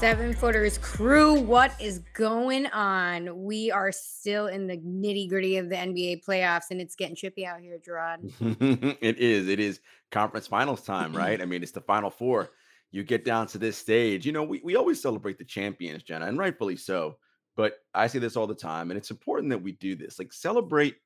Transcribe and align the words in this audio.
Seven 0.00 0.32
footers 0.32 0.78
crew, 0.78 1.34
what 1.34 1.78
is 1.78 1.98
going 2.14 2.64
on? 2.68 3.44
We 3.44 3.70
are 3.70 3.92
still 3.92 4.46
in 4.46 4.66
the 4.66 4.78
nitty 4.78 5.28
gritty 5.28 5.58
of 5.58 5.68
the 5.68 5.76
NBA 5.76 6.24
playoffs, 6.24 6.70
and 6.70 6.80
it's 6.80 6.96
getting 6.96 7.14
chippy 7.14 7.44
out 7.44 7.60
here, 7.60 7.78
Jarod. 7.86 8.96
it 9.02 9.18
is. 9.18 9.46
It 9.46 9.60
is 9.60 9.80
conference 10.10 10.46
finals 10.46 10.84
time, 10.84 11.12
right? 11.12 11.42
I 11.42 11.44
mean, 11.44 11.62
it's 11.62 11.72
the 11.72 11.82
final 11.82 12.08
four. 12.08 12.48
You 12.92 13.04
get 13.04 13.26
down 13.26 13.46
to 13.48 13.58
this 13.58 13.76
stage. 13.76 14.24
You 14.24 14.32
know, 14.32 14.42
we, 14.42 14.62
we 14.64 14.74
always 14.74 15.02
celebrate 15.02 15.36
the 15.36 15.44
champions, 15.44 16.02
Jenna, 16.02 16.28
and 16.28 16.38
rightfully 16.38 16.76
so. 16.76 17.18
But 17.54 17.74
I 17.92 18.06
say 18.06 18.20
this 18.20 18.36
all 18.36 18.46
the 18.46 18.54
time, 18.54 18.90
and 18.90 18.96
it's 18.96 19.10
important 19.10 19.50
that 19.50 19.62
we 19.62 19.72
do 19.72 19.96
this. 19.96 20.18
Like, 20.18 20.32
celebrate 20.32 20.96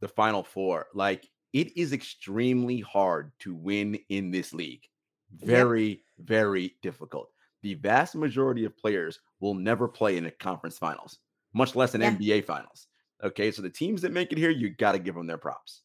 the 0.00 0.08
final 0.08 0.42
four. 0.42 0.86
Like, 0.94 1.28
it 1.52 1.76
is 1.76 1.92
extremely 1.92 2.80
hard 2.80 3.32
to 3.40 3.54
win 3.54 3.98
in 4.08 4.30
this 4.30 4.54
league. 4.54 4.88
Very, 5.38 6.00
very 6.18 6.76
difficult. 6.80 7.28
The 7.62 7.74
vast 7.74 8.14
majority 8.14 8.64
of 8.64 8.76
players 8.76 9.20
will 9.40 9.54
never 9.54 9.88
play 9.88 10.16
in 10.16 10.26
a 10.26 10.30
conference 10.30 10.78
finals, 10.78 11.18
much 11.52 11.74
less 11.74 11.94
an 11.94 12.00
Yeah. 12.02 12.12
NBA 12.12 12.44
finals. 12.44 12.86
Okay. 13.22 13.50
So 13.50 13.62
the 13.62 13.70
teams 13.70 14.02
that 14.02 14.12
make 14.12 14.32
it 14.32 14.38
here, 14.38 14.50
you 14.50 14.70
got 14.70 14.92
to 14.92 14.98
give 14.98 15.14
them 15.14 15.26
their 15.26 15.38
props. 15.38 15.82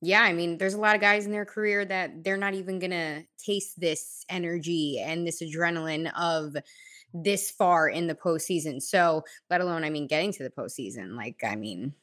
Yeah, 0.00 0.22
I 0.22 0.34
mean, 0.34 0.58
there's 0.58 0.74
a 0.74 0.80
lot 0.80 0.94
of 0.94 1.00
guys 1.00 1.24
in 1.24 1.32
their 1.32 1.46
career 1.46 1.82
that 1.86 2.24
they're 2.24 2.36
not 2.36 2.52
even 2.52 2.78
gonna 2.78 3.22
taste 3.42 3.80
this 3.80 4.22
energy 4.28 5.00
and 5.02 5.26
this 5.26 5.40
adrenaline 5.40 6.12
of 6.14 6.54
this 7.14 7.50
far 7.50 7.88
in 7.88 8.06
the 8.06 8.14
postseason. 8.14 8.82
So, 8.82 9.24
let 9.48 9.62
alone, 9.62 9.82
I 9.82 9.88
mean, 9.88 10.06
getting 10.06 10.30
to 10.32 10.42
the 10.42 10.50
postseason. 10.50 11.16
Like, 11.16 11.42
I 11.42 11.56
mean, 11.56 11.94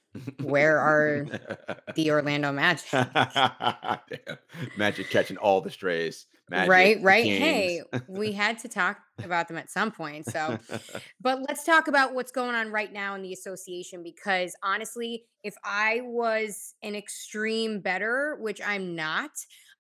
where 0.41 0.79
are 0.79 1.25
the 1.95 2.09
Orlando 2.09 2.51
Magic? 2.51 2.91
Magic 4.77 5.09
catching 5.11 5.37
all 5.37 5.61
the 5.61 5.69
strays. 5.69 6.25
Magic, 6.51 6.69
right, 6.69 7.01
right. 7.01 7.23
Hey, 7.23 7.81
we 8.09 8.33
had 8.33 8.59
to 8.59 8.67
talk 8.67 8.99
about 9.23 9.47
them 9.47 9.55
at 9.55 9.71
some 9.71 9.89
point. 9.89 10.25
So, 10.25 10.59
but 11.21 11.39
let's 11.47 11.63
talk 11.63 11.87
about 11.87 12.13
what's 12.13 12.31
going 12.31 12.55
on 12.55 12.73
right 12.73 12.91
now 12.91 13.15
in 13.15 13.21
the 13.21 13.31
association 13.31 14.03
because 14.03 14.53
honestly, 14.61 15.23
if 15.45 15.55
I 15.63 16.01
was 16.03 16.75
an 16.83 16.93
extreme 16.93 17.79
better, 17.79 18.37
which 18.41 18.59
I'm 18.65 18.97
not, 18.97 19.31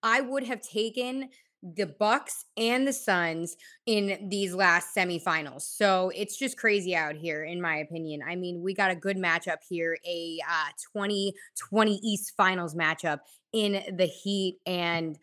I 0.01 0.21
would 0.21 0.45
have 0.45 0.61
taken 0.61 1.27
the 1.61 1.87
Bucks 1.87 2.45
and 2.55 2.87
the 2.87 2.93
Suns 2.93 3.57
in 3.85 4.29
these 4.29 4.55
last 4.55 4.95
semifinals. 4.95 5.63
So 5.63 6.09
it's 6.15 6.37
just 6.37 6.57
crazy 6.57 6.95
out 6.95 7.15
here, 7.15 7.43
in 7.43 7.61
my 7.61 7.75
opinion. 7.75 8.21
I 8.25 8.37
mean, 8.37 8.61
we 8.63 8.73
got 8.73 8.91
a 8.91 8.95
good 8.95 9.17
matchup 9.17 9.57
here, 9.67 9.97
a 10.07 10.39
uh, 10.49 10.69
2020 10.95 11.99
East 12.01 12.31
Finals 12.37 12.75
matchup 12.75 13.19
in 13.51 13.83
the 13.97 14.05
Heat 14.05 14.59
and 14.65 15.19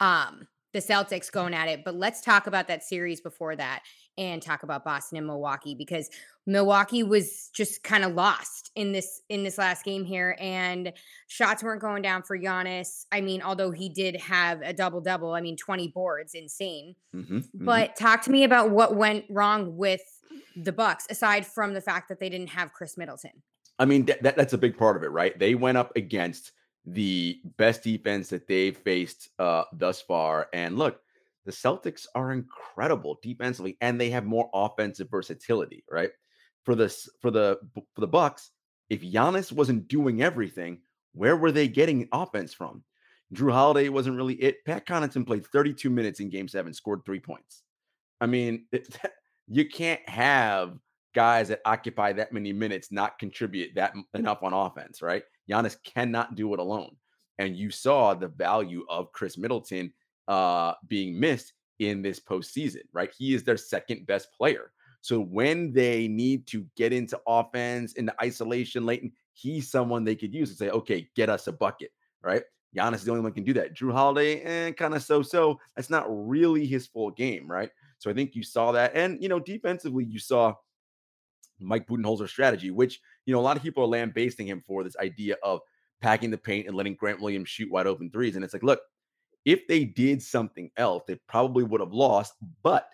um 0.00 0.48
the 0.76 0.82
Celtics 0.82 1.32
going 1.32 1.54
at 1.54 1.68
it. 1.68 1.84
But 1.84 1.94
let's 1.94 2.20
talk 2.20 2.46
about 2.46 2.68
that 2.68 2.84
series 2.84 3.20
before 3.22 3.56
that 3.56 3.82
and 4.18 4.42
talk 4.42 4.62
about 4.62 4.84
Boston 4.84 5.16
and 5.16 5.26
Milwaukee 5.26 5.74
because 5.74 6.10
Milwaukee 6.46 7.02
was 7.02 7.48
just 7.54 7.82
kind 7.82 8.04
of 8.04 8.12
lost 8.12 8.70
in 8.76 8.92
this 8.92 9.22
in 9.30 9.42
this 9.42 9.56
last 9.56 9.84
game 9.84 10.04
here 10.04 10.36
and 10.38 10.92
shots 11.28 11.62
weren't 11.62 11.80
going 11.80 12.02
down 12.02 12.22
for 12.22 12.38
Giannis. 12.38 13.06
I 13.10 13.22
mean, 13.22 13.40
although 13.40 13.70
he 13.70 13.88
did 13.88 14.16
have 14.16 14.60
a 14.60 14.74
double 14.74 15.00
double, 15.00 15.32
I 15.32 15.40
mean 15.40 15.56
20 15.56 15.88
boards, 15.88 16.34
insane. 16.34 16.94
Mhm, 17.14 17.26
mhm. 17.26 17.48
But 17.54 17.96
talk 17.96 18.22
to 18.22 18.30
me 18.30 18.44
about 18.44 18.70
what 18.70 18.94
went 18.94 19.24
wrong 19.30 19.76
with 19.76 20.02
the 20.56 20.72
Bucks 20.72 21.06
aside 21.08 21.46
from 21.46 21.72
the 21.72 21.80
fact 21.80 22.10
that 22.10 22.20
they 22.20 22.28
didn't 22.28 22.50
have 22.50 22.74
Khris 22.74 22.98
Middleton. 22.98 23.42
I 23.78 23.86
mean, 23.86 24.06
that, 24.06 24.36
that's 24.36 24.52
a 24.52 24.58
big 24.58 24.76
part 24.76 24.96
of 24.96 25.02
it, 25.02 25.10
right? 25.10 25.38
They 25.38 25.54
went 25.54 25.78
up 25.78 25.92
against 25.96 26.52
the 26.86 27.40
best 27.56 27.82
defense 27.82 28.28
that 28.28 28.46
they've 28.46 28.76
faced 28.76 29.30
uh, 29.38 29.64
thus 29.72 30.00
far. 30.00 30.48
And 30.52 30.78
look, 30.78 31.00
the 31.44 31.52
Celtics 31.52 32.06
are 32.14 32.32
incredible 32.32 33.18
defensively, 33.22 33.76
and 33.80 34.00
they 34.00 34.10
have 34.10 34.24
more 34.24 34.48
offensive 34.54 35.10
versatility, 35.10 35.84
right? 35.90 36.10
For 36.64 36.74
the 36.74 36.86
s- 36.86 37.08
for 37.20 37.30
the 37.30 37.58
for 37.74 38.00
the 38.00 38.06
Bucks, 38.06 38.50
if 38.88 39.02
Giannis 39.02 39.52
wasn't 39.52 39.88
doing 39.88 40.22
everything, 40.22 40.80
where 41.12 41.36
were 41.36 41.52
they 41.52 41.68
getting 41.68 42.08
offense 42.12 42.52
from? 42.52 42.82
Jrue 43.34 43.52
Holiday 43.52 43.88
wasn't 43.88 44.16
really 44.16 44.34
it. 44.34 44.64
Pat 44.64 44.86
Connaughton 44.86 45.26
played 45.26 45.46
32 45.46 45.90
minutes 45.90 46.20
in 46.20 46.30
Game 46.30 46.48
Seven, 46.48 46.72
scored 46.72 47.04
three 47.04 47.20
points. 47.20 47.62
I 48.20 48.26
mean, 48.26 48.66
it, 48.72 48.96
you 49.48 49.68
can't 49.68 50.06
have 50.08 50.78
guys 51.16 51.48
that 51.48 51.62
occupy 51.64 52.12
that 52.12 52.30
many 52.30 52.52
minutes 52.52 52.92
not 52.92 53.18
contribute 53.18 53.74
that 53.74 53.94
enough 54.12 54.42
on 54.42 54.52
offense, 54.52 55.00
right? 55.00 55.22
Giannis 55.50 55.76
cannot 55.82 56.34
do 56.34 56.52
it 56.52 56.60
alone. 56.60 56.94
And 57.38 57.56
you 57.56 57.70
saw 57.70 58.12
the 58.12 58.28
value 58.28 58.84
of 58.90 59.12
Khris 59.12 59.38
Middleton 59.38 59.94
uh, 60.28 60.74
being 60.88 61.18
missed 61.18 61.54
in 61.78 62.02
this 62.02 62.20
postseason, 62.20 62.82
right? 62.92 63.10
He 63.16 63.32
is 63.32 63.44
their 63.44 63.56
second 63.56 64.06
best 64.06 64.28
player. 64.36 64.72
So 65.00 65.18
when 65.20 65.72
they 65.72 66.06
need 66.06 66.46
to 66.48 66.66
get 66.76 66.92
into 66.92 67.18
offense, 67.26 67.94
into 67.94 68.14
isolation 68.22 68.86
in- 68.88 69.12
he's 69.32 69.70
someone 69.70 70.04
they 70.04 70.16
could 70.16 70.34
use 70.34 70.50
and 70.50 70.58
say, 70.58 70.68
okay, 70.68 71.08
get 71.16 71.30
us 71.30 71.46
a 71.46 71.52
bucket, 71.52 71.92
right? 72.22 72.42
Giannis 72.76 72.96
is 72.96 73.04
the 73.04 73.10
only 73.12 73.22
one 73.22 73.32
can 73.32 73.44
do 73.44 73.54
that. 73.54 73.74
Jrue 73.74 73.92
Holiday, 73.92 74.40
eh, 74.42 74.72
kind 74.72 74.94
of 74.94 75.02
so-so. 75.02 75.58
That's 75.76 75.88
not 75.88 76.04
really 76.08 76.66
his 76.66 76.86
full 76.86 77.10
game, 77.10 77.50
right? 77.50 77.70
So 77.98 78.10
I 78.10 78.14
think 78.14 78.34
you 78.34 78.42
saw 78.42 78.72
that. 78.72 78.94
And, 78.94 79.22
you 79.22 79.30
know, 79.30 79.40
defensively, 79.40 80.04
you 80.04 80.18
saw 80.18 80.54
Mike 81.60 81.86
Budenholzer's 81.86 82.30
strategy, 82.30 82.70
which, 82.70 83.00
you 83.24 83.32
know, 83.32 83.40
a 83.40 83.42
lot 83.42 83.56
of 83.56 83.62
people 83.62 83.82
are 83.84 83.88
lambasting 83.88 84.46
him 84.46 84.62
for 84.66 84.84
this 84.84 84.96
idea 84.96 85.36
of 85.42 85.60
packing 86.00 86.30
the 86.30 86.38
paint 86.38 86.66
and 86.66 86.76
letting 86.76 86.94
Grant 86.94 87.20
Williams 87.20 87.48
shoot 87.48 87.70
wide 87.70 87.86
open 87.86 88.10
threes. 88.10 88.36
And 88.36 88.44
it's 88.44 88.52
like, 88.52 88.62
look, 88.62 88.80
if 89.44 89.66
they 89.68 89.84
did 89.84 90.22
something 90.22 90.70
else, 90.76 91.04
they 91.06 91.14
probably 91.28 91.64
would 91.64 91.80
have 91.80 91.92
lost. 91.92 92.34
But 92.62 92.88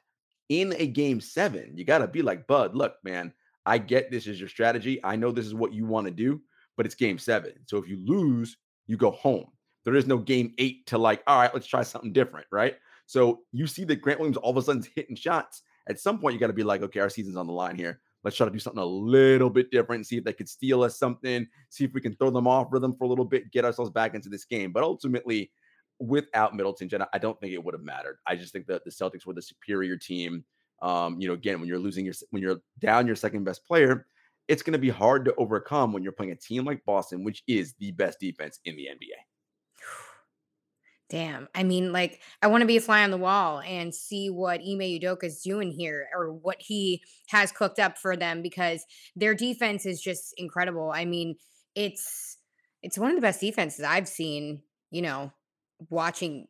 in 0.49 0.75
a 0.78 0.87
game 0.87 1.21
seven, 1.21 1.77
you 1.77 1.84
got 1.84 1.99
to 1.99 2.09
be 2.09 2.22
like, 2.22 2.47
Bud, 2.47 2.77
look, 2.77 2.95
man, 3.03 3.33
I 3.65 3.78
get 3.78 4.11
this 4.11 4.27
is 4.27 4.39
your 4.39 4.49
strategy. 4.49 5.01
I 5.03 5.17
know 5.17 5.33
this 5.33 5.47
is 5.47 5.55
what 5.55 5.72
you 5.72 5.87
want 5.87 6.06
to 6.06 6.12
do, 6.12 6.41
but 6.77 6.87
it's 6.87 6.95
game 6.95 7.19
seven. 7.19 7.53
So 7.67 7.78
if 7.78 7.89
you 7.89 7.99
lose, 8.05 8.56
you 8.87 8.97
go 8.97 9.12
home. 9.12 9.47
There 9.84 9.97
is 9.97 10.06
no 10.06 10.19
game 10.19 10.53
eight 10.59 10.87
to 10.87 10.99
like, 10.99 11.22
all 11.27 11.41
right, 11.41 11.53
let's 11.53 11.67
try 11.67 11.83
something 11.83 12.12
different, 12.12 12.47
right? 12.53 12.77
So 13.06 13.41
you 13.53 13.67
see 13.67 13.84
that 13.84 14.01
Grant 14.01 14.21
Williams 14.21 14.37
all 14.37 14.51
of 14.51 14.56
a 14.56 14.62
sudden 14.62 14.83
is 14.83 14.89
hitting 14.95 15.17
shots. 15.17 15.62
At 15.89 15.99
some 15.99 16.19
point, 16.19 16.34
you 16.34 16.41
got 16.41 16.47
to 16.49 16.53
be 16.53 16.62
like, 16.62 16.83
okay, 16.83 17.01
our 17.01 17.09
season's 17.09 17.37
on 17.37 17.47
the 17.47 17.53
line 17.53 17.77
here. 17.77 18.01
Let's 18.25 18.37
try 18.37 18.47
to 18.47 18.53
do 18.53 18.59
something 18.59 18.83
a 18.83 18.87
little 18.87 19.50
bit 19.50 19.71
different, 19.71 20.06
see 20.06 20.19
if 20.19 20.25
they 20.25 20.33
could 20.33 20.49
steal 20.49 20.83
us 20.83 20.99
something, 20.99 21.47
see 21.71 21.84
if 21.84 21.93
we 21.93 22.00
can 22.00 22.15
throw 22.15 22.31
them 22.31 22.47
off 22.47 22.69
rhythm 22.71 22.94
for 22.97 23.05
a 23.05 23.09
little 23.09 23.25
bit, 23.25 23.50
get 23.50 23.65
ourselves 23.65 23.91
back 23.91 24.15
into 24.15 24.28
this 24.28 24.44
game. 24.44 24.72
But 24.72 24.84
ultimately, 24.84 25.50
without 25.99 26.55
Middleton, 26.55 26.88
Jenna, 26.88 27.09
I 27.12 27.19
don't 27.19 27.38
think 27.41 27.53
it 27.53 27.62
would 27.62 27.75
have 27.75 27.83
mattered. 27.83 28.19
I 28.27 28.37
just 28.37 28.53
think 28.53 28.66
that 28.66 28.84
the 28.84 28.91
Celtics 28.91 29.27
were 29.27 29.34
the 29.34 29.42
superior 29.42 29.97
team. 29.97 30.45
Um, 30.83 31.21
you 31.21 31.28
know, 31.28 31.34
again, 31.34 31.60
when 31.60 31.69
you're 31.69 31.78
losing 31.78 32.04
your 32.04 32.15
when 32.30 32.42
you're 32.42 32.60
down 32.78 33.07
your 33.07 33.16
second 33.16 33.45
best 33.45 33.65
player, 33.65 34.07
it's 34.48 34.63
going 34.63 34.72
to 34.72 34.78
be 34.78 34.91
hard 34.91 35.24
to 35.24 35.34
overcome 35.36 35.92
when 35.92 36.03
you're 36.03 36.13
playing 36.13 36.33
a 36.33 36.36
team 36.36 36.65
like 36.65 36.84
Boston, 36.84 37.24
which 37.24 37.42
is 37.47 37.74
the 37.78 37.92
best 37.92 38.19
defense 38.21 38.59
in 38.65 38.77
the 38.77 38.86
NBA. 38.86 39.32
Damn. 41.12 41.47
I 41.54 41.62
mean, 41.62 41.92
like, 41.92 42.22
I 42.41 42.47
want 42.47 42.62
to 42.62 42.66
be 42.66 42.78
a 42.78 42.80
fly 42.80 43.04
on 43.04 43.10
the 43.10 43.18
wall 43.18 43.60
and 43.60 43.94
see 43.94 44.30
what 44.30 44.60
Ime 44.60 44.98
Udoka 44.98 45.24
is 45.24 45.42
doing 45.42 45.70
here 45.70 46.09
or 46.16 46.32
what 46.32 46.56
he 46.59 47.03
has 47.28 47.53
cooked 47.53 47.78
up 47.78 47.98
for 47.98 48.16
them 48.16 48.41
because 48.41 48.82
their 49.14 49.34
defense 49.34 49.84
is 49.84 50.00
just 50.00 50.32
incredible. 50.38 50.91
I 50.91 51.04
mean, 51.04 51.36
it's 51.74 52.38
it's 52.82 52.97
one 52.97 53.10
of 53.10 53.16
the 53.16 53.20
best 53.20 53.42
defenses 53.42 53.84
I've 53.84 54.09
seen, 54.09 54.62
you 54.91 55.03
know, 55.03 55.30
watching 55.91 56.48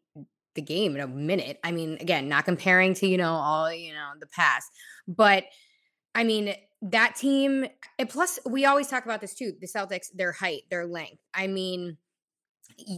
the 0.54 0.62
game 0.62 0.94
in 0.94 1.02
a 1.02 1.08
minute. 1.08 1.58
I 1.64 1.72
mean, 1.72 1.98
again, 2.00 2.28
not 2.28 2.44
comparing 2.44 2.94
to, 2.94 3.06
you 3.08 3.16
know, 3.18 3.32
all, 3.32 3.72
you 3.72 3.92
know, 3.92 4.10
the 4.20 4.28
past, 4.28 4.70
but 5.08 5.42
I 6.14 6.22
mean, 6.22 6.54
that 6.82 7.16
team, 7.16 7.66
plus, 8.08 8.38
we 8.46 8.64
always 8.64 8.86
talk 8.86 9.06
about 9.06 9.20
this 9.20 9.34
too 9.34 9.54
the 9.60 9.66
Celtics, 9.66 10.06
their 10.14 10.30
height, 10.30 10.62
their 10.70 10.86
length. 10.86 11.18
I 11.34 11.48
mean, 11.48 11.96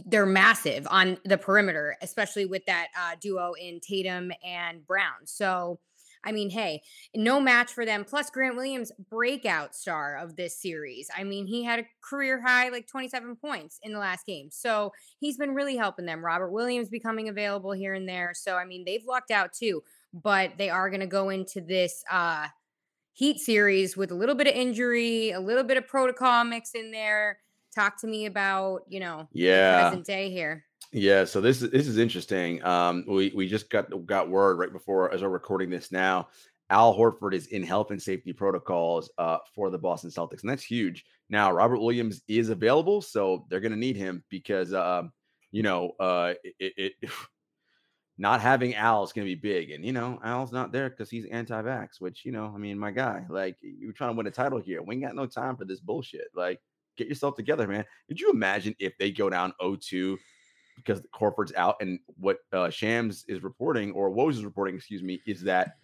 they're 0.05 0.25
massive 0.25 0.87
on 0.89 1.17
the 1.25 1.37
perimeter, 1.37 1.97
especially 2.01 2.45
with 2.45 2.65
that 2.65 2.87
uh, 2.99 3.15
duo 3.19 3.53
in 3.53 3.79
Tatum 3.79 4.31
and 4.45 4.85
Brown. 4.85 5.25
So, 5.25 5.79
I 6.23 6.31
mean, 6.31 6.49
hey, 6.49 6.81
no 7.15 7.39
match 7.39 7.71
for 7.71 7.85
them. 7.85 8.03
Plus, 8.03 8.29
Grant 8.29 8.55
Williams, 8.55 8.91
breakout 9.09 9.75
star 9.75 10.17
of 10.17 10.35
this 10.35 10.59
series. 10.59 11.09
I 11.15 11.23
mean, 11.23 11.45
he 11.45 11.63
had 11.63 11.79
a 11.79 11.87
career 12.01 12.41
high, 12.41 12.69
like 12.69 12.87
27 12.87 13.35
points 13.35 13.79
in 13.83 13.93
the 13.93 13.99
last 13.99 14.25
game. 14.25 14.49
So, 14.51 14.91
he's 15.19 15.37
been 15.37 15.53
really 15.53 15.77
helping 15.77 16.05
them. 16.05 16.25
Robert 16.25 16.51
Williams 16.51 16.89
becoming 16.89 17.29
available 17.29 17.71
here 17.71 17.93
and 17.93 18.09
there. 18.09 18.33
So, 18.35 18.55
I 18.55 18.65
mean, 18.65 18.85
they've 18.85 19.05
lucked 19.05 19.31
out 19.31 19.53
too, 19.53 19.83
but 20.13 20.53
they 20.57 20.69
are 20.69 20.89
going 20.89 21.01
to 21.01 21.07
go 21.07 21.29
into 21.29 21.61
this 21.61 22.03
uh, 22.11 22.47
Heat 23.15 23.39
series 23.39 23.95
with 23.95 24.11
a 24.11 24.13
little 24.13 24.35
bit 24.35 24.47
of 24.47 24.55
injury, 24.55 25.31
a 25.31 25.39
little 25.39 25.63
bit 25.63 25.77
of 25.77 25.87
protocol 25.87 26.43
mix 26.43 26.71
in 26.75 26.91
there. 26.91 27.39
Talk 27.75 27.99
to 28.01 28.07
me 28.07 28.25
about, 28.25 28.83
you 28.87 28.99
know, 28.99 29.27
Yeah. 29.33 29.89
present 29.89 30.05
day 30.05 30.29
here. 30.29 30.65
Yeah, 30.91 31.25
so 31.25 31.41
this 31.41 31.61
is 31.61 31.71
this 31.71 31.87
is 31.87 31.97
interesting. 31.97 32.63
Um, 32.63 33.03
we 33.07 33.33
we 33.35 33.49
just 33.49 33.69
got 33.69 33.89
got 34.05 34.29
word 34.29 34.57
right 34.59 34.71
before 34.71 35.11
as 35.13 35.21
we're 35.21 35.29
recording 35.29 35.69
this 35.69 35.91
now. 35.91 36.29
Al 36.69 36.97
Horford 36.97 37.33
is 37.33 37.47
in 37.47 37.63
health 37.63 37.91
and 37.91 38.01
safety 38.01 38.33
protocols 38.33 39.11
uh, 39.17 39.37
for 39.53 39.69
the 39.69 39.77
Boston 39.77 40.09
Celtics, 40.09 40.41
and 40.41 40.49
that's 40.49 40.63
huge. 40.63 41.03
Now 41.29 41.51
Robert 41.51 41.79
Williams 41.79 42.21
is 42.27 42.49
available, 42.49 43.01
so 43.01 43.45
they're 43.49 43.59
going 43.59 43.71
to 43.71 43.77
need 43.77 43.97
him 43.97 44.23
because 44.29 44.73
um, 44.73 45.11
you 45.51 45.63
know 45.63 45.91
uh, 45.99 46.33
it, 46.59 46.93
it, 47.01 47.09
not 48.17 48.39
having 48.39 48.73
Al 48.75 49.03
is 49.03 49.11
going 49.11 49.27
to 49.27 49.35
be 49.35 49.39
big, 49.39 49.71
and 49.71 49.83
you 49.83 49.91
know 49.91 50.19
Al's 50.23 50.53
not 50.53 50.71
there 50.71 50.89
because 50.89 51.09
he's 51.09 51.25
anti-vax. 51.25 51.99
Which 51.99 52.23
you 52.25 52.31
know, 52.31 52.51
I 52.55 52.57
mean, 52.57 52.79
my 52.79 52.91
guy, 52.91 53.25
like 53.29 53.57
you're 53.61 53.91
trying 53.91 54.11
to 54.11 54.17
win 54.17 54.27
a 54.27 54.31
title 54.31 54.59
here. 54.59 54.81
We 54.81 54.95
ain't 54.95 55.03
got 55.03 55.15
no 55.15 55.25
time 55.25 55.57
for 55.57 55.65
this 55.65 55.81
bullshit. 55.81 56.27
Like, 56.33 56.61
get 56.97 57.07
yourself 57.07 57.35
together, 57.35 57.67
man. 57.67 57.85
Could 58.07 58.19
you 58.19 58.31
imagine 58.31 58.75
if 58.79 58.97
they 58.97 59.11
go 59.11 59.29
down 59.29 59.53
0-2 59.61 60.17
because 60.75 61.01
Horford's 61.15 61.53
out, 61.55 61.77
and 61.79 61.99
what 62.17 62.39
uh, 62.51 62.69
Shams 62.69 63.23
is 63.27 63.43
reporting, 63.43 63.91
or 63.93 64.11
Woj 64.11 64.31
is 64.31 64.45
reporting, 64.45 64.75
excuse 64.75 65.01
me, 65.01 65.21
is 65.25 65.41
that 65.43 65.77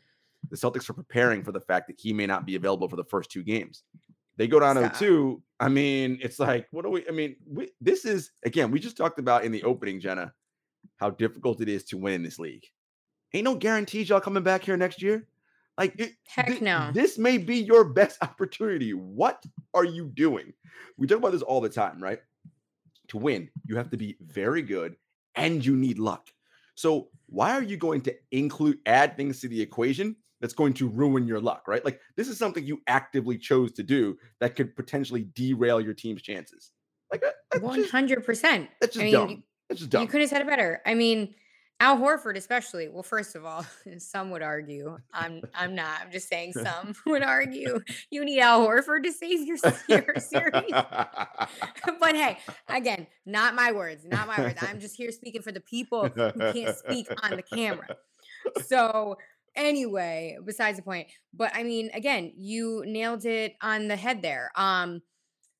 the 0.49 0.57
Celtics 0.57 0.89
are 0.89 0.93
preparing 0.93 1.43
for 1.43 1.51
the 1.51 1.61
fact 1.61 1.87
that 1.87 1.99
he 1.99 2.13
may 2.13 2.25
not 2.25 2.45
be 2.45 2.55
available 2.55 2.89
for 2.89 2.95
the 2.95 3.05
first 3.05 3.31
two 3.31 3.43
games. 3.43 3.83
They 4.37 4.47
go 4.47 4.59
down 4.59 4.77
Stop. 4.77 4.93
0-2. 4.95 5.41
I 5.59 5.69
mean, 5.69 6.17
it's 6.21 6.39
like, 6.39 6.67
what 6.71 6.83
do 6.83 6.89
we? 6.89 7.07
I 7.07 7.11
mean, 7.11 7.35
we, 7.47 7.69
this 7.79 8.05
is 8.05 8.31
again, 8.43 8.71
we 8.71 8.79
just 8.79 8.97
talked 8.97 9.19
about 9.19 9.43
in 9.43 9.51
the 9.51 9.63
opening, 9.63 9.99
Jenna, 9.99 10.33
how 10.97 11.11
difficult 11.11 11.61
it 11.61 11.69
is 11.69 11.83
to 11.85 11.97
win 11.97 12.13
in 12.13 12.23
this 12.23 12.39
league. 12.39 12.65
Ain't 13.33 13.45
no 13.45 13.55
guarantees 13.55 14.09
y'all 14.09 14.19
coming 14.19 14.43
back 14.43 14.63
here 14.63 14.77
next 14.77 15.01
year. 15.01 15.27
Like, 15.81 15.99
it, 15.99 16.11
Heck 16.27 16.47
thi- 16.47 16.59
no. 16.63 16.91
This 16.93 17.17
may 17.17 17.39
be 17.39 17.55
your 17.57 17.83
best 17.83 18.21
opportunity. 18.21 18.93
What 18.93 19.43
are 19.73 19.83
you 19.83 20.09
doing? 20.13 20.53
We 20.95 21.07
talk 21.07 21.17
about 21.17 21.31
this 21.31 21.41
all 21.41 21.59
the 21.59 21.69
time, 21.69 21.99
right? 21.99 22.19
To 23.07 23.17
win, 23.17 23.49
you 23.65 23.75
have 23.77 23.89
to 23.89 23.97
be 23.97 24.15
very 24.21 24.61
good 24.61 24.95
and 25.33 25.65
you 25.65 25.75
need 25.75 25.97
luck. 25.97 26.27
So, 26.75 27.09
why 27.25 27.53
are 27.53 27.63
you 27.63 27.77
going 27.77 28.01
to 28.01 28.15
include 28.31 28.77
add 28.85 29.17
things 29.17 29.41
to 29.41 29.47
the 29.47 29.59
equation 29.59 30.15
that's 30.39 30.53
going 30.53 30.73
to 30.75 30.87
ruin 30.87 31.25
your 31.25 31.39
luck, 31.41 31.63
right? 31.67 31.83
Like, 31.83 31.99
this 32.15 32.27
is 32.27 32.37
something 32.37 32.63
you 32.63 32.79
actively 32.85 33.39
chose 33.39 33.71
to 33.71 33.81
do 33.83 34.19
that 34.39 34.55
could 34.55 34.75
potentially 34.75 35.29
derail 35.33 35.81
your 35.81 35.95
team's 35.95 36.21
chances. 36.21 36.69
Like, 37.11 37.23
One 37.59 37.79
just, 37.79 37.91
hundred 37.91 38.23
percent. 38.23 38.69
that's 38.79 38.93
just 38.93 39.01
I 39.01 39.05
mean, 39.05 39.13
dumb. 39.13 39.29
you- 39.31 39.43
That's 39.67 39.79
just 39.79 39.89
dumb. 39.91 40.03
you 40.03 40.07
couldn't 40.07 40.21
have 40.21 40.29
said 40.29 40.41
it 40.41 40.47
better. 40.47 40.79
I 40.85 40.93
mean, 40.93 41.33
Al 41.81 41.97
Horford, 41.97 42.37
especially. 42.37 42.89
Well, 42.89 43.01
first 43.01 43.35
of 43.35 43.43
all, 43.43 43.65
some 43.97 44.29
would 44.29 44.43
argue. 44.43 44.97
I'm. 45.11 45.41
I'm 45.55 45.73
not. 45.73 45.99
I'm 45.99 46.11
just 46.11 46.29
saying. 46.29 46.53
Some 46.53 46.93
would 47.07 47.23
argue 47.23 47.81
you 48.11 48.23
need 48.23 48.39
Al 48.39 48.65
Horford 48.65 49.03
to 49.03 49.11
save 49.11 49.47
your, 49.47 49.57
your 49.89 50.15
series. 50.17 50.71
but 50.71 52.15
hey, 52.15 52.37
again, 52.69 53.07
not 53.25 53.55
my 53.55 53.71
words. 53.71 54.05
Not 54.05 54.27
my 54.27 54.39
words. 54.39 54.59
I'm 54.61 54.79
just 54.79 54.95
here 54.95 55.11
speaking 55.11 55.41
for 55.41 55.51
the 55.51 55.59
people 55.59 56.07
who 56.07 56.31
can't 56.53 56.77
speak 56.77 57.07
on 57.23 57.31
the 57.31 57.41
camera. 57.41 57.97
So 58.63 59.17
anyway, 59.55 60.37
besides 60.45 60.77
the 60.77 60.83
point. 60.83 61.07
But 61.33 61.51
I 61.55 61.63
mean, 61.63 61.89
again, 61.95 62.31
you 62.37 62.83
nailed 62.85 63.25
it 63.25 63.55
on 63.59 63.87
the 63.87 63.95
head 63.95 64.21
there. 64.21 64.51
Um, 64.55 65.01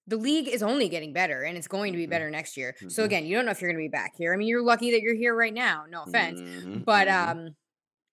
the 0.07 0.17
league 0.17 0.47
is 0.47 0.63
only 0.63 0.89
getting 0.89 1.13
better 1.13 1.43
and 1.43 1.57
it's 1.57 1.67
going 1.67 1.93
to 1.93 1.97
be 1.97 2.07
Mhm. 2.07 2.09
better 2.09 2.29
next 2.29 2.57
year. 2.57 2.75
So 2.89 3.03
Mhm. 3.03 3.05
again, 3.05 3.25
you 3.25 3.35
don't 3.35 3.45
know 3.45 3.51
if 3.51 3.61
you're 3.61 3.71
going 3.71 3.81
to 3.83 3.87
be 3.87 3.91
back 3.91 4.15
here. 4.17 4.33
I 4.33 4.37
mean, 4.37 4.47
you're 4.47 4.63
lucky 4.63 4.91
that 4.91 5.01
you're 5.01 5.15
here 5.15 5.35
right 5.35 5.53
now. 5.53 5.85
No 5.89 6.03
offense. 6.03 6.41
Mhm, 6.41 6.83
But 6.85 7.07
mhm, 7.07 7.27
um 7.29 7.37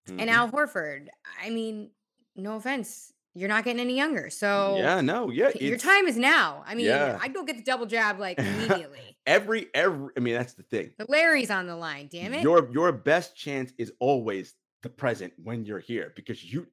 mhm. 0.08 0.22
and 0.22 0.30
Al 0.30 0.50
Horford, 0.52 1.08
I 1.42 1.50
mean, 1.50 1.92
no 2.36 2.56
offense. 2.58 3.14
You're 3.34 3.50
not 3.50 3.64
getting 3.66 3.80
any 3.80 3.96
younger. 3.96 4.32
So 4.32 4.78
yeah, 4.80 5.00
no, 5.02 5.30
yeah, 5.30 5.52
your 5.60 5.78
time 5.78 6.08
is 6.08 6.18
now. 6.18 6.64
I 6.66 6.74
mean, 6.74 6.88
Yeah. 6.88 7.20
I'd 7.22 7.36
go 7.36 7.44
get 7.44 7.56
the 7.58 7.64
double 7.64 7.86
jab 7.86 8.20
like 8.20 8.40
immediately. 8.40 9.16
every 9.28 9.68
every. 9.76 10.10
I 10.18 10.22
mean, 10.22 10.34
that's 10.34 10.54
the 10.54 10.64
thing. 10.64 10.94
but 10.98 11.08
Larry's 11.10 11.52
on 11.52 11.68
the 11.68 11.76
line, 11.76 12.10
damn 12.12 12.34
it. 12.34 12.42
Your 12.42 12.70
your 12.72 12.92
best 12.92 13.36
chance 13.36 13.74
is 13.78 13.92
always 14.00 14.56
the 14.82 14.90
present 14.90 15.34
when 15.38 15.66
you're 15.66 15.80
here 15.80 16.14
because 16.16 16.44
you, 16.44 16.68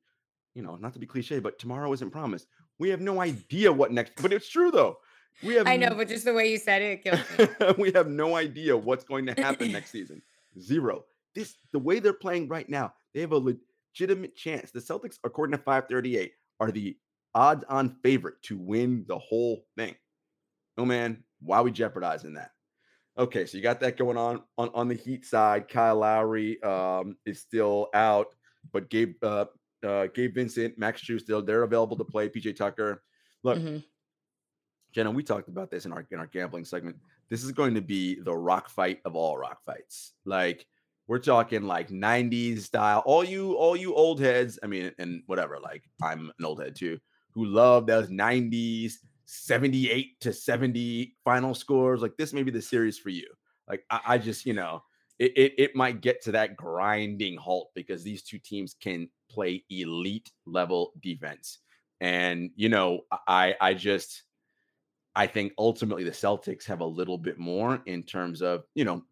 you 0.54 0.62
know, 0.62 0.76
not 0.76 0.94
to 0.94 0.98
be 0.98 1.06
cliche, 1.06 1.38
but 1.38 1.58
tomorrow 1.58 1.92
isn't 1.92 2.10
promised. 2.10 2.48
We 2.78 2.88
have 2.90 3.00
no 3.00 3.20
idea 3.20 3.72
what 3.72 3.92
next. 3.92 4.12
But 4.20 4.32
it's 4.32 4.48
true 4.48 4.70
though. 4.70 4.98
We 5.42 5.54
have 5.54 5.66
I 5.66 5.76
know, 5.76 5.94
but 5.94 6.08
just 6.08 6.24
the 6.24 6.32
way 6.32 6.50
you 6.50 6.58
said 6.58 6.82
it, 6.82 7.00
it 7.04 7.04
kills 7.04 7.20
me. 7.38 7.74
we 7.82 7.92
have 7.92 8.08
no 8.08 8.36
idea 8.36 8.76
what's 8.76 9.04
going 9.04 9.26
to 9.26 9.32
happen 9.32 9.72
next 9.72 9.90
season. 9.92 10.22
Zero. 10.60 11.04
This 11.34 11.56
the 11.72 11.78
way 11.78 11.98
they're 11.98 12.12
playing 12.12 12.48
right 12.48 12.68
now. 12.68 12.94
They 13.12 13.20
have 13.20 13.32
a 13.32 13.56
legitimate 13.94 14.36
chance. 14.36 14.70
The 14.70 14.80
Celtics, 14.80 15.18
according 15.24 15.56
to 15.56 15.62
538, 15.62 16.32
are 16.60 16.70
the 16.70 16.96
odds-on 17.34 17.96
favorite 18.02 18.40
to 18.42 18.58
win 18.58 19.04
the 19.08 19.18
whole 19.18 19.64
thing. 19.76 19.94
Oh 20.78 20.84
man, 20.84 21.24
why 21.40 21.58
are 21.58 21.64
we 21.64 21.72
jeopardizing 21.72 22.34
that? 22.34 22.50
Okay, 23.16 23.46
so 23.46 23.56
you 23.56 23.62
got 23.62 23.80
that 23.80 23.96
going 23.96 24.16
on 24.16 24.42
on, 24.58 24.70
on 24.74 24.88
the 24.88 24.94
Heat 24.94 25.24
side. 25.24 25.68
Kyle 25.68 25.96
Lowry 25.96 26.62
um, 26.62 27.16
is 27.26 27.40
still 27.40 27.88
out, 27.94 28.34
but 28.72 28.90
Gabe 28.90 29.14
uh, 29.22 29.46
uh, 29.84 30.06
Gabe 30.08 30.34
Vincent, 30.34 30.78
Max 30.78 31.02
still 31.02 31.42
they're 31.42 31.62
available 31.62 31.96
to 31.96 32.04
play. 32.04 32.28
PJ 32.28 32.56
Tucker. 32.56 33.02
Look, 33.42 33.58
Mhm. 33.58 33.84
Jenna, 34.92 35.10
we 35.10 35.22
talked 35.22 35.48
about 35.48 35.70
this 35.70 35.86
in 35.86 35.92
our 35.92 36.06
in 36.10 36.18
our 36.18 36.26
gambling 36.26 36.64
segment. 36.64 36.96
This 37.28 37.42
is 37.42 37.52
going 37.52 37.74
to 37.74 37.80
be 37.82 38.20
the 38.20 38.34
rock 38.34 38.68
fight 38.68 39.00
of 39.04 39.16
all 39.16 39.36
rock 39.36 39.62
fights. 39.64 40.12
Like 40.24 40.66
we're 41.06 41.18
talking 41.18 41.64
like 41.64 41.90
90s 41.90 42.60
style. 42.60 43.02
All 43.04 43.24
you 43.24 43.54
all 43.54 43.76
you 43.76 43.94
old 43.94 44.20
heads, 44.20 44.58
I 44.62 44.66
mean, 44.66 44.92
and 44.98 45.22
whatever, 45.26 45.58
like 45.60 45.82
I'm 46.02 46.30
an 46.38 46.44
old 46.44 46.62
head 46.62 46.76
too, 46.76 46.98
who 47.32 47.44
love 47.46 47.86
those 47.86 48.08
90s 48.08 48.94
78 49.26 50.20
to 50.20 50.32
70 50.32 51.16
final 51.24 51.54
scores. 51.54 52.00
Like 52.00 52.16
this 52.16 52.32
may 52.32 52.42
be 52.42 52.50
the 52.50 52.62
series 52.62 52.98
for 52.98 53.10
you. 53.10 53.26
Like 53.68 53.84
I, 53.90 54.00
I 54.06 54.18
just, 54.18 54.46
you 54.46 54.52
know, 54.54 54.82
it, 55.18 55.32
it 55.36 55.54
it 55.58 55.76
might 55.76 56.00
get 56.00 56.22
to 56.22 56.32
that 56.32 56.56
grinding 56.56 57.36
halt 57.36 57.70
because 57.74 58.02
these 58.02 58.22
two 58.22 58.38
teams 58.38 58.74
can 58.74 59.08
play 59.30 59.64
elite 59.70 60.30
level 60.46 60.92
defense. 61.00 61.58
And 62.00 62.50
you 62.56 62.68
know, 62.68 63.02
I 63.28 63.54
I 63.60 63.74
just 63.74 64.24
I 65.14 65.26
think 65.26 65.52
ultimately 65.58 66.04
the 66.04 66.10
Celtics 66.10 66.64
have 66.64 66.80
a 66.80 66.86
little 66.86 67.18
bit 67.18 67.38
more 67.38 67.80
in 67.86 68.02
terms 68.02 68.42
of, 68.42 68.64
you 68.74 68.84
know, 68.84 69.04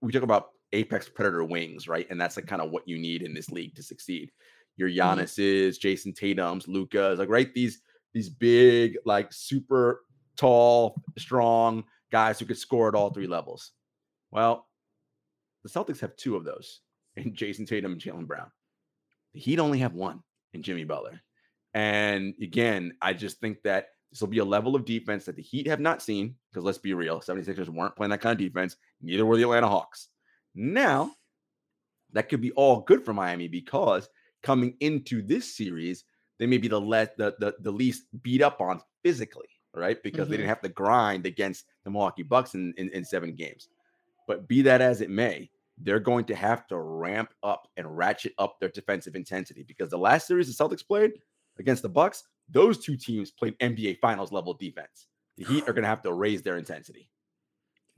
we 0.00 0.12
talk 0.12 0.22
about 0.22 0.50
apex 0.72 1.08
predator 1.08 1.44
wings, 1.44 1.88
right? 1.88 2.06
And 2.10 2.20
that's 2.20 2.36
like 2.36 2.46
kind 2.46 2.62
of 2.62 2.70
what 2.70 2.88
you 2.88 2.98
need 2.98 3.22
in 3.22 3.34
this 3.34 3.50
league 3.50 3.74
to 3.76 3.82
succeed. 3.82 4.32
Your 4.76 4.88
Mhm. 4.88 4.96
Giannis's, 4.96 5.78
Jayson 5.78 6.14
Tatum's, 6.14 6.66
Luka's, 6.68 7.18
like 7.18 7.28
right 7.28 7.52
these 7.54 7.82
these 8.14 8.30
big, 8.30 8.96
like 9.04 9.30
super 9.30 10.04
tall, 10.36 11.02
strong 11.18 11.84
guys 12.10 12.38
who 12.38 12.46
could 12.46 12.56
score 12.58 12.88
at 12.88 12.94
all 12.94 13.10
three 13.10 13.26
levels. 13.26 13.72
Well, 14.30 14.66
the 15.62 15.68
Celtics 15.68 16.00
have 16.00 16.16
two 16.16 16.36
of 16.36 16.44
those 16.44 16.80
in 17.16 17.34
Jayson 17.34 17.66
Tatum 17.66 17.92
and 17.92 18.00
Jaylen 18.00 18.26
Brown. 18.26 18.50
The 19.34 19.40
Heat 19.40 19.58
only 19.58 19.78
have 19.80 19.94
one 19.94 20.22
in 20.52 20.62
Jimmy 20.62 20.84
Butler. 20.84 21.20
And 21.74 22.34
again, 22.40 22.94
I 23.02 23.12
just 23.12 23.38
think 23.38 23.62
that 23.64 23.88
this 24.10 24.20
will 24.20 24.28
be 24.28 24.38
a 24.38 24.44
level 24.44 24.74
of 24.74 24.84
defense 24.84 25.24
that 25.26 25.36
the 25.36 25.42
Heat 25.42 25.66
have 25.66 25.80
not 25.80 26.00
seen 26.00 26.36
because 26.50 26.64
let's 26.64 26.78
be 26.78 26.94
real, 26.94 27.20
76ers 27.20 27.68
weren't 27.68 27.96
playing 27.96 28.10
that 28.10 28.20
kind 28.20 28.32
of 28.32 28.38
defense. 28.38 28.76
Neither 29.02 29.26
were 29.26 29.36
the 29.36 29.42
Atlanta 29.42 29.68
Hawks. 29.68 30.08
Now, 30.54 31.10
that 32.12 32.28
could 32.30 32.40
be 32.40 32.52
all 32.52 32.80
good 32.80 33.04
for 33.04 33.12
Miami 33.12 33.48
because 33.48 34.08
coming 34.42 34.74
into 34.80 35.20
this 35.20 35.54
series, 35.54 36.04
they 36.38 36.46
may 36.46 36.56
be 36.56 36.68
the, 36.68 36.80
the, 36.80 37.34
the, 37.38 37.54
the 37.60 37.70
least 37.70 38.04
beat 38.22 38.40
up 38.40 38.60
on 38.60 38.80
physically, 39.02 39.48
right? 39.74 40.02
Because 40.02 40.28
they 40.28 40.36
Mhm. 40.36 40.38
didn't 40.38 40.48
have 40.48 40.62
to 40.62 40.68
grind 40.70 41.26
against 41.26 41.66
the 41.84 41.90
Milwaukee 41.90 42.22
Bucks 42.22 42.54
in, 42.54 42.72
in, 42.78 42.88
in 42.90 43.04
seven 43.04 43.34
games. 43.34 43.68
But 44.26 44.48
be 44.48 44.62
that 44.62 44.80
as 44.80 45.00
it 45.00 45.10
may, 45.10 45.50
they're 45.78 46.00
going 46.00 46.24
to 46.26 46.34
have 46.34 46.66
to 46.68 46.78
ramp 46.78 47.32
up 47.42 47.68
and 47.76 47.96
ratchet 47.96 48.32
up 48.38 48.58
their 48.60 48.70
defensive 48.70 49.14
intensity 49.14 49.62
because 49.62 49.90
the 49.90 49.98
last 49.98 50.26
series 50.26 50.54
the 50.54 50.64
Celtics 50.64 50.86
played 50.86 51.12
against 51.58 51.82
the 51.82 51.88
Bucks, 51.88 52.24
those 52.48 52.78
two 52.78 52.96
teams 52.96 53.30
played 53.30 53.58
NBA 53.58 53.98
Finals 54.00 54.32
level 54.32 54.54
defense. 54.54 55.06
The 55.36 55.44
Heat 55.44 55.68
are 55.68 55.72
going 55.74 55.82
to 55.82 55.88
have 55.88 56.02
to 56.02 56.12
raise 56.12 56.42
their 56.42 56.56
intensity. 56.56 57.10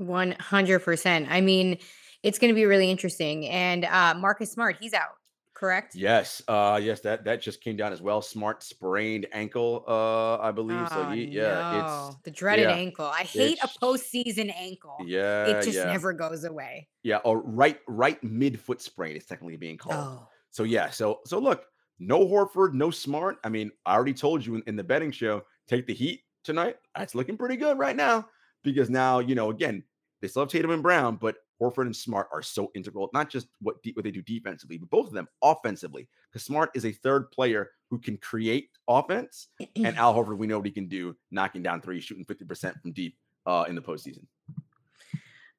100%. 0.00 1.26
I 1.28 1.40
mean, 1.40 1.78
it's 2.22 2.38
going 2.38 2.50
to 2.50 2.54
be 2.54 2.64
really 2.64 2.90
interesting. 2.90 3.48
And 3.48 3.84
uh, 3.84 4.14
Marcus 4.16 4.50
Smart, 4.50 4.76
he's 4.80 4.94
out. 4.94 5.17
Correct? 5.58 5.94
Yes, 5.94 6.42
uh, 6.48 6.78
yes, 6.82 7.00
that 7.00 7.24
that 7.24 7.40
just 7.40 7.62
came 7.62 7.76
down 7.76 7.92
as 7.92 8.02
well. 8.02 8.20
Smart 8.20 8.62
sprained 8.62 9.26
ankle, 9.32 9.84
uh, 9.88 10.38
I 10.38 10.52
believe. 10.52 10.90
So 10.90 11.00
Oh 11.00 11.14
yeah, 11.30 11.62
no, 11.64 11.64
it's 11.70 12.18
the 12.24 12.30
dreaded 12.30 12.68
yeah, 12.68 12.70
ankle. 12.70 13.06
I 13.06 13.22
hate 13.22 13.58
a 13.62 13.68
postseason 13.68 14.52
ankle. 14.54 15.06
yeah, 15.06 15.60
It 15.60 15.62
just 15.62 15.76
yeah, 15.76 15.84
never 15.84 16.12
goes 16.12 16.44
away. 16.44 16.90
yeah. 17.02 17.18
Or 17.18 17.40
right, 17.42 17.80
right 17.86 18.22
mid 18.22 18.58
foot 18.60 18.80
sprain 18.80 19.16
is 19.16 19.26
technically 19.26 19.56
being 19.56 19.78
called. 19.78 20.10
Oh, 20.10 20.28
So 20.50 20.64
yeah, 20.64 20.90
so 20.90 21.20
so 21.26 21.38
look, 21.38 21.66
no 21.98 22.26
Horford, 22.26 22.74
no 22.74 22.90
Smart. 22.90 23.38
I 23.44 23.48
mean, 23.48 23.70
I 23.86 23.94
already 23.94 24.14
told 24.14 24.44
you 24.44 24.56
in, 24.56 24.62
in 24.66 24.76
the 24.76 24.84
betting 24.84 25.10
show, 25.12 25.44
take 25.66 25.86
the 25.86 25.94
Heat 25.94 26.22
tonight. 26.44 26.76
That's 26.96 27.14
looking 27.14 27.36
pretty 27.36 27.56
good 27.56 27.78
right 27.78 27.96
now 27.96 28.28
because 28.62 28.90
now 28.90 29.18
you 29.20 29.34
know 29.34 29.50
again 29.50 29.84
they 30.20 30.28
still 30.28 30.42
have 30.42 30.50
Tatum 30.50 30.70
and 30.70 30.82
Brown, 30.82 31.16
but 31.16 31.36
Horford 31.60 31.86
and 31.86 31.96
Smart 31.96 32.28
are 32.32 32.42
so 32.42 32.70
integral. 32.74 33.10
Not 33.12 33.30
just 33.30 33.48
what 33.60 33.82
de- 33.82 33.92
what 33.92 34.04
they 34.04 34.10
do 34.10 34.22
defensively, 34.22 34.78
but 34.78 34.90
both 34.90 35.08
of 35.08 35.12
them 35.12 35.28
offensively. 35.42 36.08
Because 36.30 36.44
Smart 36.44 36.70
is 36.74 36.84
a 36.84 36.92
third 36.92 37.30
player 37.30 37.70
who 37.90 37.98
can 37.98 38.16
create 38.18 38.70
offense, 38.88 39.48
and 39.76 39.96
Al 39.96 40.14
Horford 40.14 40.38
we 40.38 40.46
know 40.46 40.58
what 40.58 40.66
he 40.66 40.72
can 40.72 40.88
do, 40.88 41.16
knocking 41.30 41.62
down 41.62 41.80
three, 41.80 42.00
shooting 42.00 42.24
fifty 42.24 42.44
percent 42.44 42.76
from 42.80 42.92
deep 42.92 43.16
uh, 43.46 43.64
in 43.68 43.74
the 43.74 43.82
postseason. 43.82 44.24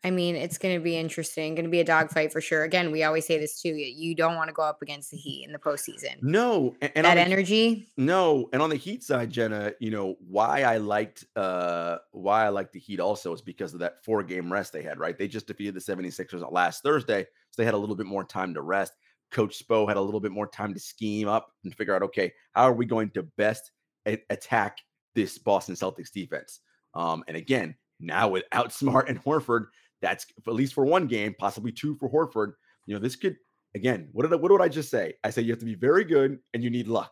I 0.02 0.12
mean, 0.12 0.38
it's 0.38 0.58
going 0.58 0.78
to 0.78 0.84
be 0.84 0.96
interesting. 0.96 1.56
Going 1.56 1.66
to 1.66 1.72
be 1.72 1.82
a 1.82 1.86
dogfight 1.86 2.32
for 2.32 2.40
sure. 2.40 2.64
Again, 2.64 2.92
we 2.92 3.04
always 3.04 3.28
say 3.28 3.38
this 3.38 3.62
too. 3.62 3.76
You 3.76 4.16
don't 4.16 4.36
want 4.36 4.48
to 4.48 4.54
go 4.54 4.62
up 4.62 4.82
against 4.82 5.12
the 5.12 5.18
Heat 5.18 5.44
in 5.46 5.52
the 5.52 5.60
postseason. 5.60 6.22
No, 6.22 6.74
and, 6.82 6.92
and 6.96 7.06
that 7.06 7.16
the 7.16 7.22
energy. 7.22 7.92
No, 7.98 8.48
and 8.54 8.62
on 8.62 8.70
the 8.70 8.78
Heat 8.78 9.04
side, 9.04 9.30
Jenna, 9.30 9.74
you 9.80 9.92
know 9.92 10.16
why 10.26 10.62
I 10.62 10.78
liked 10.78 11.26
uh 11.36 11.98
why 12.12 12.46
I 12.46 12.50
liked 12.50 12.72
the 12.72 12.80
Heat 12.80 13.02
also 13.02 13.34
is 13.34 13.42
because 13.42 13.74
of 13.74 13.82
that 13.82 14.04
four 14.06 14.24
game 14.24 14.52
rest 14.52 14.72
they 14.72 14.84
had, 14.84 15.00
right? 15.00 15.18
They 15.18 15.28
just 15.28 15.48
defeated 15.48 15.74
the 15.74 15.82
76ers 15.82 16.50
last 16.50 16.82
Thursday, 16.82 17.24
so 17.52 17.62
they 17.62 17.66
had 17.66 17.74
a 17.74 17.78
little 17.78 17.96
bit 17.96 18.08
more 18.08 18.24
time 18.24 18.54
to 18.54 18.62
rest. 18.62 18.94
Coach 19.32 19.62
Spo 19.64 19.88
had 19.88 19.98
a 19.98 20.02
little 20.02 20.22
bit 20.22 20.32
more 20.32 20.48
time 20.48 20.74
to 20.74 20.80
scheme 20.80 21.28
up 21.28 21.52
and 21.64 21.76
figure 21.76 21.96
out, 21.96 22.04
okay, 22.04 22.32
how 22.54 22.64
are 22.64 22.74
we 22.74 22.86
going 22.86 23.10
to 23.12 23.24
best 23.38 23.72
a- 24.08 24.24
attack 24.30 24.78
this 25.14 25.38
Boston 25.38 25.76
Celtics 25.76 26.12
defense? 26.12 26.62
Um, 26.94 27.24
and 27.28 27.38
again, 27.38 27.76
now 28.00 28.30
without 28.30 28.74
Smart 28.74 29.10
and 29.10 29.24
Horford, 29.24 29.66
that's 30.02 30.26
at 30.48 30.54
least 30.54 30.74
for 30.74 30.86
one 30.86 31.08
game, 31.08 31.36
possibly 31.38 31.72
two 31.72 31.96
for 31.96 32.10
Horford. 32.10 32.54
You 32.86 32.96
know, 32.96 33.00
this 33.00 33.16
could 33.16 33.38
again. 33.76 34.10
What 34.12 34.24
did 34.24 34.34
I, 34.34 34.38
what 34.38 34.50
did 34.50 34.62
I 34.62 34.70
just 34.70 34.90
say? 34.90 35.14
I 35.24 35.30
say 35.30 35.42
you 35.42 35.52
have 35.52 35.60
to 35.60 35.66
be 35.66 35.76
very 35.76 36.04
good 36.04 36.40
and 36.54 36.64
you 36.64 36.70
need 36.70 36.88
luck. 36.88 37.12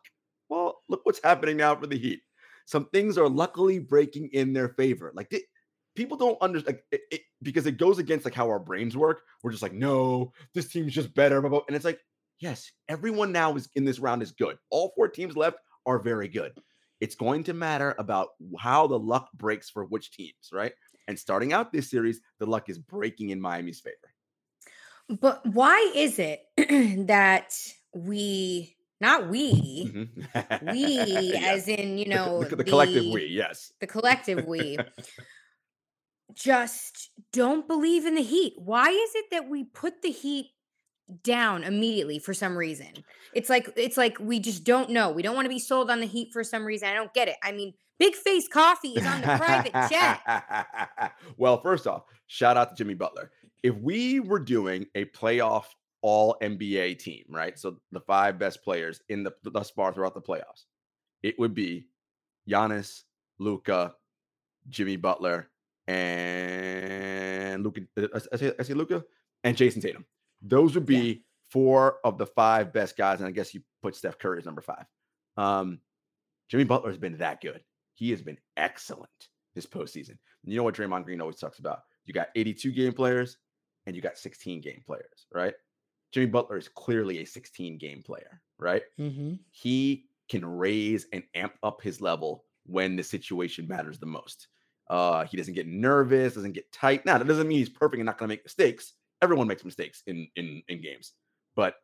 Well, 0.50 0.82
look 0.90 1.02
what's 1.04 1.22
happening 1.24 1.58
now 1.58 1.76
for 1.76 1.88
the 1.88 1.98
Heat. 1.98 2.22
Some 2.66 2.88
things 2.94 3.18
are 3.18 3.30
luckily 3.30 3.80
breaking 3.80 4.30
in 4.34 4.54
their 4.54 4.70
favor. 4.70 5.12
Like 5.16 5.30
they, 5.30 5.42
people 5.96 6.18
don't 6.18 6.42
understand 6.42 6.78
like, 6.78 6.86
it, 6.92 7.02
it- 7.12 7.22
because 7.44 7.68
it 7.68 7.78
goes 7.78 8.00
against 8.00 8.26
like 8.26 8.34
how 8.34 8.48
our 8.48 8.60
brains 8.60 8.98
work. 8.98 9.22
We're 9.44 9.52
just 9.52 9.62
like, 9.64 9.74
no, 9.74 10.34
this 10.56 10.70
team's 10.70 10.94
just 10.94 11.14
better. 11.14 11.40
blah, 11.40 11.50
blah," 11.52 11.62
And 11.68 11.76
it's 11.76 11.86
like, 11.86 12.00
yes, 12.40 12.72
everyone 12.90 13.32
now 13.32 13.56
is 13.56 13.70
in 13.76 13.86
this 13.86 14.00
round 14.00 14.24
is 14.24 14.32
good. 14.32 14.58
All 14.72 14.92
four 14.96 15.08
teams 15.08 15.38
left 15.38 15.58
are 15.86 16.00
very 16.00 16.28
good. 16.28 16.52
It's 17.00 17.14
going 17.16 17.44
to 17.44 17.54
matter 17.54 17.94
about 18.00 18.30
how 18.60 18.88
the 18.88 18.98
luck 18.98 19.30
breaks 19.36 19.70
for 19.70 19.86
which 19.86 20.12
teams, 20.12 20.50
right? 20.52 20.74
And 21.08 21.18
starting 21.18 21.54
out 21.54 21.72
this 21.72 21.90
series, 21.90 22.20
the 22.40 22.46
luck 22.46 22.70
is 22.70 22.78
breaking 22.78 23.30
in 23.30 23.40
Miami's 23.40 23.80
favor. 23.80 23.96
But 25.22 25.46
why 25.46 25.92
is 25.96 26.20
it 26.20 26.42
that 27.08 27.54
we, 27.96 28.76
not 29.00 29.30
we, 29.30 29.86
Mhm. 29.86 30.72
we, 30.74 30.84
Yes. 31.32 31.60
as 31.64 31.68
in 31.70 31.98
you 31.98 32.06
The 32.06 32.12
co- 32.12 32.16
know 32.16 32.44
the, 32.44 32.56
the 32.58 32.64
collective 32.66 33.06
we, 33.14 33.26
yes. 33.28 33.72
the 33.80 33.88
collective 33.88 34.46
we, 34.46 34.78
just 36.34 37.10
don't 37.32 37.68
believe 37.68 38.06
in 38.06 38.16
the 38.16 38.22
Heat? 38.24 38.54
Why 38.58 38.90
is 38.90 39.16
it 39.16 39.26
that 39.32 39.48
we 39.50 39.64
put 39.64 40.02
the 40.02 40.12
Heat 40.12 40.48
down 41.24 41.64
immediately 41.64 42.20
for 42.20 42.34
some 42.34 42.58
reason? 42.58 42.90
It's 43.34 43.50
like 43.50 43.70
it's 43.78 43.96
like 43.98 44.18
we 44.20 44.40
just 44.40 44.64
don't 44.66 44.90
know. 44.90 45.12
We 45.12 45.22
don't 45.22 45.36
want 45.36 45.46
to 45.46 45.50
be 45.50 45.60
sold 45.60 45.90
on 45.90 46.00
the 46.02 46.06
Heat 46.06 46.30
for 46.34 46.44
some 46.44 46.66
reason. 46.66 46.90
I 46.90 46.94
don't 46.94 47.14
get 47.14 47.28
it. 47.30 47.38
I 47.44 47.54
mean, 47.54 47.74
Big 48.00 48.16
Face 48.16 48.48
Coffee 48.48 48.94
is 48.94 49.06
on 49.06 49.22
the 49.22 49.28
private 49.38 49.74
jet. 49.90 51.12
well, 51.38 51.62
first 51.62 51.88
off, 51.88 52.04
shout 52.28 52.58
out 52.58 52.70
to 52.70 52.76
Jimmy 52.76 52.94
Butler. 52.94 53.32
If 53.64 53.76
we 53.78 54.20
were 54.20 54.40
doing 54.40 54.86
a 54.96 55.06
playoff 55.06 55.66
all 56.02 56.38
NBA 56.42 57.00
team, 57.00 57.26
right? 57.30 57.58
So 57.58 57.80
the 57.92 58.00
five 58.00 58.38
best 58.38 58.64
players 58.64 59.02
in 59.10 59.24
the 59.24 59.32
thus 59.44 59.72
far 59.72 59.92
throughout 59.94 60.14
the 60.14 60.22
playoffs, 60.22 60.66
it 61.24 61.38
would 61.40 61.54
be 61.56 61.88
Giannis, 62.50 63.02
Luka, 63.40 63.96
Jimmy 64.70 64.96
Butler, 64.96 65.50
and 65.88 67.64
Luka. 67.64 67.82
I 68.32 68.38
say, 68.38 68.54
I 68.60 68.64
say 68.64 68.74
Luka 68.74 69.04
and 69.44 69.58
Jayson 69.58 69.82
Tatum. 69.82 70.06
Those 70.42 70.76
would 70.76 70.88
Yeah. 70.88 71.00
be 71.00 71.26
four 71.50 71.98
of 72.04 72.18
the 72.18 72.26
five 72.28 72.72
best 72.74 72.96
guys, 72.98 73.20
and 73.20 73.28
I 73.28 73.32
guess 73.32 73.54
you 73.54 73.62
put 73.82 73.96
Steph 73.96 74.20
Curry 74.20 74.38
as 74.40 74.46
number 74.46 74.62
five. 74.62 74.86
Um, 75.36 75.80
Jimmy 76.50 76.64
Butler 76.66 76.90
has 76.90 76.98
been 77.00 77.18
that 77.18 77.42
good. 77.42 77.64
He 77.98 78.12
has 78.12 78.22
been 78.22 78.38
excellent 78.58 79.10
this 79.56 79.66
postseason. 79.66 80.18
You 80.44 80.56
know 80.56 80.64
what 80.64 80.76
Draymond 80.76 81.04
Green 81.04 81.20
always 81.20 81.38
talks 81.38 81.58
about? 81.58 81.80
You 82.06 82.14
got 82.14 82.30
82 82.36 82.72
game 82.72 82.94
players 82.94 83.38
and 83.88 83.96
you 83.96 84.04
got 84.04 84.20
16 84.20 84.62
game 84.62 84.84
players, 84.86 85.26
right? 85.34 85.56
Jimmy 86.12 86.28
Butler 86.28 86.58
is 86.58 86.70
clearly 86.70 87.20
a 87.20 87.26
16 87.26 87.80
game 87.80 88.04
player, 88.04 88.40
right? 88.60 88.84
Mm-hmm. 89.00 89.34
He 89.50 90.06
can 90.30 90.46
raise 90.46 91.08
and 91.12 91.24
amp 91.34 91.54
up 91.64 91.82
his 91.82 92.00
level 92.00 92.46
when 92.68 92.96
the 92.96 93.04
situation 93.04 93.68
matters 93.68 93.98
the 93.98 94.06
most. 94.06 94.48
Uh, 94.92 95.26
he 95.26 95.36
doesn't 95.36 95.56
get 95.56 95.68
nervous, 95.68 96.36
doesn't 96.36 96.54
get 96.54 96.72
tight. 96.72 97.04
Now, 97.04 97.18
that 97.18 97.28
doesn't 97.28 97.48
mean 97.48 97.58
he's 97.58 97.68
perfect 97.68 98.00
and 98.00 98.06
not 98.06 98.20
going 98.20 98.30
to 98.30 98.34
make 98.34 98.46
mistakes. 98.46 98.94
Everyone 99.24 99.48
makes 99.48 99.66
mistakes 99.66 100.04
in 100.06 100.28
in 100.36 100.62
in 100.68 100.84
games, 100.84 101.14
but 101.56 101.76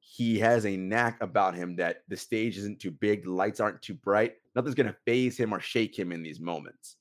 he 0.00 0.40
has 0.40 0.66
a 0.66 0.76
knack 0.76 1.22
about 1.22 1.54
him 1.54 1.76
that 1.76 2.02
the 2.08 2.16
stage 2.16 2.58
isn't 2.58 2.80
too 2.80 2.90
big, 2.90 3.22
the 3.22 3.32
lights 3.32 3.60
aren't 3.60 3.80
too 3.80 3.94
bright. 3.94 4.34
Nothing's 4.54 4.74
going 4.74 4.88
to 4.88 4.96
phase 5.06 5.36
him 5.38 5.52
or 5.54 5.60
shake 5.60 5.98
him 5.98 6.12
in 6.12 6.22
these 6.22 6.40
moments. 6.40 6.96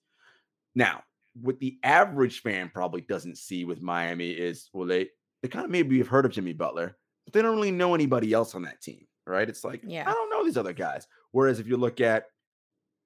Now, 0.76 1.04
what 1.34 1.60
the 1.60 1.78
average 1.84 2.42
fan 2.42 2.70
probably 2.74 3.02
doesn't 3.02 3.38
see 3.38 3.66
with 3.66 3.82
Miami 3.82 4.32
is, 4.32 4.70
well, 4.74 4.88
they 4.88 5.10
they 5.42 5.50
kind 5.50 5.66
of 5.66 5.72
maybe 5.72 5.98
have 5.98 6.08
heard 6.08 6.26
of 6.26 6.32
Jimmy 6.32 6.54
Butler, 6.54 6.96
but 7.26 7.34
they 7.34 7.42
don't 7.42 7.56
really 7.56 7.72
know 7.72 7.96
anybody 7.96 8.32
else 8.32 8.54
on 8.54 8.62
that 8.64 8.80
team, 8.82 9.08
right? 9.26 9.50
It's 9.50 9.64
like, 9.64 9.82
Yeah. 9.84 10.08
I 10.10 10.14
don't 10.14 10.30
know 10.30 10.44
these 10.46 10.58
other 10.58 10.74
guys. 10.74 11.08
Whereas 11.32 11.60
if 11.60 11.68
you 11.68 11.78
look 11.78 12.00
at 12.00 12.26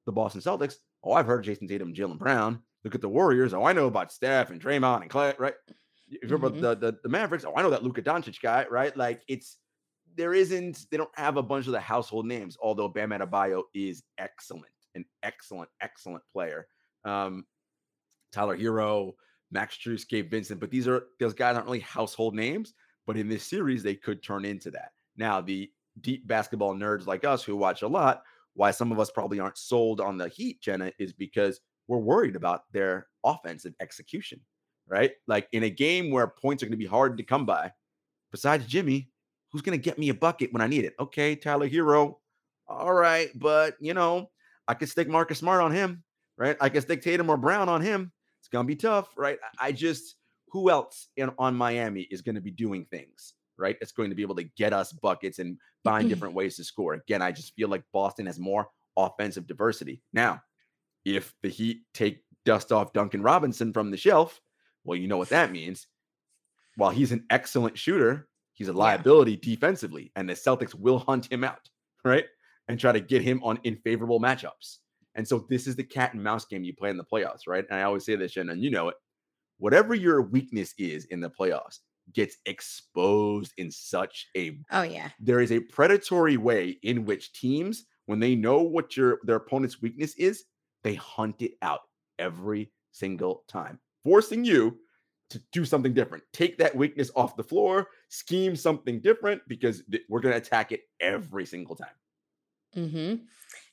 the 0.05 0.11
Boston 0.11 0.41
Celtics, 0.41 0.75
oh, 1.03 1.13
I've 1.13 1.25
heard 1.27 1.39
of 1.39 1.45
Jayson 1.45 1.67
Tatum 1.67 1.87
and 1.89 1.95
Jaylen 1.97 2.17
Brown. 2.19 2.61
Look 2.83 2.93
at 2.93 3.01
the 3.01 3.09
Warriors. 3.09 3.53
Oh, 3.53 3.63
I 3.63 3.73
know 3.73 3.87
about 3.87 4.11
Steph 4.11 4.49
and 4.51 4.61
Draymond 4.61 5.01
and 5.01 5.09
Clay, 5.09 5.33
right? 5.39 5.53
If 6.09 6.29
you're 6.29 6.37
Mhm. 6.37 6.61
the, 6.61 6.75
the 6.75 6.99
the 7.03 7.09
Mavericks, 7.09 7.45
oh, 7.45 7.53
I 7.55 7.61
know 7.63 7.69
that 7.71 7.83
Luka 7.83 8.01
Doncic 8.01 8.39
guy, 8.41 8.65
right? 8.69 8.95
Like 8.95 9.23
it's 9.27 9.57
there 10.15 10.33
isn't 10.33 10.85
they 10.91 10.97
don't 10.97 11.09
have 11.15 11.37
a 11.37 11.43
bunch 11.43 11.67
of 11.67 11.73
the 11.73 11.79
household 11.79 12.25
names, 12.25 12.57
although 12.61 12.87
Bam 12.87 13.09
Adebayo 13.09 13.63
is 13.73 14.03
excellent, 14.17 14.65
an 14.95 15.05
excellent, 15.23 15.69
excellent 15.81 16.23
player. 16.31 16.67
Um, 17.03 17.45
Tyler 18.31 18.57
Herro, 18.57 19.13
Max 19.51 19.77
Strus, 19.77 20.07
Gabe 20.07 20.29
Vincent, 20.29 20.59
but 20.59 20.71
these 20.71 20.87
are 20.87 21.07
those 21.19 21.33
guys 21.33 21.55
aren't 21.55 21.67
really 21.67 21.79
household 21.79 22.35
names. 22.35 22.73
But 23.07 23.17
in 23.17 23.29
this 23.29 23.43
series, 23.43 23.83
they 23.83 23.95
could 23.95 24.23
turn 24.23 24.45
into 24.45 24.71
that. 24.71 24.91
Now, 25.15 25.39
the 25.39 25.71
deep 26.01 26.27
basketball 26.27 26.73
nerds 26.73 27.05
like 27.05 27.23
us 27.23 27.43
who 27.43 27.55
watch 27.55 27.83
a 27.83 27.87
lot, 27.87 28.23
why 28.55 28.71
some 28.71 28.91
of 28.91 28.99
us 28.99 29.11
probably 29.11 29.39
aren't 29.39 29.57
sold 29.57 30.01
on 30.01 30.17
the 30.17 30.27
Heat, 30.27 30.59
Jenna, 30.61 30.91
is 30.97 31.13
because 31.13 31.61
we're 31.87 31.99
worried 31.99 32.35
about 32.35 32.63
their 32.71 33.07
offensive 33.23 33.75
execution, 33.79 34.41
right? 34.87 35.11
Like 35.27 35.47
in 35.51 35.63
a 35.63 35.69
game 35.69 36.09
where 36.09 36.27
points 36.27 36.63
are 36.63 36.65
going 36.65 36.71
to 36.71 36.77
be 36.77 36.85
hard 36.85 37.15
to 37.17 37.23
come 37.23 37.45
by, 37.45 37.71
besides 38.31 38.65
Jimmy, 38.65 39.09
who's 39.55 39.61
going 39.61 39.79
to 39.79 39.81
get 39.81 39.97
me 39.97 40.09
a 40.09 40.13
bucket 40.13 40.51
when 40.51 40.61
I 40.61 40.67
need 40.67 40.83
it? 40.83 40.95
Okay, 40.99 41.33
Tyler 41.33 41.69
Herro. 41.69 42.15
All 42.67 42.93
right, 42.93 43.29
but 43.35 43.75
you 43.79 43.93
know, 43.93 44.29
I 44.67 44.73
could 44.73 44.89
stick 44.89 45.07
Marcus 45.07 45.37
Smart 45.37 45.61
on 45.61 45.71
him, 45.71 46.03
right? 46.35 46.57
I 46.59 46.67
could 46.67 46.81
stick 46.81 47.01
Tatum 47.01 47.29
or 47.29 47.37
Brown 47.37 47.69
on 47.69 47.79
him. 47.79 48.11
It's 48.41 48.49
gonna 48.49 48.67
be 48.67 48.75
tough, 48.75 49.07
right? 49.15 49.37
I 49.57 49.67
I 49.67 49.71
just 49.71 50.17
who 50.49 50.69
else 50.69 51.07
in 51.15 51.31
on 51.37 51.55
Miami 51.55 52.01
is 52.11 52.21
going 52.21 52.35
to 52.35 52.41
be 52.41 52.51
doing 52.51 52.85
things, 52.91 53.35
right? 53.57 53.77
It's 53.79 53.93
going 53.93 54.09
to 54.09 54.15
be 54.15 54.23
able 54.23 54.35
to 54.35 54.43
get 54.43 54.73
us 54.73 54.91
buckets 54.91 55.39
and 55.39 55.57
find 55.85 56.03
mm-hmm. 56.03 56.09
different 56.09 56.35
ways 56.35 56.57
to 56.57 56.65
score. 56.65 56.95
Again, 56.95 57.21
I 57.21 57.31
just 57.31 57.55
feel 57.55 57.69
like 57.69 57.83
Boston 57.93 58.25
has 58.25 58.39
more 58.39 58.67
offensive 58.97 59.47
diversity. 59.47 60.01
Now, 60.11 60.41
if 61.05 61.33
the 61.41 61.49
Heat 61.49 61.83
take 61.93 62.23
dust 62.43 62.73
off 62.73 62.91
Duncan 62.91 63.21
Robinson 63.21 63.71
from 63.71 63.89
the 63.89 63.97
shelf, 63.97 64.41
well, 64.83 64.97
you 64.97 65.07
know 65.07 65.17
what 65.17 65.29
that 65.29 65.51
means. 65.51 65.87
While 66.75 66.91
he's 66.91 67.13
an 67.13 67.25
excellent 67.29 67.77
shooter, 67.77 68.27
he's 68.55 68.67
a 68.67 68.73
liability 68.73 69.37
defensively, 69.37 70.11
and 70.15 70.27
the 70.27 70.33
Celtics 70.33 70.73
will 70.73 70.99
hunt 70.99 71.31
him 71.31 71.43
out, 71.43 71.69
right? 72.03 72.25
And 72.67 72.79
try 72.79 72.91
to 72.91 72.99
get 72.99 73.21
him 73.21 73.43
on 73.43 73.59
in 73.63 73.75
favorable 73.77 74.19
matchups. 74.19 74.79
And 75.13 75.27
so 75.27 75.45
this 75.49 75.67
is 75.67 75.75
the 75.75 75.83
cat 75.83 76.13
and 76.13 76.23
mouse 76.23 76.45
game 76.45 76.63
you 76.63 76.73
play 76.73 76.89
in 76.89 76.97
the 76.97 77.05
playoffs, 77.05 77.41
right? 77.47 77.65
And 77.69 77.79
I 77.79 77.83
always 77.83 78.03
say 78.03 78.15
this, 78.15 78.35
and 78.35 78.61
you 78.61 78.71
know 78.71 78.89
it. 78.89 78.95
Whatever 79.59 79.93
your 79.93 80.21
weakness 80.21 80.73
is 80.77 81.05
in 81.05 81.21
the 81.21 81.29
playoffs 81.29 81.79
gets 82.13 82.37
exposed 82.45 83.53
in 83.57 83.71
such 83.71 84.27
a 84.35 84.59
Oh 84.71 84.83
yeah. 84.83 85.09
there 85.19 85.39
is 85.39 85.51
a 85.51 85.59
predatory 85.59 86.37
way 86.37 86.77
in 86.83 87.05
which 87.05 87.33
teams, 87.33 87.85
when 88.05 88.19
they 88.19 88.35
know 88.35 88.61
what 88.61 88.97
your 88.97 89.19
their 89.23 89.37
opponent's 89.37 89.81
weakness 89.81 90.13
is, 90.15 90.43
they 90.83 90.95
hunt 90.95 91.41
it 91.41 91.53
out 91.61 91.81
every 92.19 92.71
single 92.91 93.43
time, 93.47 93.79
forcing 94.03 94.45
you 94.45 94.77
to 95.31 95.41
do 95.51 95.65
something 95.65 95.93
different. 95.93 96.23
Take 96.33 96.57
that 96.59 96.75
weakness 96.75 97.09
off 97.15 97.35
the 97.35 97.43
floor, 97.43 97.87
scheme 98.15 98.55
something 98.55 99.01
different 99.01 99.41
because 99.47 99.83
th- 99.91 100.03
we're 100.09 100.21
going 100.21 100.33
to 100.33 100.37
attack 100.37 100.71
it 100.71 100.81
every 100.99 101.45
single 101.45 101.75
time. 101.75 101.95
Mm-hmm. 102.75 103.23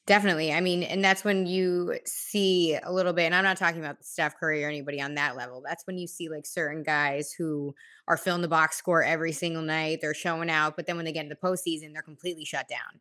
Definitely. 0.04 0.52
I 0.52 0.60
mean, 0.60 0.82
and 0.82 1.04
that's 1.04 1.22
when 1.22 1.46
you 1.46 1.98
see 2.04 2.74
a 2.74 2.92
little 2.92 3.12
bit, 3.12 3.24
and 3.26 3.34
I'm 3.36 3.44
not 3.44 3.56
talking 3.56 3.80
about 3.80 4.04
Steph 4.04 4.36
Curry 4.36 4.64
or 4.64 4.68
anybody 4.68 5.00
on 5.00 5.14
that 5.14 5.36
level. 5.36 5.62
That's 5.64 5.86
when 5.86 5.96
you 5.96 6.08
see 6.08 6.28
like 6.28 6.44
certain 6.44 6.82
guys 6.82 7.32
who 7.32 7.74
are 8.08 8.16
filling 8.16 8.42
the 8.42 8.48
box 8.48 8.76
score 8.76 9.04
every 9.04 9.30
single 9.32 9.62
night. 9.62 10.00
They're 10.00 10.14
showing 10.14 10.50
out, 10.50 10.74
but 10.76 10.86
then 10.86 10.96
when 10.96 11.04
they 11.04 11.12
get 11.12 11.24
into 11.24 11.36
the 11.40 11.46
postseason, 11.48 11.92
they're 11.92 12.02
completely 12.02 12.44
shut 12.44 12.68
down. 12.68 13.00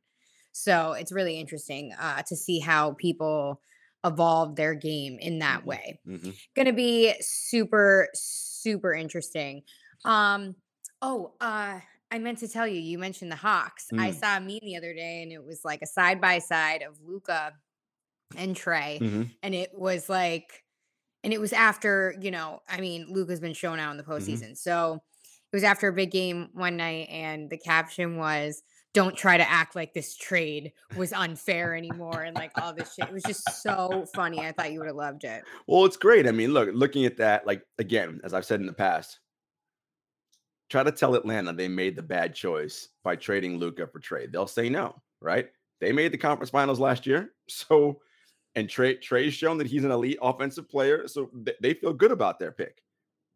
So 0.52 0.94
it's 0.94 1.12
really 1.12 1.40
interesting 1.40 1.94
uh, 2.00 2.22
to 2.24 2.36
see 2.36 2.60
how 2.60 2.94
people 2.94 3.62
evolve 4.04 4.56
their 4.56 4.76
game 4.76 5.18
in 5.20 5.40
that 5.40 5.60
Mm-hmm. 5.62 5.70
way. 5.70 6.00
Mhm. 6.08 6.38
Going 6.56 6.66
to 6.68 6.74
be 6.74 7.14
super, 7.20 8.10
super 8.14 8.94
interesting. 8.94 9.64
Um, 10.06 10.56
oh, 11.02 11.34
uh, 11.42 11.80
I 12.14 12.20
meant 12.20 12.40
to 12.40 12.48
tell 12.48 12.68
you, 12.68 12.80
you 12.80 12.98
mentioned 13.00 13.32
the 13.32 13.38
Hawks. 13.38 13.88
I 13.94 14.12
Mm. 14.12 14.20
saw 14.20 14.38
a 14.38 14.40
meme 14.42 14.60
the 14.62 14.76
other 14.76 14.94
day 14.94 15.24
and 15.24 15.32
it 15.32 15.44
was 15.44 15.64
like 15.64 15.82
a 15.82 15.88
side 15.88 16.20
by 16.20 16.40
side 16.40 16.82
of 16.82 17.00
Luka 17.02 17.54
and 18.36 18.56
Trae. 18.56 19.00
Mhm. 19.00 19.32
And 19.42 19.56
it 19.56 19.74
was 19.74 20.10
like, 20.10 20.64
and 21.24 21.32
it 21.34 21.40
was 21.40 21.54
after, 21.54 22.16
you 22.20 22.32
know, 22.32 22.62
I 22.68 22.82
mean, 22.82 23.08
Luka's 23.10 23.40
been 23.40 23.54
shown 23.54 23.80
out 23.80 23.92
in 23.92 23.98
the 23.98 24.04
Mhm. 24.04 24.08
postseason. 24.08 24.58
So 24.58 24.96
it 25.52 25.56
was 25.56 25.64
after 25.64 25.88
a 25.88 25.94
big 25.94 26.12
game 26.12 26.50
one 26.54 26.78
night, 26.78 27.08
and 27.10 27.50
the 27.50 27.58
caption 27.58 28.18
was, 28.18 28.64
don't 28.94 29.16
try 29.16 29.38
to 29.38 29.50
act 29.50 29.74
like 29.76 29.94
this 29.94 30.16
trade 30.18 30.74
was 30.98 31.14
unfair 31.14 31.76
anymore 31.76 32.24
and 32.24 32.36
like 32.36 32.52
all 32.62 32.74
this 32.74 32.94
shit. 32.94 33.08
It 33.08 33.14
was 33.14 33.24
just 33.24 33.50
so 33.62 34.06
funny. 34.14 34.40
I 34.40 34.52
thought 34.52 34.72
you 34.74 34.80
would 34.80 34.88
have 34.88 34.98
loved 34.98 35.24
it. 35.24 35.44
Well, 35.66 35.86
it's 35.86 35.96
great. 35.96 36.28
I 36.28 36.32
mean, 36.32 36.52
look, 36.54 36.70
looking 36.74 37.06
at 37.06 37.16
that, 37.18 37.48
like 37.48 37.66
again, 37.80 38.20
as 38.26 38.34
I've 38.34 38.46
said 38.46 38.60
in 38.60 38.66
the 38.66 38.74
past, 38.74 39.20
try 40.72 40.84
to 40.84 40.92
tell 40.92 41.16
Atlanta 41.16 41.52
they 41.52 41.68
made 41.68 41.98
the 41.98 42.02
bad 42.02 42.34
choice 42.34 42.88
by 43.04 43.16
trading 43.16 43.58
Luka 43.58 43.86
for 43.86 44.00
trade. 44.00 44.32
They'll 44.32 44.48
say 44.48 44.70
no, 44.70 44.96
right? 45.20 45.50
They 45.82 45.92
made 45.92 46.14
the 46.14 46.18
conference 46.18 46.50
finals 46.50 46.80
last 46.80 47.06
year, 47.06 47.34
so 47.48 48.00
and 48.56 48.68
Trae 48.68 49.00
Trae's 49.02 49.34
shown 49.34 49.58
that 49.60 49.68
he's 49.68 49.84
an 49.84 49.92
elite 49.92 50.18
offensive 50.22 50.70
player, 50.70 51.08
so 51.08 51.30
th- 51.46 51.58
they 51.62 51.74
feel 51.74 51.94
good 51.94 52.12
about 52.12 52.40
their 52.40 52.52
pick. 52.52 52.82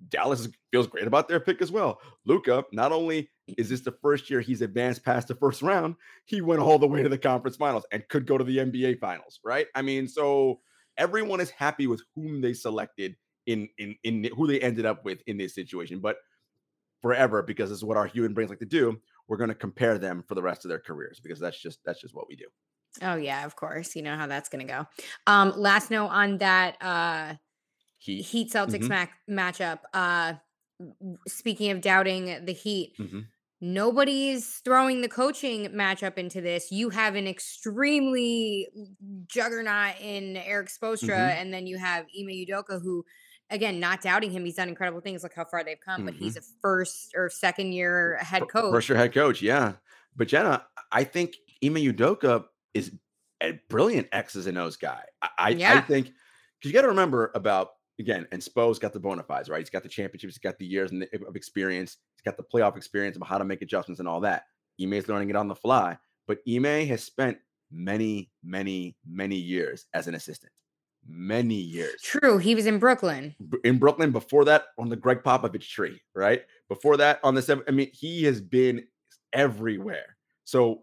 Dallas 0.09 0.47
feels 0.71 0.87
great 0.87 1.07
about 1.07 1.29
their 1.29 1.39
pick 1.39 1.61
as 1.61 1.71
well. 1.71 2.01
Luka, 2.25 2.65
not 2.73 2.91
only 2.91 3.29
is 3.57 3.69
this 3.69 3.81
the 3.81 3.95
first 4.01 4.29
year 4.29 4.41
he's 4.41 4.61
advanced 4.61 5.05
past 5.05 5.29
the 5.29 5.35
first 5.35 5.61
round, 5.61 5.95
he 6.25 6.41
went 6.41 6.61
all 6.61 6.77
the 6.77 6.87
way 6.87 7.01
to 7.01 7.07
the 7.07 7.17
conference 7.17 7.55
finals 7.55 7.85
and 7.93 8.07
could 8.09 8.27
go 8.27 8.37
to 8.37 8.43
the 8.43 8.57
NBA 8.57 8.99
finals, 8.99 9.39
right? 9.43 9.67
I 9.73 9.81
mean, 9.81 10.07
so 10.07 10.59
everyone 10.97 11.39
is 11.39 11.49
happy 11.49 11.87
with 11.87 12.01
whom 12.13 12.41
they 12.41 12.53
selected 12.53 13.15
in 13.45 13.69
in 13.77 13.95
in 14.03 14.29
who 14.35 14.47
they 14.47 14.59
ended 14.59 14.85
up 14.85 15.05
with 15.05 15.19
in 15.27 15.37
this 15.37 15.55
situation. 15.55 15.99
But 15.99 16.17
forever, 17.01 17.43
because 17.43 17.69
this 17.69 17.77
is 17.77 17.83
what 17.85 17.97
our 17.97 18.07
human 18.07 18.33
brains 18.33 18.49
like 18.49 18.59
to 18.59 18.65
do, 18.65 19.01
we're 19.27 19.37
going 19.37 19.49
to 19.49 19.55
compare 19.55 19.97
them 19.97 20.23
for 20.27 20.35
the 20.35 20.41
rest 20.43 20.65
of 20.65 20.69
their 20.69 20.79
careers 20.79 21.19
because 21.21 21.39
that's 21.39 21.59
just 21.61 21.79
that's 21.85 22.01
just 22.01 22.15
what 22.15 22.27
we 22.27 22.35
do. 22.35 22.45
Oh 23.01 23.15
yeah, 23.15 23.45
of 23.45 23.55
course. 23.55 23.95
You 23.95 24.01
know 24.03 24.15
how 24.15 24.27
that's 24.27 24.47
gonna 24.49 24.63
go. 24.65 24.85
Um, 25.27 25.51
last 25.57 25.91
note 25.91 26.07
on 26.07 26.37
that 26.37 26.81
uh 26.81 27.35
He, 27.97 28.21
Heat 28.21 28.51
Celtics 28.51 28.87
Mhm. 28.87 28.89
mac- 28.89 29.19
matchup. 29.29 29.81
Uh 29.93 30.35
speaking 31.27 31.71
of 31.71 31.81
doubting 31.81 32.45
the 32.45 32.53
Heat, 32.53 32.95
Mhm. 32.97 33.25
nobody's 33.61 34.57
throwing 34.65 35.01
the 35.01 35.09
coaching 35.09 35.67
matchup 35.67 36.17
into 36.17 36.41
this. 36.41 36.71
You 36.71 36.89
have 36.91 37.15
an 37.15 37.27
extremely 37.27 38.69
juggernaut 39.27 39.95
in 40.01 40.37
Erik 40.37 40.69
Spoelstra, 40.69 41.17
Mhm. 41.17 41.35
and 41.41 41.53
then 41.53 41.67
you 41.67 41.77
have 41.77 42.05
Ime 42.17 42.45
Udoka, 42.47 42.81
who, 42.81 43.05
again, 43.49 43.79
not 43.79 44.01
doubting 44.01 44.31
him, 44.31 44.45
he's 44.45 44.55
done 44.55 44.69
incredible 44.69 45.01
things. 45.01 45.23
Look 45.23 45.33
how 45.33 45.45
far 45.45 45.63
they've 45.63 45.79
come, 45.79 46.05
but 46.05 46.13
he's 46.13 46.33
mm-hmm. 46.33 46.39
a 46.39 46.61
first 46.61 47.13
or 47.15 47.29
second 47.29 47.73
year 47.73 48.17
head 48.21 48.47
coach. 48.49 48.71
First 48.71 48.89
year 48.89 48.97
head 48.97 49.13
coach, 49.13 49.41
yeah. 49.41 49.73
But 50.15 50.27
Jenna, 50.27 50.65
I 50.91 51.03
think 51.03 51.35
Ime 51.63 51.75
Udoka 51.75 52.45
is 52.73 52.91
a 53.41 53.59
brilliant 53.69 54.07
X's 54.11 54.47
and 54.47 54.57
O's 54.57 54.77
guy. 54.77 55.03
I, 55.21 55.29
I, 55.37 55.77
I 55.77 55.81
think 55.81 56.07
because 56.07 56.71
you 56.71 56.73
got 56.73 56.81
to 56.81 56.89
remember 56.89 57.31
about 57.35 57.69
again, 57.99 58.27
and 58.31 58.41
Spo's 58.41 58.79
got 58.79 58.93
the 58.93 58.99
bona 58.99 59.23
fides, 59.23 59.49
right? 59.49 59.59
He's 59.59 59.69
got 59.69 59.83
the 59.83 59.89
championships, 59.89 60.35
he's 60.35 60.39
got 60.39 60.57
the 60.57 60.65
years 60.65 60.91
and 60.91 61.01
the- 61.01 61.27
of 61.27 61.35
experience, 61.35 61.97
he's 62.15 62.23
got 62.23 62.37
the 62.37 62.43
playoff 62.43 62.77
experience 62.77 63.15
about 63.15 63.29
how 63.29 63.37
to 63.37 63.45
make 63.45 63.61
adjustments 63.61 63.99
and 63.99 64.07
all 64.07 64.21
that. 64.21 64.43
Ime's 64.81 65.07
learning 65.07 65.29
it 65.29 65.35
on 65.35 65.47
the 65.47 65.55
fly, 65.55 65.97
but 66.27 66.39
Ime 66.49 66.87
has 66.87 67.03
spent 67.03 67.37
many, 67.71 68.31
many, 68.43 68.97
many 69.07 69.37
years 69.37 69.85
as 69.93 70.07
an 70.07 70.15
assistant. 70.15 70.51
Many 71.07 71.55
years 71.55 72.01
True, 72.01 72.37
he 72.39 72.55
was 72.55 72.65
in 72.65 72.79
Brooklyn. 72.79 73.35
in 73.63 73.77
Brooklyn. 73.77 74.11
Before 74.11 74.43
that, 74.45 74.65
on 74.79 74.89
the 74.89 74.95
Gregg 74.95 75.21
Popovich 75.23 75.69
tree, 75.69 76.01
right? 76.15 76.41
Before 76.67 76.97
that, 76.97 77.19
on 77.23 77.35
the 77.35 77.41
seven. 77.43 77.63
I 77.67 77.71
mean, 77.71 77.91
he 77.93 78.23
has 78.23 78.41
been 78.41 78.85
everywhere. 79.33 80.17
So 80.45 80.81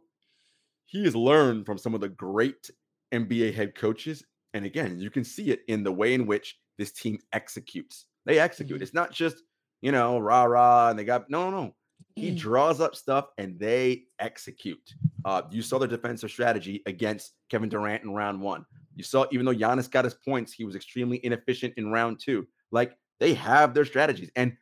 he 0.86 1.04
has 1.04 1.16
learned 1.16 1.66
from 1.66 1.78
some 1.78 1.94
of 1.94 2.00
the 2.00 2.08
great 2.08 2.70
NBA 3.12 3.52
head 3.54 3.74
coaches. 3.74 4.24
And 4.54 4.64
again, 4.64 5.00
you 5.00 5.10
can 5.10 5.24
see 5.24 5.50
it 5.50 5.62
in 5.68 5.82
the 5.82 5.92
way 5.92 6.14
in 6.14 6.26
which 6.26 6.58
this 6.78 6.92
team 6.92 7.18
executes. 7.32 8.06
They 8.26 8.38
execute. 8.38 8.78
Mhm. 8.78 8.82
It's 8.82 8.94
not 8.94 9.10
just 9.12 9.42
you 9.80 9.90
know 9.90 10.18
rah 10.18 10.44
rah, 10.44 10.90
and 10.90 10.98
they 10.98 11.04
got 11.04 11.28
no, 11.30 11.50
no, 11.50 11.62
no. 11.64 11.74
He 12.14 12.30
Mm. 12.30 12.36
draws 12.38 12.80
up 12.80 12.94
stuff 12.94 13.28
and 13.38 13.58
they 13.58 14.04
execute. 14.18 14.94
Uh, 15.24 15.42
you 15.50 15.62
saw 15.62 15.78
their 15.78 15.88
defensive 15.88 16.30
strategy 16.30 16.82
against 16.86 17.32
Kevin 17.48 17.68
Durant 17.68 18.04
in 18.04 18.12
round 18.12 18.40
one. 18.40 18.66
You 18.94 19.04
saw, 19.04 19.26
even 19.32 19.46
though 19.46 19.54
Giannis 19.54 19.90
got 19.90 20.04
his 20.04 20.14
points, 20.14 20.52
he 20.52 20.64
was 20.64 20.76
extremely 20.76 21.24
inefficient 21.24 21.74
in 21.76 21.90
round 21.90 22.20
two. 22.20 22.46
Like 22.70 22.96
they 23.20 23.34
have 23.34 23.74
their 23.74 23.84
strategies. 23.84 24.30
And 24.36 24.56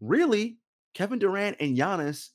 really, 0.00 0.58
Kevin 0.94 1.18
Durant 1.18 1.56
and 1.60 1.76
Giannis 1.76 2.30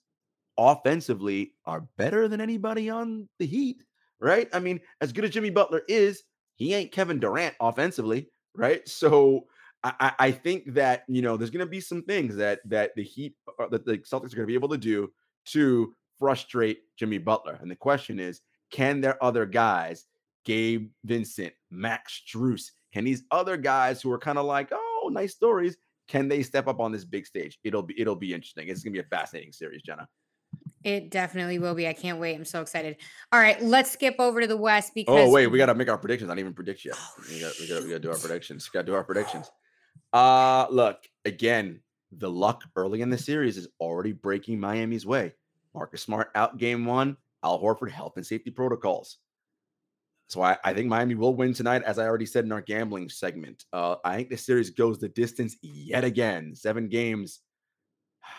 offensively 0.57 1.53
are 1.65 1.87
better 1.97 2.27
than 2.27 2.41
anybody 2.41 2.89
on 2.89 3.27
the 3.39 3.45
Heat, 3.45 3.83
right? 4.19 4.47
I 4.53 4.59
mean, 4.59 4.79
as 5.01 5.11
good 5.11 5.25
as 5.25 5.31
Jimmy 5.31 5.49
Butler 5.49 5.81
is, 5.87 6.23
he 6.55 6.73
ain't 6.73 6.91
Kevin 6.91 7.19
Durant 7.19 7.55
offensively, 7.59 8.29
right? 8.55 8.87
So 8.87 9.47
I, 9.83 10.13
I 10.19 10.31
think 10.31 10.73
that 10.73 11.03
you 11.07 11.21
know 11.21 11.35
there's 11.35 11.49
going 11.49 11.65
to 11.65 11.69
be 11.69 11.81
some 11.81 12.03
things 12.03 12.35
that 12.35 12.59
that 12.65 12.91
the 12.95 13.03
Heat 13.03 13.35
uh, 13.59 13.67
that 13.67 13.85
the 13.85 13.97
Celtics 13.99 14.33
are 14.33 14.37
going 14.37 14.43
to 14.43 14.45
be 14.45 14.53
able 14.53 14.69
to 14.69 14.77
do 14.77 15.11
to 15.45 15.93
frustrate 16.19 16.79
Jimmy 16.97 17.17
Butler. 17.17 17.57
And 17.61 17.69
the 17.69 17.75
question 17.75 18.19
is, 18.19 18.41
can 18.71 19.01
their 19.01 19.21
other 19.21 19.45
guys, 19.45 20.05
Gabe 20.45 20.89
Vincent, 21.03 21.53
Max 21.71 22.21
Strus, 22.27 22.71
can 22.93 23.03
these 23.03 23.23
other 23.31 23.57
guys 23.57 24.01
who 24.01 24.11
are 24.11 24.19
kind 24.19 24.37
of 24.37 24.45
like, 24.45 24.69
oh, 24.71 25.09
nice 25.11 25.33
stories, 25.33 25.77
can 26.07 26.27
they 26.27 26.43
step 26.43 26.67
up 26.67 26.79
on 26.79 26.91
this 26.91 27.05
big 27.05 27.25
stage? 27.25 27.59
It'll 27.63 27.81
be 27.81 27.99
it'll 27.99 28.15
be 28.15 28.33
interesting. 28.33 28.67
It's 28.67 28.83
gonna 28.83 28.93
be 28.93 28.99
a 28.99 29.03
fascinating 29.03 29.51
series, 29.51 29.81
Jenna. 29.81 30.07
It 30.83 31.09
definitely 31.09 31.59
will 31.59 31.73
be. 31.73 31.87
I 31.87 31.93
can't 31.93 32.19
wait. 32.19 32.35
I'm 32.35 32.45
so 32.45 32.61
excited. 32.61 32.97
All 33.31 33.39
right, 33.39 33.61
let's 33.63 33.91
skip 33.91 34.15
over 34.19 34.41
to 34.41 34.47
the 34.47 34.57
West 34.57 34.93
because 34.93 35.27
Oh 35.27 35.31
wait, 35.31 35.47
we 35.47 35.57
gotta 35.57 35.73
make 35.73 35.89
our 35.89 35.97
predictions. 35.97 36.29
I 36.29 36.33
didn't 36.33 36.47
even 36.47 36.53
predict 36.53 36.85
yet. 36.85 36.95
Oh, 36.97 37.13
we 37.29 37.39
got 37.39 37.53
we 37.59 37.67
gotta 37.67 37.83
we 37.83 37.89
gotta 37.89 37.99
do 37.99 38.11
our 38.11 38.17
predictions. 38.17 38.69
We 38.71 38.77
gotta 38.77 38.87
do 38.87 38.95
our 38.95 39.03
predictions. 39.03 39.49
Uh 40.11 40.67
look 40.69 40.99
again. 41.25 41.81
The 42.15 42.29
luck 42.29 42.63
early 42.75 43.01
in 43.01 43.09
the 43.09 43.17
series 43.17 43.57
is 43.57 43.67
already 43.79 44.11
breaking 44.11 44.59
Miami's 44.59 45.05
way. 45.05 45.33
Marcus 45.73 46.03
Smart 46.03 46.29
out 46.35 46.57
game 46.57 46.85
one. 46.85 47.17
Al 47.43 47.59
Horford 47.59 47.89
health 47.89 48.13
and 48.17 48.25
safety 48.25 48.51
protocols. 48.51 49.17
So 50.29 50.41
I, 50.41 50.57
I 50.63 50.73
think 50.73 50.87
Miami 50.87 51.15
will 51.15 51.35
win 51.35 51.53
tonight, 51.53 51.83
as 51.83 51.99
I 51.99 52.05
already 52.05 52.25
said 52.25 52.45
in 52.45 52.51
our 52.51 52.61
gambling 52.61 53.09
segment. 53.09 53.65
Uh, 53.71 53.97
I 54.03 54.15
think 54.15 54.29
the 54.29 54.37
series 54.37 54.69
goes 54.71 54.99
the 54.99 55.09
distance 55.09 55.57
yet 55.61 56.03
again, 56.03 56.55
seven 56.55 56.89
games. 56.89 57.41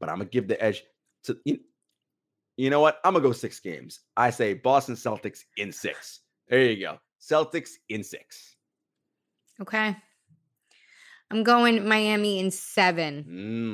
But 0.00 0.08
I'm 0.10 0.16
gonna 0.18 0.28
give 0.28 0.48
the 0.48 0.62
edge 0.62 0.82
to 1.24 1.38
you, 1.44 1.60
you 2.56 2.68
know 2.68 2.80
what? 2.80 2.98
I'm 3.04 3.14
gonna 3.14 3.22
go 3.24 3.32
six 3.32 3.60
games. 3.60 4.00
I 4.16 4.30
say 4.30 4.54
Boston 4.54 4.96
Celtics 4.96 5.40
in 5.56 5.72
six. 5.72 6.20
There 6.48 6.62
you 6.62 6.80
go. 6.84 6.98
Celtics 7.20 7.70
in 7.88 8.02
six. 8.04 8.56
okay. 9.62 9.96
I'm 11.30 11.42
going 11.42 11.88
Miami 11.88 12.38
in 12.38 12.50
seven. 12.50 13.24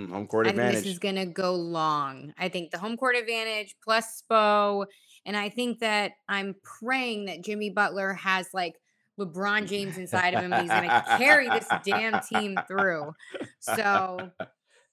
Mm, 0.09 0.12
home 0.12 0.26
court 0.29 0.46
I 0.46 0.50
think 0.50 0.61
advantage. 0.61 0.85
this 0.85 0.92
is 0.92 0.98
gonna 0.98 1.26
go 1.26 1.55
long. 1.55 2.33
I 2.38 2.48
think 2.48 2.70
the 2.70 2.79
home 2.79 2.96
court 2.96 3.16
advantage 3.16 3.74
plus 3.83 4.22
Spo, 4.22 4.87
and 5.26 5.37
I 5.37 5.48
think 5.48 5.80
that 5.80 6.12
I'm 6.28 6.54
praying 6.62 7.26
that 7.26 7.42
Jimmy 7.42 7.70
Butler 7.70 8.14
has 8.14 8.48
like 8.52 8.74
LeBron 9.18 9.66
James 9.66 9.98
inside 9.98 10.35
of 10.35 10.42
him. 10.42 10.52
He's 10.52 10.70
gonna 10.70 11.04
carry 11.18 11.48
this 11.48 11.66
damn 11.85 12.20
team 12.20 12.59
through. 12.66 13.12
So 13.61 14.30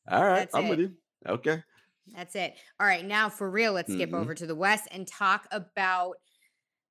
All 0.09 0.23
right, 0.25 0.49
I'm 0.53 0.67
with 0.67 0.79
you. 0.79 0.93
Okay. 1.27 1.63
That's 2.15 2.35
it. 2.35 2.53
All 2.79 2.87
right, 2.87 3.03
now 3.05 3.29
for 3.29 3.49
real, 3.49 3.73
let's 3.73 3.91
skip 3.91 4.11
Mhm. 4.11 4.19
over 4.21 4.33
to 4.33 4.45
the 4.45 4.55
West 4.55 4.87
and 4.91 5.05
talk 5.07 5.47
about 5.51 6.15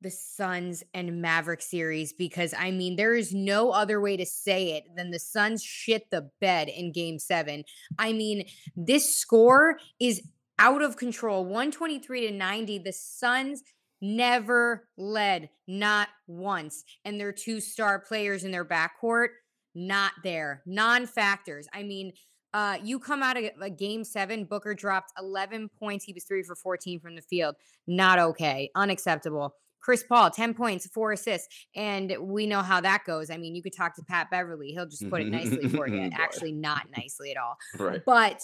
the 0.02 0.10
Suns 0.10 0.84
and 0.92 1.22
Maverick 1.22 1.62
series 1.62 2.12
because 2.12 2.52
I 2.56 2.70
mean, 2.70 2.96
there 2.96 3.14
is 3.14 3.32
no 3.32 3.70
other 3.70 3.98
way 4.00 4.16
to 4.18 4.26
say 4.26 4.72
it 4.72 4.84
than 4.94 5.10
the 5.10 5.18
Suns 5.18 5.62
shit 5.64 6.10
the 6.10 6.30
bed 6.38 6.68
in 6.68 6.92
game 6.92 7.18
seven. 7.18 7.64
I 7.98 8.12
mean, 8.12 8.46
this 8.76 9.16
score 9.16 9.78
is 9.98 10.20
out 10.58 10.82
of 10.82 10.96
control 10.96 11.44
123 11.44 12.28
to 12.28 12.32
90. 12.32 12.78
The 12.78 12.92
Suns 12.92 13.62
never 14.00 14.88
led, 14.96 15.50
not 15.66 16.08
once. 16.26 16.84
And 17.04 17.20
their 17.20 17.32
two 17.32 17.60
star 17.60 17.98
players 17.98 18.44
in 18.44 18.50
their 18.50 18.64
backcourt 18.64 19.28
not 19.76 20.12
there. 20.24 20.62
Non-factors. 20.66 21.68
I 21.72 21.82
mean, 21.82 22.12
uh, 22.54 22.78
you 22.82 22.98
come 22.98 23.22
out 23.22 23.36
of 23.36 23.44
a 23.60 23.68
game 23.68 24.02
seven, 24.02 24.46
Booker 24.46 24.74
dropped 24.74 25.12
11 25.18 25.68
points. 25.78 26.04
He 26.04 26.14
was 26.14 26.24
three 26.24 26.42
for 26.42 26.56
14 26.56 26.98
from 26.98 27.14
the 27.14 27.22
field. 27.22 27.54
Not 27.86 28.18
okay. 28.18 28.70
Unacceptable. 28.74 29.54
Chris 29.82 30.02
Paul, 30.02 30.30
10 30.30 30.54
points, 30.54 30.88
four 30.88 31.12
assists. 31.12 31.48
And 31.76 32.16
we 32.20 32.46
know 32.46 32.62
how 32.62 32.80
that 32.80 33.04
goes. 33.06 33.30
I 33.30 33.36
mean, 33.36 33.54
you 33.54 33.62
could 33.62 33.76
talk 33.76 33.94
to 33.96 34.02
Pat 34.02 34.30
Beverley. 34.30 34.72
He'll 34.72 34.88
just 34.88 35.08
put 35.10 35.20
it 35.20 35.28
nicely 35.28 35.68
for 35.68 35.86
you. 35.86 36.00
Actually, 36.12 36.52
not 36.52 36.86
nicely 36.96 37.30
at 37.30 37.36
all. 37.36 37.56
Right. 37.78 38.00
But 38.04 38.40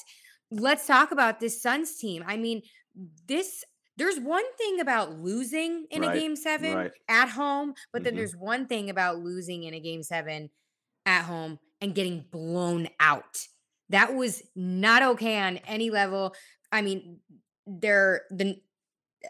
let's 0.52 0.86
talk 0.86 1.12
about 1.12 1.40
this 1.40 1.60
Suns 1.62 1.96
team. 1.96 2.24
I 2.26 2.36
mean, 2.36 2.62
this 3.26 3.64
there's 3.98 4.18
one 4.18 4.44
thing 4.56 4.80
about 4.80 5.18
losing 5.18 5.86
in 5.90 6.02
Right, 6.02 6.16
a 6.16 6.20
game 6.20 6.36
seven 6.36 6.74
right. 6.74 6.92
at 7.08 7.28
home, 7.28 7.74
but 7.92 8.04
then 8.04 8.14
Mhm. 8.14 8.16
there's 8.16 8.36
one 8.36 8.66
thing 8.66 8.90
about 8.90 9.18
losing 9.18 9.64
in 9.64 9.74
a 9.74 9.80
game 9.80 10.02
seven 10.02 10.50
at 11.06 11.24
home 11.24 11.58
and 11.80 11.94
getting 11.94 12.22
blown 12.30 12.88
out. 13.00 13.46
That 13.90 14.14
was 14.14 14.42
not 14.56 15.02
okay 15.02 15.38
on 15.38 15.58
any 15.58 15.90
level. 15.90 16.34
I 16.72 16.82
mean, 16.82 17.20
they're 17.66 18.22
the 18.30 18.62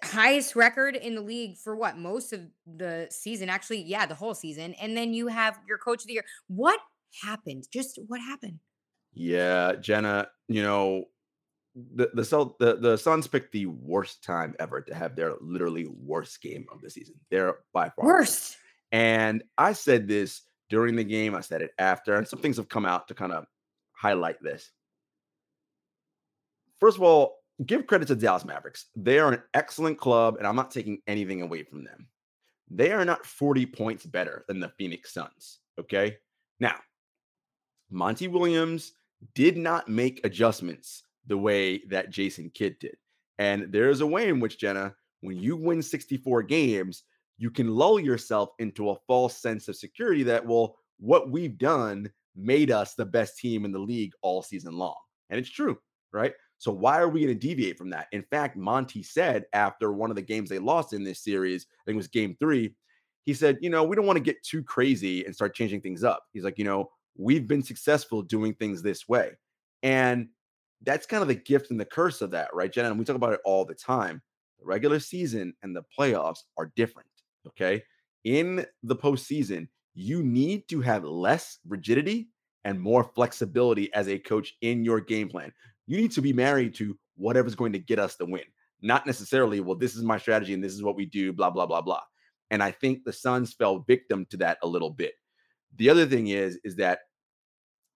highest 0.05 0.57
record 0.57 0.97
in 0.97 1.15
the 1.15 1.21
league 1.21 1.59
for 1.59 1.77
what 1.77 1.99
most 1.99 2.33
of 2.33 2.41
the 2.67 3.09
season 3.11 3.49
actually 3.51 3.83
yeah 3.83 4.07
the 4.07 4.15
whole 4.15 4.35
season 4.35 4.75
and 4.75 4.97
then 4.97 5.13
you 5.13 5.27
have 5.29 5.59
your 5.69 5.79
coach 5.79 6.03
of 6.03 6.07
the 6.07 6.15
year 6.15 6.25
what 6.49 6.81
happened 7.23 7.65
just 7.73 7.99
what 8.07 8.21
happened 8.21 8.59
Yeah, 9.13 9.75
Jenna, 9.75 10.29
you 10.49 10.63
know, 10.63 11.07
the 11.75 12.11
the 12.15 12.55
the 12.59 12.77
the 12.77 12.97
Suns 12.97 13.27
picked 13.27 13.53
the 13.53 13.67
worst 13.67 14.23
time 14.23 14.55
ever 14.59 14.81
to 14.81 14.95
have 14.95 15.17
their 15.17 15.35
literally 15.41 15.87
worst 15.87 16.41
game 16.43 16.67
of 16.73 16.81
the 16.81 16.91
season. 16.91 17.15
They're 17.31 17.57
by 17.73 17.91
far 17.91 18.05
worst 18.05 18.57
And 18.91 19.43
I 19.57 19.73
said 19.73 20.07
this 20.07 20.43
during 20.69 20.97
the 20.97 21.05
game, 21.05 21.35
I 21.35 21.41
said 21.41 21.63
it 21.63 21.73
after, 21.79 22.17
and 22.17 22.27
some 22.27 22.41
things 22.41 22.57
have 22.57 22.69
come 22.69 22.85
out 22.87 23.09
to 23.09 23.15
kind 23.15 23.33
of 23.33 23.47
highlight 23.93 24.43
this. 24.43 24.71
First 26.81 26.97
of 26.97 27.03
all, 27.03 27.39
give 27.65 27.87
credit 27.87 28.09
to 28.09 28.17
Dallas 28.17 28.45
Mavericks. 28.45 28.87
They 28.97 29.19
are 29.19 29.33
an 29.33 29.43
excellent 29.55 29.99
club, 29.99 30.37
and 30.39 30.47
I'm 30.47 30.57
not 30.57 30.71
taking 30.71 31.01
anything 31.07 31.43
away 31.43 31.63
from 31.63 31.85
them. 31.85 32.09
They 32.71 32.93
are 32.93 33.05
not 33.05 33.27
40 33.27 33.67
points 33.67 34.07
better 34.07 34.45
than 34.49 34.61
the 34.61 34.71
Phoenix 34.71 35.13
Suns. 35.13 35.59
Okay. 35.79 36.17
Now, 36.59 36.77
Monty 37.91 38.29
Williams 38.29 38.93
did 39.35 39.57
not 39.57 39.89
make 39.89 40.21
adjustments 40.25 41.05
the 41.27 41.39
way 41.39 41.83
that 41.89 42.11
Jason 42.11 42.51
Kidd 42.53 42.79
did. 42.79 42.97
And 43.39 43.73
there 43.73 43.91
is 43.91 44.01
a 44.01 44.07
way 44.07 44.29
in 44.29 44.41
which, 44.41 44.59
Jenna, 44.59 44.95
when 45.21 45.37
you 45.39 45.57
win 45.57 45.83
64 45.83 46.43
games, 46.43 47.05
you 47.39 47.51
can 47.51 47.75
lull 47.75 47.99
yourself 47.99 48.51
into 48.59 48.91
a 48.91 48.97
false 49.07 49.41
sense 49.41 49.69
of 49.69 49.77
security 49.77 50.23
that, 50.25 50.45
well, 50.47 50.77
what 50.99 51.31
we've 51.31 51.59
done 51.59 52.11
made 52.37 52.71
us 52.71 52.95
the 52.95 53.05
best 53.05 53.39
team 53.39 53.65
in 53.65 53.73
the 53.73 53.79
league 53.79 54.13
all 54.23 54.43
season 54.43 54.77
long. 54.77 54.97
And 55.31 55.39
it's 55.39 55.51
true, 55.51 55.79
right? 56.13 56.33
So 56.59 56.71
why 56.71 57.01
are 57.01 57.09
we 57.09 57.25
going 57.25 57.37
to 57.37 57.47
deviate 57.47 57.77
from 57.77 57.91
that? 57.91 58.07
In 58.13 58.23
fact, 58.23 58.57
Monty 58.57 59.03
said 59.03 59.45
after 59.53 59.93
one 59.93 60.11
of 60.11 60.17
the 60.17 60.23
games 60.23 60.49
they 60.49 60.61
lost 60.61 60.93
in 60.93 61.03
this 61.03 61.25
series, 61.25 61.67
I 61.69 61.83
think 61.85 61.95
it 61.95 61.99
was 61.99 62.09
game 62.09 62.37
three, 62.39 62.75
he 63.25 63.35
said, 63.35 63.59
you 63.61 63.71
know, 63.71 63.83
we 63.83 63.97
don't 63.97 64.07
want 64.07 64.17
to 64.17 64.23
get 64.23 64.43
too 64.43 64.63
crazy 64.63 65.25
and 65.25 65.35
start 65.35 65.55
changing 65.55 65.81
things 65.81 66.05
up. 66.05 66.23
He's 66.33 66.45
like, 66.45 66.59
you 66.59 66.65
know, 66.65 66.91
we've 67.17 67.47
been 67.47 67.63
successful 67.63 68.23
doing 68.23 68.55
things 68.55 68.83
this 68.83 69.09
way. 69.09 69.33
And 69.83 70.29
that's 70.83 71.07
kind 71.07 71.23
of 71.23 71.29
the 71.29 71.35
gift 71.35 71.71
and 71.71 71.81
the 71.81 71.85
curse 71.85 72.21
of 72.21 72.31
that, 72.33 72.49
right, 72.53 72.73
Jenna? 72.73 72.91
And 72.91 72.99
we 72.99 73.05
talk 73.05 73.17
about 73.17 73.33
it 73.33 73.41
all 73.45 73.65
the 73.65 73.75
time. 73.75 74.21
The 74.59 74.67
regular 74.67 75.01
season 75.01 75.55
and 75.63 75.75
the 75.75 75.85
playoffs 75.99 76.41
are 76.59 76.73
different. 76.77 77.09
Okay. 77.47 77.83
In 78.25 78.65
the 78.83 78.97
postseason, 78.97 79.69
you 79.95 80.23
need 80.23 80.69
to 80.69 80.81
have 80.81 81.05
less 81.05 81.59
rigidity 81.67 82.29
and 82.65 82.81
more 82.81 83.05
flexibility 83.05 83.93
as 83.95 84.09
a 84.09 84.19
coach 84.19 84.55
in 84.63 84.85
your 84.85 85.01
game 85.01 85.29
plan. 85.29 85.53
You 85.87 85.97
need 85.97 86.13
to 86.13 86.23
be 86.23 86.33
married 86.33 86.75
to 86.77 86.97
whatever's 87.17 87.55
going 87.55 87.73
to 87.73 87.79
get 87.79 87.99
us 87.99 88.17
the 88.17 88.25
win, 88.25 88.45
not 88.81 89.07
necessarily, 89.07 89.61
well, 89.61 89.77
this 89.77 89.97
is 89.97 90.03
my 90.03 90.19
strategy 90.19 90.55
and 90.55 90.63
this 90.63 90.73
is 90.73 90.83
what 90.83 90.97
we 90.97 91.07
do, 91.07 91.33
blah, 91.33 91.51
blah, 91.51 91.67
blah, 91.67 91.83
blah. 91.83 92.01
And 92.51 92.63
I 92.63 92.71
think 92.71 93.05
the 93.05 93.13
Suns 93.13 93.53
fell 93.53 93.81
victim 93.81 94.27
to 94.31 94.37
that 94.39 94.59
a 94.63 94.67
little 94.67 94.91
bit. 94.91 95.15
The 95.77 95.89
other 95.91 96.07
thing 96.07 96.29
is, 96.29 96.59
is 96.65 96.77
that 96.77 97.01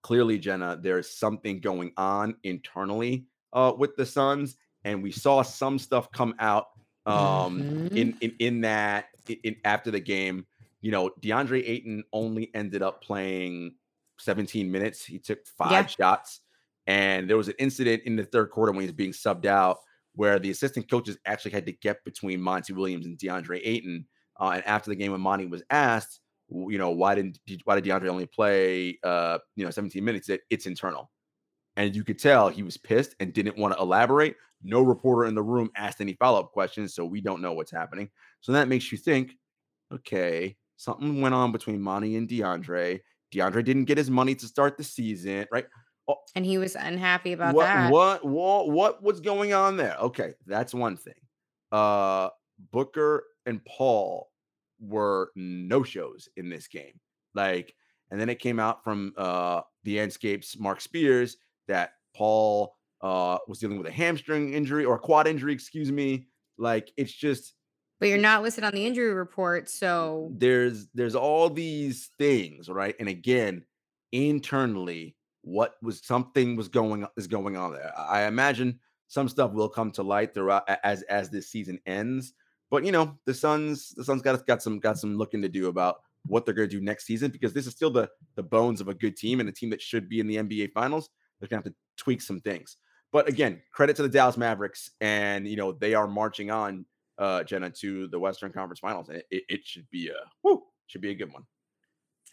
clearly, 0.03 0.39
Jenna, 0.39 0.79
there's 0.81 1.11
something 1.19 1.61
going 1.61 1.93
on 1.97 2.37
internally 2.43 3.27
uh, 3.53 3.73
with 3.77 3.97
the 3.97 4.07
Suns, 4.07 4.57
and 4.85 5.03
we 5.03 5.11
saw 5.13 5.43
some 5.43 5.79
stuff 5.79 6.11
come 6.13 6.35
out 6.39 6.67
um, 7.07 7.15
Mhm. 7.15 7.67
in, 7.95 8.19
in 8.21 8.37
in 8.41 8.61
that 8.63 9.07
in, 9.29 9.37
in 9.45 9.57
after 9.65 9.91
the 9.91 10.01
game. 10.01 10.47
You 10.81 10.91
know, 10.91 11.11
DeAndre 11.21 11.63
Ayton 11.69 12.05
only 12.13 12.51
ended 12.55 12.83
up 12.83 13.03
playing 13.03 13.75
17 14.19 14.71
minutes. 14.71 15.05
He 15.05 15.19
took 15.19 15.47
five 15.47 15.71
Yeah. 15.71 15.87
shots, 15.87 16.41
and 16.87 17.29
there 17.31 17.37
was 17.37 17.49
an 17.49 17.55
incident 17.59 18.03
in 18.05 18.17
the 18.17 18.25
third 18.25 18.51
quarter 18.51 18.73
when 18.73 18.83
he 18.83 18.87
was 18.87 18.95
being 18.95 19.13
subbed 19.13 19.47
out 19.47 19.79
where 20.15 20.39
the 20.39 20.51
assistant 20.51 20.89
coaches 20.91 21.19
actually 21.27 21.51
had 21.51 21.67
to 21.67 21.73
get 21.73 22.03
between 22.05 22.41
Monty 22.41 22.73
Williams 22.73 23.05
and 23.07 23.19
DeAndre 23.19 23.61
Ayton. 23.63 24.07
Uh, 24.41 24.53
and 24.55 24.67
after 24.67 24.89
the 24.91 24.97
game, 24.97 25.13
when 25.13 25.21
Monty 25.21 25.45
was 25.47 25.63
asked, 25.71 26.21
you 26.49 26.79
know, 26.79 26.91
why 26.91 27.15
didn't 27.15 27.39
why 27.65 27.79
did 27.79 27.85
DeAndre 27.85 28.09
only 28.09 28.27
play 28.27 28.99
uh, 29.03 29.39
you 29.57 29.65
know 29.65 29.71
17 29.71 30.05
minutes? 30.05 30.29
It, 30.29 30.43
it's 30.51 30.67
internal, 30.67 31.11
and 31.77 31.95
you 31.95 32.05
could 32.05 32.19
tell 32.19 32.49
he 32.49 32.63
was 32.63 32.77
pissed 32.77 33.15
and 33.21 33.33
didn't 33.33 33.59
want 33.59 33.75
to 33.75 33.81
elaborate. 33.81 34.37
No 34.63 34.83
reporter 34.83 35.29
in 35.29 35.35
the 35.35 35.43
room 35.43 35.71
asked 35.77 36.01
any 36.01 36.15
follow 36.15 36.41
up 36.41 36.53
questions, 36.53 36.95
so 36.95 37.05
we 37.05 37.21
don't 37.21 37.43
know 37.43 37.53
what's 37.53 37.71
happening. 37.71 38.11
So 38.41 38.53
that 38.53 38.69
makes 38.69 38.91
you 38.91 38.99
think, 38.99 39.33
okay, 39.93 40.57
something 40.77 41.21
went 41.21 41.35
on 41.35 41.53
between 41.53 41.81
Monty 41.81 42.17
and 42.17 42.29
DeAndre. 42.29 43.01
DeAndre 43.35 43.65
didn't 43.65 43.85
get 43.85 43.99
his 43.99 44.11
money 44.11 44.35
to 44.37 44.47
start 44.47 44.77
the 44.79 44.85
season, 44.85 45.47
right? 45.53 45.67
and 46.35 46.47
he 46.47 46.59
was 46.59 46.77
unhappy 46.77 47.33
about 47.33 47.55
what, 47.55 47.65
that 47.65 47.91
What 47.91 48.25
what 48.25 48.71
what 48.71 49.03
was 49.03 49.21
going 49.21 49.53
on 49.53 49.77
there? 49.77 49.97
Okay, 50.01 50.35
that's 50.47 50.73
one 50.73 50.97
thing. 50.97 51.15
Uh 51.73 52.29
Booker 52.73 53.25
and 53.45 53.61
Paul 53.65 54.29
were 54.81 55.31
no 55.35 55.83
shows 55.83 56.29
in 56.37 56.49
this 56.49 56.69
game. 56.69 57.01
Like, 57.35 57.75
and 58.11 58.21
then 58.21 58.29
it 58.29 58.39
came 58.39 58.61
out 58.61 58.85
from 58.85 59.13
uh 59.17 59.63
the 59.85 59.97
Andscape's 59.97 60.59
Marc 60.59 60.81
Spears 60.81 61.37
that 61.69 61.93
Paul 62.15 62.77
uh 63.01 63.39
was 63.49 63.59
dealing 63.59 63.79
with 63.79 63.87
a 63.87 63.93
hamstring 63.93 64.55
injury 64.55 64.85
or 64.85 64.97
a 64.97 65.01
quad 65.01 65.27
injury, 65.27 65.53
excuse 65.53 65.93
me. 65.93 66.27
Like 66.59 66.93
it's 66.97 67.13
just 67.13 67.55
but 67.99 68.09
you're 68.09 68.19
not 68.19 68.43
listed 68.43 68.65
on 68.65 68.73
the 68.73 68.85
injury 68.85 69.13
report 69.13 69.69
so 69.69 70.31
there's 70.37 70.89
there's 70.95 71.15
all 71.15 71.49
these 71.49 72.11
things 72.19 72.69
right 72.69 72.95
and 72.99 73.09
again 73.09 73.65
internally 74.13 75.17
what 75.43 75.75
was 75.83 76.05
something 76.05 76.57
was 76.57 76.69
going 76.69 77.07
is 77.17 77.27
going 77.27 77.57
on 77.57 77.73
there 77.73 77.93
i 77.97 78.21
I 78.21 78.27
imagine 78.27 78.79
some 79.09 79.29
stuff 79.29 79.53
will 79.53 79.69
come 79.69 79.91
to 79.93 80.03
light 80.03 80.35
throughout 80.35 80.69
as 80.83 81.03
as 81.03 81.31
this 81.31 81.49
season 81.49 81.79
ends 81.87 82.33
but 82.71 82.85
you 82.85 82.93
know 82.93 83.17
the 83.25 83.35
suns 83.35 83.91
the 83.97 84.05
suns 84.05 84.23
got 84.23 84.47
got 84.47 84.63
some 84.63 84.79
got 84.79 84.99
some 84.99 85.17
looking 85.17 85.43
to 85.43 85.49
do 85.49 85.69
about 85.69 85.97
what 86.27 86.45
they're 86.45 86.55
going 86.55 86.69
to 86.69 86.77
do 86.77 86.83
next 86.83 87.07
season 87.07 87.31
because 87.31 87.53
this 87.53 87.67
is 87.67 87.73
still 87.73 87.91
the 87.91 88.09
the 88.35 88.43
bones 88.43 88.81
of 88.81 88.89
a 88.89 88.95
good 88.95 89.17
team 89.17 89.41
and 89.41 89.49
a 89.49 89.53
team 89.53 89.71
that 89.71 89.81
should 89.81 90.09
be 90.09 90.21
in 90.21 90.27
the 90.27 90.37
nba 90.37 90.73
finals. 90.73 91.11
They're 91.39 91.49
going 91.49 91.63
to 91.63 91.69
have 91.69 91.75
to 91.75 92.03
tweak 92.03 92.23
some 92.23 92.41
things. 92.41 92.77
But 93.13 93.29
again 93.29 93.63
credit 93.73 93.97
to 93.97 94.03
the 94.03 94.09
dallas 94.09 94.37
mavericks 94.37 94.91
and 95.01 95.47
you 95.47 95.57
know 95.57 95.73
they 95.73 95.95
are 95.95 96.09
marching 96.09 96.51
on 96.51 96.85
uh 97.19 97.45
jenna 97.45 97.71
to 97.71 98.09
the 98.09 98.19
western 98.19 98.53
conference 98.53 98.81
finals 98.81 99.09
and 99.09 99.23
it, 99.31 99.45
it, 99.49 99.61
should 99.65 99.89
be 99.91 100.09
a 100.09 100.19
whoo, 100.43 100.63
should 100.87 101.01
be 101.01 101.11
a 101.11 101.15
good 101.15 101.33
one. 101.33 101.45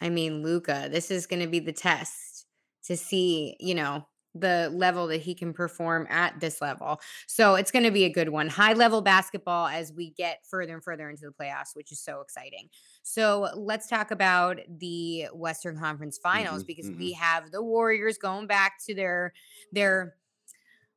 I 0.00 0.10
mean, 0.10 0.42
Luka, 0.42 0.88
this 0.90 1.10
is 1.10 1.26
going 1.26 1.40
to 1.40 1.48
be 1.48 1.60
the 1.60 1.72
test 1.72 2.46
to 2.86 2.96
see, 2.96 3.56
you 3.60 3.74
know, 3.74 4.06
the 4.34 4.68
level 4.74 5.06
that 5.08 5.18
he 5.22 5.34
can 5.34 5.52
perform 5.52 6.06
at 6.10 6.40
this 6.40 6.60
level. 6.60 7.00
So 7.26 7.54
it's 7.54 7.70
going 7.70 7.84
to 7.84 7.90
be 7.90 8.04
a 8.04 8.10
good 8.12 8.30
one. 8.30 8.48
High 8.48 8.72
level 8.72 9.00
basketball 9.00 9.66
as 9.68 9.92
we 9.92 10.10
get 10.10 10.44
further 10.44 10.74
and 10.74 10.82
further 10.82 11.08
into 11.08 11.22
the 11.26 11.32
playoffs, 11.32 11.74
which 11.74 11.92
is 11.92 12.00
so 12.00 12.20
exciting. 12.20 12.68
So 13.02 13.48
let's 13.54 13.86
talk 13.88 14.10
about 14.10 14.58
the 14.68 15.26
Western 15.32 15.78
Conference 15.78 16.18
Finals 16.18 16.62
Mhm, 16.62 16.64
because 16.64 16.90
mhm. 16.90 16.98
we 16.98 17.12
have 17.12 17.50
the 17.52 17.62
Warriors 17.62 18.18
going 18.18 18.46
back 18.46 18.78
to 18.86 18.94
their 18.94 19.32
their 19.72 20.16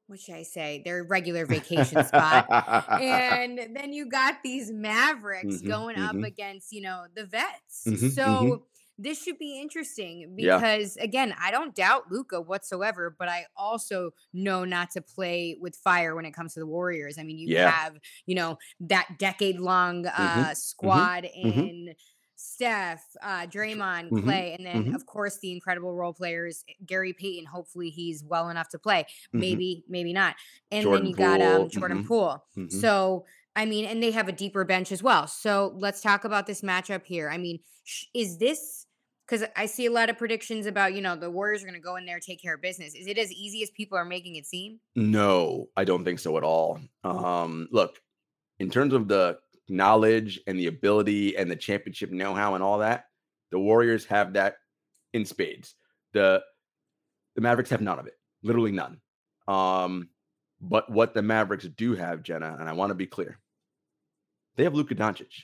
what 0.08 0.20
should 0.20 0.36
I 0.36 0.44
say? 0.44 0.82
Their 0.84 1.04
regular 1.04 1.46
vacation 1.46 2.04
spot. 2.04 2.46
and 2.98 3.60
then 3.76 3.92
you 3.94 4.06
got 4.10 4.42
these 4.44 4.72
Mavericks 4.72 5.62
Mhm, 5.62 5.62
going 5.62 5.96
up 5.98 6.18
mhm. 6.18 6.24
against, 6.24 6.72
you 6.72 6.82
know, 6.82 7.08
the 7.14 7.26
vets. 7.26 7.92
Mhm, 7.92 8.12
so 8.14 8.24
mhm. 8.26 8.68
This 8.98 9.22
should 9.24 9.38
be 9.38 9.60
interesting 9.62 10.34
Yeah. 10.38 10.58
because 10.58 10.98
again, 10.98 11.36
I 11.40 11.52
don't 11.52 11.76
doubt 11.76 12.12
Luka 12.12 12.42
whatsoever, 12.42 13.16
but 13.18 13.30
I 13.30 13.46
also 13.56 14.12
know 14.34 14.66
not 14.66 14.92
to 14.92 15.02
play 15.02 15.58
with 15.62 15.76
fire 15.76 16.16
when 16.16 16.26
it 16.26 16.32
comes 16.32 16.54
to 16.56 16.60
the 16.60 16.68
Warriors. 16.68 17.18
I 17.20 17.24
mean, 17.24 17.38
you 17.38 17.48
Yeah. 17.50 17.70
have, 17.70 17.98
you 18.26 18.36
know, 18.36 18.58
that 18.82 19.18
decade 19.20 19.60
long 19.60 20.08
uh 20.08 20.54
squad 20.56 21.26
in 21.26 21.96
Steph, 22.40 23.04
uh, 23.24 23.48
Draymond, 23.48 24.12
mhm, 24.12 24.24
Clay, 24.24 24.54
and 24.58 24.66
then 24.66 24.86
mhm. 24.86 24.96
of 24.96 25.06
course 25.08 25.40
the 25.40 25.52
incredible 25.52 25.94
role 25.96 26.14
players, 26.14 26.64
Gary 26.86 27.14
Payton. 27.14 27.46
Hopefully 27.46 27.90
he's 27.90 28.24
well 28.24 28.50
enough 28.50 28.70
to 28.70 28.80
play. 28.80 29.06
Maybe, 29.34 29.84
maybe 29.88 30.14
not. 30.14 30.36
And 30.72 30.84
Jordan 30.84 31.04
then 31.04 31.10
you 31.12 31.16
got 31.16 31.42
um, 31.42 31.62
Poole, 31.62 31.70
Jordan 31.70 32.04
Poole. 32.04 32.46
So, 32.70 33.26
I 33.56 33.66
mean, 33.66 33.86
and 33.86 34.02
they 34.04 34.12
have 34.12 34.28
a 34.28 34.32
deeper 34.32 34.64
bench 34.66 34.92
as 34.92 35.02
well. 35.02 35.28
So 35.28 35.74
let's 35.78 36.02
talk 36.02 36.26
about 36.26 36.46
this 36.48 36.62
matchup 36.62 37.06
here. 37.06 37.30
I 37.30 37.38
mean, 37.38 37.60
sh- 37.84 38.06
is 38.14 38.38
this 38.38 38.87
Because 39.28 39.48
I 39.58 39.66
see 39.66 39.88
a 39.88 39.92
lot 39.92 40.10
of 40.10 40.18
predictions 40.18 40.68
about, 40.68 40.94
you 40.94 41.02
know, 41.02 41.18
the 41.18 41.30
Warriors 41.30 41.62
are 41.62 41.66
going 41.66 41.76
to 41.76 41.82
go 41.82 41.98
in 41.98 42.06
there, 42.06 42.20
take 42.20 42.42
care 42.42 42.56
of 42.56 42.62
business. 42.62 42.96
Is 42.96 43.08
it 43.08 43.18
as 43.18 43.30
easy 43.32 43.62
as 43.62 43.70
people 43.72 43.98
are 43.98 44.06
making 44.06 44.38
it 44.38 44.46
seem? 44.46 44.80
No, 44.96 45.68
I 45.76 45.84
don't 45.84 46.06
think 46.06 46.20
so 46.20 46.38
at 46.38 46.44
all. 46.44 46.80
Um, 47.04 47.68
look, 47.72 48.00
in 48.60 48.70
terms 48.70 48.94
of 48.94 49.10
the 49.10 49.38
knowledge 49.68 50.40
and 50.48 50.58
the 50.58 50.68
ability 50.68 51.36
and 51.36 51.52
the 51.52 51.58
championship 51.58 52.10
know-how 52.10 52.56
and 52.56 52.64
all 52.64 52.80
that, 52.80 53.06
the 53.52 53.60
Warriors 53.60 54.06
have 54.06 54.34
that 54.34 54.56
in 55.14 55.26
spades. 55.26 55.76
The 56.14 56.42
the 57.36 57.42
Mavericks 57.42 57.70
have 57.70 57.82
none 57.82 58.00
of 58.00 58.08
it. 58.08 58.18
Literally 58.44 58.72
none. 58.72 59.00
Um, 59.48 60.10
but 60.60 60.90
what 60.92 61.14
the 61.14 61.22
Mavericks 61.22 61.66
do 61.66 61.96
have, 61.96 62.24
Jenna, 62.24 62.56
and 62.60 62.68
I 62.68 62.74
want 62.74 62.90
to 62.90 62.96
be 62.96 63.06
clear, 63.06 63.40
they 64.56 64.64
have 64.64 64.74
Luka 64.74 64.96
Doncic. 64.96 65.44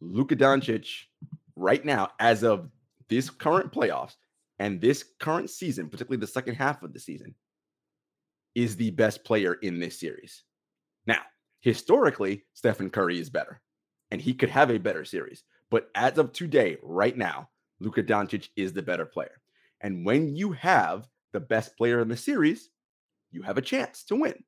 Luka 0.00 0.36
Doncic, 0.36 1.06
right 1.60 1.84
now, 1.84 2.08
as 2.18 2.42
of 2.42 2.68
this 3.08 3.28
current 3.30 3.72
playoffs 3.72 4.14
and 4.58 4.80
this 4.80 5.04
current 5.20 5.50
season, 5.50 5.88
particularly 5.88 6.20
the 6.20 6.26
second 6.26 6.54
half 6.54 6.82
of 6.82 6.92
the 6.92 7.00
season, 7.00 7.34
is 8.54 8.76
the 8.76 8.90
best 8.90 9.24
player 9.24 9.54
in 9.54 9.78
this 9.78 10.00
series. 10.00 10.42
Now, 11.06 11.20
historically, 11.60 12.44
Stephen 12.54 12.90
Curry 12.90 13.20
is 13.20 13.30
better, 13.30 13.60
and 14.10 14.20
he 14.20 14.34
could 14.34 14.50
have 14.50 14.70
a 14.70 14.78
better 14.78 15.04
series. 15.04 15.44
But 15.70 15.88
as 15.94 16.18
of 16.18 16.32
today, 16.32 16.78
right 16.82 17.16
now, 17.16 17.48
Luka 17.78 18.02
Doncic 18.02 18.48
is 18.56 18.72
the 18.72 18.82
better 18.82 19.06
player. 19.06 19.40
And 19.82 20.04
when 20.04 20.34
you 20.34 20.52
have 20.52 21.06
the 21.32 21.40
best 21.40 21.76
player 21.76 22.00
in 22.00 22.08
the 22.08 22.16
series, 22.16 22.70
you 23.30 23.42
have 23.42 23.56
a 23.56 23.62
chance 23.62 24.04
to 24.04 24.16
win. 24.16 24.42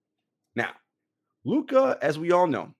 Now, 0.56 0.70
Luka, 1.44 1.96
as 2.02 2.18
we 2.18 2.32
all 2.32 2.46
know, 2.46 2.74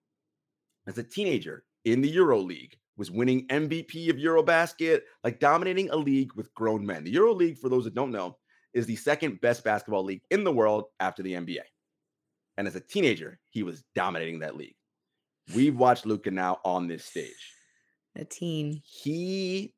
as 0.87 0.99
a 0.99 1.03
teenager 1.03 1.65
in 1.85 2.01
the 2.01 2.11
Euro 2.11 2.39
League, 2.39 2.77
was 2.97 3.11
winning 3.11 3.47
MVP 3.49 4.11
of 4.11 4.17
Eurobasket, 4.17 5.01
like 5.25 5.41
dominating 5.41 5.91
a 5.91 5.97
league 5.97 6.33
with 6.35 6.53
grown 6.55 6.85
men. 6.85 7.05
The 7.05 7.11
Euro 7.13 7.33
League, 7.33 7.59
for 7.59 7.69
those 7.69 7.85
that 7.85 7.95
don't 7.95 8.13
know, 8.13 8.37
is 8.75 8.87
the 8.87 8.97
second 8.97 9.41
best 9.41 9.65
basketball 9.65 10.05
league 10.05 10.23
in 10.31 10.45
the 10.45 10.53
world 10.53 10.85
after 11.01 11.23
the 11.23 11.35
NBA. 11.35 11.61
And 12.57 12.67
as 12.67 12.77
a 12.77 12.81
teenager, 12.81 13.39
he 13.49 13.63
was 13.63 13.85
dominating 13.95 14.41
that 14.41 14.57
league. 14.57 14.77
We've 15.55 15.77
watched 15.77 16.07
Luka 16.07 16.31
now 16.31 16.59
on 16.65 16.87
this 16.87 17.05
stage. 17.05 17.55
A 18.17 18.25
teen. 18.25 18.83
He, 18.85 19.75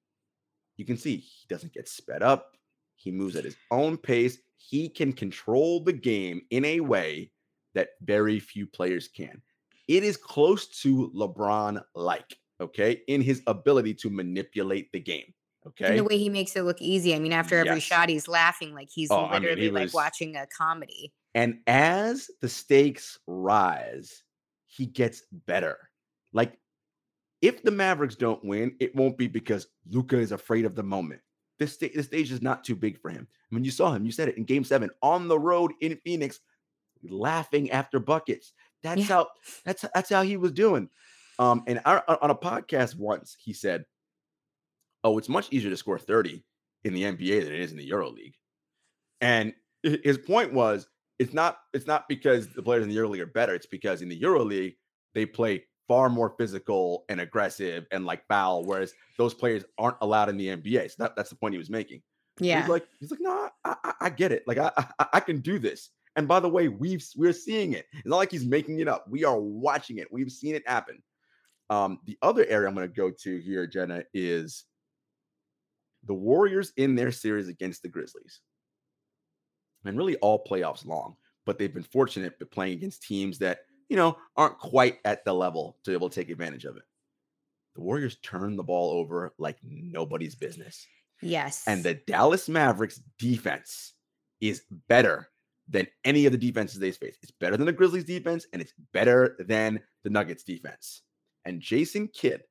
you 0.77 0.85
can 0.85 0.97
see, 0.97 1.17
he 1.17 1.47
doesn't 1.49 1.73
get 1.73 1.89
sped 1.89 2.23
up. 2.23 2.57
He 2.97 3.13
moves 3.13 3.37
at 3.37 3.45
his 3.45 3.57
own 3.71 3.97
pace. 3.97 4.39
He 4.57 4.89
can 4.89 5.13
control 5.13 5.85
the 5.85 5.93
game 5.93 6.43
in 6.51 6.65
a 6.65 6.81
way 6.81 7.31
that 7.75 7.91
very 8.03 8.41
few 8.41 8.67
players 8.67 9.09
can. 9.09 9.41
It 9.87 10.03
is 10.03 10.17
close 10.17 10.67
to 10.83 11.13
LeBron 11.15 11.83
like, 11.95 12.37
okay, 12.61 13.03
in 13.09 13.21
his 13.21 13.43
ability 13.47 13.95
to 13.95 14.11
manipulate 14.11 14.91
the 14.93 15.01
game. 15.01 15.33
Okay. 15.67 15.87
And 15.87 15.99
the 15.99 16.05
way 16.05 16.19
he 16.19 16.29
makes 16.29 16.55
it 16.57 16.63
look 16.63 16.81
easy. 16.83 17.15
I 17.15 17.19
mean, 17.19 17.33
after 17.33 17.57
every 17.59 17.75
Yes. 17.75 17.83
shot, 17.85 18.09
he's 18.11 18.29
laughing 18.29 18.75
like 18.75 18.89
he's 18.93 19.11
Oh, 19.11 19.25
I 19.25 19.39
mean, 19.39 19.43
he 19.43 19.49
literally 19.49 19.71
like 19.71 19.83
was- 19.85 19.95
watching 19.95 20.37
a 20.37 20.47
comedy. 20.47 21.13
And 21.35 21.61
as 21.67 22.31
the 22.41 22.49
stakes 22.49 23.19
rise, 23.27 24.23
he 24.67 24.87
gets 24.87 25.23
better. 25.47 25.79
Like, 26.33 26.59
if 27.41 27.63
the 27.63 27.71
Mavericks 27.71 28.15
don't 28.15 28.45
win, 28.45 28.77
it 28.79 28.95
won't 28.95 29.17
be 29.19 29.27
because 29.27 29.67
Luka 29.91 30.19
is 30.19 30.33
afraid 30.33 30.65
of 30.65 30.75
the 30.75 30.83
moment. 30.83 31.21
This, 31.59 31.73
sta- 31.75 31.93
this 31.95 32.07
stage 32.07 32.31
is 32.31 32.43
not 32.43 32.63
too 32.65 32.77
big 32.77 33.01
for 33.01 33.11
him. 33.11 33.27
I 33.51 33.55
mean, 33.55 33.65
you 33.65 33.71
saw 33.71 33.93
him, 33.93 34.05
you 34.05 34.13
said 34.13 34.29
it 34.29 34.37
in 34.37 34.45
game 34.45 34.65
seven 34.65 34.91
on 35.03 35.29
the 35.29 35.39
road 35.39 35.73
in 35.81 35.97
Phoenix, 36.05 36.41
laughing 37.03 37.71
after 37.71 37.99
buckets. 37.99 38.53
That's 38.83 39.01
Yeah. 39.01 39.07
how 39.07 39.29
that's 39.65 39.85
that's 39.95 40.11
how 40.11 40.23
he 40.23 40.37
was 40.37 40.53
doing. 40.53 40.89
Um, 41.39 41.65
and 41.67 41.81
our, 41.85 42.05
on 42.23 42.31
a 42.31 42.35
podcast 42.35 42.97
once, 42.97 43.37
he 43.39 43.53
said, 43.53 43.85
Oh, 45.03 45.19
it's 45.19 45.29
much 45.29 45.49
easier 45.53 45.71
to 45.71 45.77
score 45.77 45.99
30 45.99 46.43
in 46.85 46.95
the 46.95 47.03
NBA 47.03 47.45
than 47.45 47.53
it 47.53 47.61
is 47.61 47.73
in 47.73 47.77
the 47.77 47.85
Euro 47.85 48.09
League. 48.11 48.35
And 49.21 49.53
his 49.83 50.19
point 50.19 50.53
was 50.53 50.87
it's 51.19 51.33
not 51.33 51.59
it's 51.73 51.87
not 51.87 52.09
because 52.09 52.49
the 52.49 52.63
players 52.63 52.83
in 52.83 52.89
the 52.89 52.97
EuroLeague 52.97 53.21
are 53.21 53.27
better. 53.27 53.55
It's 53.55 53.67
because 53.67 54.03
in 54.03 54.09
the 54.09 54.21
EuroLeague 54.21 54.77
they 55.15 55.27
play 55.27 55.65
far 55.87 56.09
more 56.09 56.35
physical 56.39 57.05
and 57.09 57.21
aggressive 57.21 57.87
and 57.93 58.07
like 58.07 58.27
foul, 58.27 58.65
whereas 58.65 58.95
those 59.19 59.35
players 59.35 59.65
aren't 59.79 59.99
allowed 60.01 60.29
in 60.29 60.37
the 60.37 60.49
NBA. 60.49 60.91
So 60.91 60.97
that, 60.99 61.15
that's 61.15 61.31
the 61.31 61.37
point 61.37 61.55
he 61.55 61.59
was 61.59 61.71
making. 61.71 62.03
Yeah. 62.41 62.61
He's 62.61 62.71
like 62.71 62.87
he's 62.99 63.11
like, 63.11 63.21
no, 63.21 63.49
I, 63.65 63.77
I, 63.85 63.93
I 64.01 64.11
get 64.11 64.33
it. 64.33 64.43
Like 64.47 64.59
I, 64.59 64.71
I 64.99 65.07
I 65.15 65.21
can 65.21 65.41
do 65.41 65.59
this. 65.59 65.91
And 66.17 66.29
by 66.29 66.41
the 66.41 66.49
way, 66.49 66.69
we've 66.69 67.05
we're 67.17 67.33
seeing 67.33 67.73
it. 67.73 67.87
It's 67.93 68.07
not 68.07 68.17
like 68.17 68.31
he's 68.31 68.47
making 68.47 68.81
it 68.81 68.89
up. 68.89 69.07
We 69.09 69.25
are 69.25 69.39
watching 69.39 69.99
it. 69.99 70.09
We've 70.13 70.31
seen 70.31 70.55
it 70.55 70.67
happen. 70.67 71.03
Um, 71.75 71.99
the 72.05 72.17
other 72.23 72.47
area 72.47 72.69
I'm 72.69 72.75
going 72.75 72.89
to 72.89 72.95
go 72.95 73.11
to 73.11 73.39
here, 73.41 73.67
Jenna, 73.67 74.05
is 74.15 74.65
the 76.05 76.15
Warriors 76.15 76.73
in 76.77 76.95
their 76.95 77.11
series 77.11 77.49
against 77.49 77.83
the 77.83 77.89
Grizzlies 77.89 78.41
and 79.85 79.99
really 79.99 80.15
all 80.17 80.45
playoffs 80.45 80.87
long, 80.87 81.17
but 81.45 81.59
they've 81.59 81.75
been 81.75 81.83
fortunate 81.83 82.39
but 82.39 82.53
playing 82.53 82.75
against 82.75 83.03
teams 83.03 83.39
that, 83.39 83.61
you 83.89 83.97
know, 83.97 84.17
aren't 84.37 84.59
quite 84.59 84.99
at 85.05 85.25
the 85.25 85.33
level 85.33 85.77
to 85.83 85.91
be 85.91 85.95
able 85.97 86.09
to 86.09 86.15
take 86.15 86.31
advantage 86.31 86.65
of 86.65 86.77
it. 86.77 86.85
The 87.75 87.83
Warriors 87.83 88.19
turn 88.23 88.55
the 88.55 88.63
ball 88.63 88.93
over 88.93 89.35
like 89.39 89.59
nobody's 89.65 90.37
business. 90.37 90.87
yes. 91.23 91.65
And 91.67 91.83
the 91.83 91.95
Dallas 91.95 92.49
Mavericks 92.49 93.01
defense 93.19 93.95
is 94.41 94.63
better 94.89 95.29
than 95.69 95.89
any 96.05 96.27
of 96.27 96.33
the 96.33 96.39
defenses 96.39 96.79
they 96.79 96.93
face. 96.93 97.19
It's 97.21 97.33
better 97.33 97.57
than 97.57 97.67
the 97.67 97.73
Grizzlies 97.73 98.05
defense 98.05 98.47
and 98.53 98.63
it's 98.63 98.75
better 98.93 99.37
than 99.41 99.81
the 100.05 100.11
Nuggets 100.11 100.45
defense. 100.45 101.03
And 101.45 101.61
Jason 101.61 102.09
Kidd, 102.09 102.43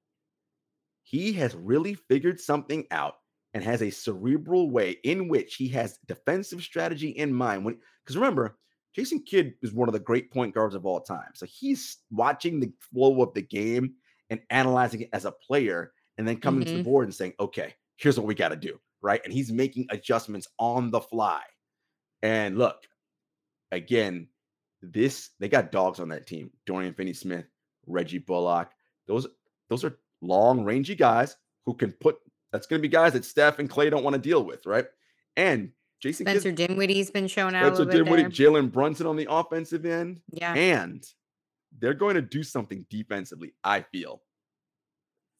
he 1.03 1.33
has 1.33 1.55
really 1.55 1.95
figured 1.95 2.39
something 2.39 2.85
out 2.91 3.15
and 3.53 3.63
has 3.63 3.81
a 3.81 3.89
cerebral 3.89 4.69
way 4.71 4.91
in 5.03 5.27
which 5.27 5.55
he 5.55 5.67
has 5.69 5.99
defensive 6.07 6.61
strategy 6.61 7.09
in 7.09 7.33
mind. 7.33 7.65
When 7.65 7.79
because 8.03 8.15
remember, 8.15 8.57
Jason 8.95 9.23
Kidd 9.23 9.55
is 9.61 9.73
one 9.73 9.89
of 9.89 9.93
the 9.93 9.99
great 9.99 10.31
point 10.31 10.53
guards 10.53 10.75
of 10.75 10.85
all 10.85 11.01
time. 11.01 11.31
So 11.35 11.45
he's 11.45 11.97
watching 12.11 12.59
the 12.59 12.71
flow 12.79 13.21
of 13.21 13.33
the 13.33 13.41
game 13.41 13.95
and 14.29 14.41
analyzing 14.49 15.01
it 15.01 15.09
as 15.13 15.25
a 15.25 15.31
player, 15.31 15.93
and 16.17 16.27
then 16.27 16.39
coming 16.39 16.65
to 16.65 16.73
the 16.73 16.79
Mhm. 16.79 16.83
board 16.83 17.05
and 17.05 17.13
saying, 17.15 17.33
okay, 17.39 17.75
here's 17.97 18.17
what 18.17 18.27
we 18.27 18.35
got 18.35 18.49
to 18.49 18.55
do. 18.55 18.79
Right. 19.01 19.21
And 19.23 19.33
he's 19.33 19.51
making 19.51 19.87
adjustments 19.89 20.47
on 20.59 20.91
the 20.91 21.01
fly. 21.01 21.43
And 22.21 22.57
look, 22.57 22.87
again, 23.71 24.29
this 24.81 25.31
they 25.39 25.49
got 25.49 25.71
dogs 25.71 25.99
on 25.99 26.09
that 26.09 26.25
team. 26.27 26.51
Dorian 26.65 26.93
Finney 26.93 27.13
Smith, 27.13 27.45
Reggie 27.85 28.17
Bullock. 28.19 28.71
Those 29.07 29.27
those 29.69 29.83
are 29.83 29.97
long, 30.21 30.63
rangy 30.63 30.95
guys 30.95 31.35
who 31.65 31.73
can 31.73 31.91
put 31.93 32.17
that's 32.51 32.67
gonna 32.67 32.81
be 32.81 32.87
guys 32.87 33.13
that 33.13 33.25
Steph 33.25 33.59
and 33.59 33.69
Clay 33.69 33.89
don't 33.89 34.03
want 34.03 34.15
to 34.15 34.21
deal 34.21 34.43
with, 34.43 34.65
right? 34.65 34.85
And 35.35 35.71
Jason 36.01 36.25
Kidd- 36.25 36.41
Spencer 36.41 36.51
Dinwiddie's 36.51 37.09
been 37.09 37.27
shown 37.27 37.55
out 37.55 37.75
Spencer 37.75 37.91
Dinwiddie. 37.91 38.25
Jalen 38.25 38.71
Brunson 38.71 39.07
on 39.07 39.15
the 39.15 39.27
offensive 39.29 39.85
end. 39.85 40.21
Yeah. 40.31 40.53
And 40.53 41.03
they're 41.79 41.93
going 41.93 42.15
to 42.15 42.21
do 42.21 42.43
something 42.43 42.85
defensively, 42.89 43.53
I 43.63 43.81
feel, 43.81 44.21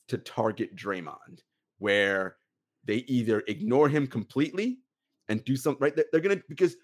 to 0.08 0.18
target 0.18 0.76
Draymond, 0.76 1.42
where 1.80 2.38
they 2.86 2.98
either 3.08 3.44
ignore 3.48 3.90
him 3.90 4.08
completely 4.08 4.80
and 5.30 5.44
do 5.44 5.56
something 5.56 5.82
right. 5.82 5.96
They're, 5.96 6.06
they're 6.12 6.22
gonna 6.22 6.42
because 6.50 6.76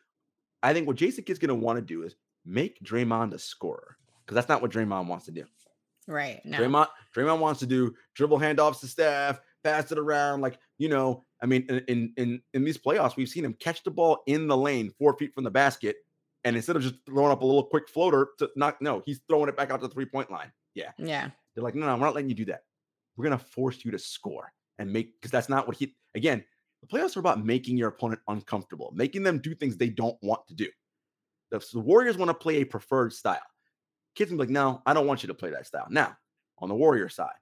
I 0.62 0.74
think 0.74 0.86
what 0.86 0.98
Jason 0.98 1.24
Kidd's 1.24 1.40
gonna 1.40 1.56
want 1.56 1.78
to 1.78 1.82
do 1.82 2.04
is 2.04 2.16
make 2.46 2.84
Draymond 2.84 3.34
a 3.34 3.40
scorer. 3.40 3.98
Because 4.26 4.36
that's 4.36 4.50
not 4.50 4.62
what 4.62 4.72
Draymond 4.72 5.08
wants 5.08 5.26
to 5.26 5.32
do. 5.32 5.46
Right. 6.10 6.42
No. 6.44 6.58
Draymond, 6.58 6.88
Draymond 7.16 7.40
wants 7.40 7.60
to 7.60 7.68
do 7.68 7.94
dribble 8.16 8.40
handoffs 8.40 8.80
to 8.80 8.88
Steph, 8.88 9.40
pass 9.64 9.92
it 9.92 10.00
around. 10.00 10.42
Like, 10.42 10.58
you 10.80 10.90
know, 10.90 11.24
I 11.42 11.46
mean, 11.46 11.68
in, 11.88 12.12
in 12.18 12.42
in 12.56 12.64
these 12.64 12.78
playoffs, 12.80 13.16
we've 13.16 13.30
seen 13.30 13.46
him 13.46 13.54
catch 13.60 13.84
the 13.84 13.92
ball 13.92 14.24
in 14.26 14.48
the 14.48 14.58
lane, 14.58 14.92
four 14.98 15.16
feet 15.18 15.34
from 15.36 15.44
the 15.44 15.52
basket, 15.52 15.98
and 16.44 16.56
instead 16.56 16.76
of 16.76 16.82
just 16.82 16.96
throwing 17.06 17.32
up 17.32 17.44
a 17.44 17.46
little 17.46 17.64
quick 17.64 17.88
floater 17.88 18.30
to 18.40 18.50
not 18.56 18.82
no, 18.82 19.04
he's 19.06 19.22
throwing 19.30 19.50
it 19.50 19.56
back 19.56 19.70
out 19.70 19.82
to 19.82 19.88
the 19.88 19.94
three 19.94 20.06
point 20.08 20.32
line. 20.32 20.52
Yeah, 20.74 20.92
Yeah. 20.98 21.30
they're 21.54 21.64
like, 21.64 21.76
no, 21.76 21.86
no, 21.86 21.94
we're 21.94 22.06
not 22.06 22.16
letting 22.16 22.30
you 22.30 22.36
do 22.36 22.46
that. 22.46 22.64
We're 23.16 23.26
gonna 23.26 23.38
force 23.38 23.86
you 23.86 23.92
to 23.92 24.00
score 24.00 24.52
and 24.80 24.92
make 24.92 25.14
because 25.14 25.30
that's 25.32 25.50
not 25.50 25.68
what 25.68 25.78
he. 25.78 25.96
Again, 26.16 26.44
the 26.82 26.88
playoffs 26.88 27.16
are 27.16 27.20
about 27.20 27.46
making 27.46 27.78
your 27.78 27.90
opponent 27.90 28.22
uncomfortable, 28.28 28.92
making 28.96 29.22
them 29.22 29.38
do 29.38 29.54
things 29.54 29.78
they 29.78 29.90
don't 29.90 30.18
want 30.24 30.48
to 30.48 30.56
do. 30.56 30.68
The, 31.52 31.60
the 31.74 31.80
Warriors 31.80 32.18
want 32.18 32.30
to 32.30 32.34
play 32.34 32.62
a 32.62 32.66
preferred 32.66 33.14
style. 33.14 33.42
Kids 34.16 34.32
will 34.32 34.38
be 34.38 34.44
like, 34.44 34.50
no, 34.50 34.82
I 34.86 34.94
don't 34.94 35.08
want 35.08 35.24
you 35.24 35.28
to 35.28 35.34
play 35.34 35.50
that 35.52 35.68
style. 35.68 35.88
Now, 35.90 36.18
on 36.60 36.70
the 36.70 36.76
Warrior 36.76 37.10
side, 37.10 37.34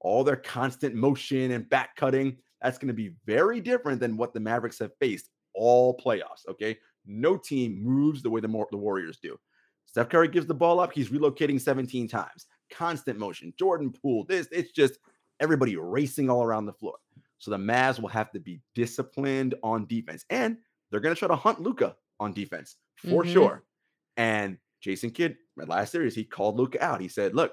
all 0.00 0.22
their 0.24 0.36
constant 0.36 0.94
motion 0.94 1.52
and 1.52 1.68
back 1.68 1.96
cutting, 1.96 2.36
that's 2.60 2.78
going 2.78 2.88
to 2.88 2.94
be 2.94 3.12
very 3.24 3.60
different 3.60 4.00
than 4.00 4.16
what 4.16 4.34
the 4.34 4.40
Mavericks 4.40 4.78
have 4.80 4.92
faced 5.00 5.30
all 5.54 5.96
playoffs. 5.96 6.46
Okay. 6.48 6.76
No 7.06 7.36
team 7.36 7.82
moves 7.82 8.22
the 8.22 8.30
way 8.30 8.40
the, 8.40 8.48
more, 8.48 8.66
the 8.70 8.76
Warriors 8.76 9.18
do. 9.22 9.38
Steph 9.86 10.08
Curry 10.10 10.28
gives 10.28 10.46
the 10.46 10.54
ball 10.54 10.80
up, 10.80 10.92
he's 10.92 11.08
relocating 11.08 11.60
17 11.60 12.08
times. 12.08 12.46
Constant 12.70 13.18
motion. 13.18 13.52
Jordan 13.58 13.92
Poole, 13.92 14.24
this, 14.24 14.48
it's 14.52 14.72
just 14.72 14.98
everybody 15.40 15.76
racing 15.76 16.28
all 16.28 16.42
around 16.42 16.66
the 16.66 16.72
floor. 16.72 16.96
So 17.38 17.50
the 17.50 17.56
Mavs 17.56 18.00
will 18.00 18.08
have 18.08 18.30
to 18.32 18.40
be 18.40 18.60
disciplined 18.74 19.54
on 19.62 19.86
defense. 19.86 20.24
And 20.30 20.58
they're 20.90 21.00
going 21.00 21.14
to 21.14 21.18
try 21.18 21.28
to 21.28 21.36
hunt 21.36 21.60
Luka 21.60 21.96
on 22.20 22.32
defense 22.32 22.76
for 22.96 23.22
Mhm. 23.24 23.32
sure. 23.32 23.64
And 24.16 24.58
Jason 24.80 25.10
Kidd, 25.10 25.36
my 25.56 25.64
last 25.64 25.92
series, 25.92 26.14
he 26.14 26.24
called 26.24 26.56
Luka 26.56 26.82
out. 26.84 27.00
He 27.00 27.08
said, 27.08 27.34
Look, 27.34 27.52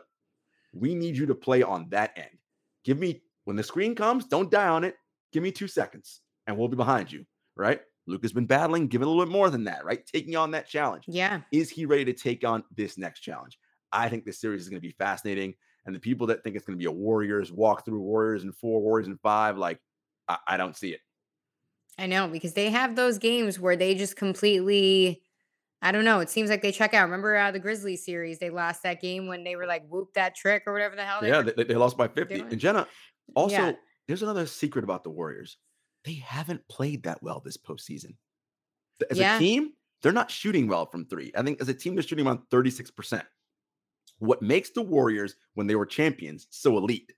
we 0.74 0.96
need 0.96 1.16
you 1.16 1.26
to 1.28 1.36
play 1.36 1.64
on 1.64 1.88
that 1.90 2.12
end. 2.16 2.38
Give 2.84 3.00
me 3.00 3.22
when 3.46 3.56
the 3.56 3.64
screen 3.64 3.96
comes, 3.96 4.26
don't 4.26 4.52
die 4.52 4.68
on 4.68 4.84
it. 4.84 4.96
Give 5.32 5.44
me 5.44 5.52
two 5.52 5.68
seconds 5.68 6.22
and 6.48 6.58
we'll 6.58 6.68
be 6.68 6.76
behind 6.76 7.12
you, 7.12 7.26
right? 7.56 7.82
Luke 8.06 8.24
has 8.24 8.34
been 8.34 8.46
battling, 8.46 8.88
give 8.88 9.02
it 9.02 9.06
a 9.06 9.10
little 9.10 9.26
bit 9.26 9.32
more 9.32 9.50
than 9.50 9.64
that, 9.64 9.86
right? 9.86 10.06
Taking 10.06 10.36
on 10.36 10.52
that 10.52 10.68
challenge. 10.68 11.06
Yeah. 11.08 11.42
Is 11.52 11.70
he 11.70 11.86
ready 11.86 12.06
to 12.06 12.14
take 12.14 12.46
on 12.46 12.64
this 12.76 12.98
next 12.98 13.22
challenge? 13.22 13.58
I 13.92 14.10
think 14.10 14.26
this 14.26 14.42
series 14.42 14.62
is 14.62 14.70
going 14.70 14.82
to 14.82 14.88
be 14.88 14.94
fascinating. 14.98 15.54
And 15.86 15.96
the 15.96 16.00
people 16.00 16.28
that 16.28 16.44
think 16.44 16.56
it's 16.56 16.66
going 16.66 16.78
to 16.78 16.82
be 16.82 16.88
a 16.88 16.92
Warriors 16.92 17.52
walk 17.52 17.86
through 17.86 18.00
Warriors 18.00 18.44
and 18.44 18.56
four, 18.56 18.82
Warriors 18.82 19.08
and 19.08 19.20
five, 19.22 19.58
like, 19.58 19.80
I, 20.28 20.38
I 20.48 20.58
don't 20.58 20.76
see 20.76 20.90
it. 20.90 21.00
I 21.98 22.08
know 22.08 22.28
because 22.28 22.54
they 22.54 22.70
have 22.72 22.96
those 22.96 23.18
games 23.20 23.60
where 23.60 23.76
they 23.76 23.94
just 23.96 24.16
completely 24.16 25.22
I 25.84 25.92
don't 25.92 26.06
know. 26.06 26.22
It 26.22 26.30
seems 26.30 26.50
like 26.50 26.62
they 26.62 26.72
check 26.72 26.94
out. 26.94 27.04
Remember 27.04 27.36
uh, 27.36 27.52
the 27.52 27.60
Grizzlies 27.60 28.06
series? 28.06 28.40
They 28.40 28.50
lost 28.50 28.84
that 28.84 29.02
game 29.02 29.28
when 29.28 29.44
they 29.44 29.58
were 29.58 29.66
like 29.68 29.86
whoop 29.90 30.14
that 30.14 30.34
trick 30.34 30.64
or 30.66 30.72
whatever 30.72 30.96
the 30.96 31.04
hell. 31.04 31.20
They 31.22 31.28
yeah, 31.28 31.42
were 31.42 31.52
they, 31.52 31.64
they 31.66 31.76
lost 31.76 31.98
by 31.98 32.08
50. 32.08 32.36
doing. 32.36 32.52
And 32.52 32.60
Jenna, 32.60 32.88
also, 33.36 33.56
Yeah. 33.56 33.72
there's 34.08 34.24
another 34.24 34.46
secret 34.46 34.86
about 34.86 35.04
the 35.04 35.10
Warriors. 35.10 35.58
They 36.06 36.14
haven't 36.14 36.66
played 36.70 37.04
that 37.04 37.22
well 37.22 37.42
this 37.44 37.58
postseason. 37.58 38.16
As 39.12 39.18
Yeah. 39.18 39.36
a 39.36 39.40
team, 39.40 39.74
they're 40.02 40.14
not 40.14 40.32
shooting 40.32 40.68
well 40.68 40.86
from 40.86 41.06
three. 41.06 41.32
I 41.36 41.44
think 41.44 41.62
as 41.62 41.68
a 41.68 41.74
team, 41.74 41.96
they're 41.96 42.04
shooting 42.04 42.26
around 42.26 42.40
36%. 42.50 43.26
What 44.20 44.42
makes 44.42 44.70
the 44.70 44.82
Warriors, 44.82 45.36
when 45.56 45.68
they 45.68 45.76
were 45.76 45.86
champions, 45.86 46.48
so 46.50 46.78
elite 46.78 47.12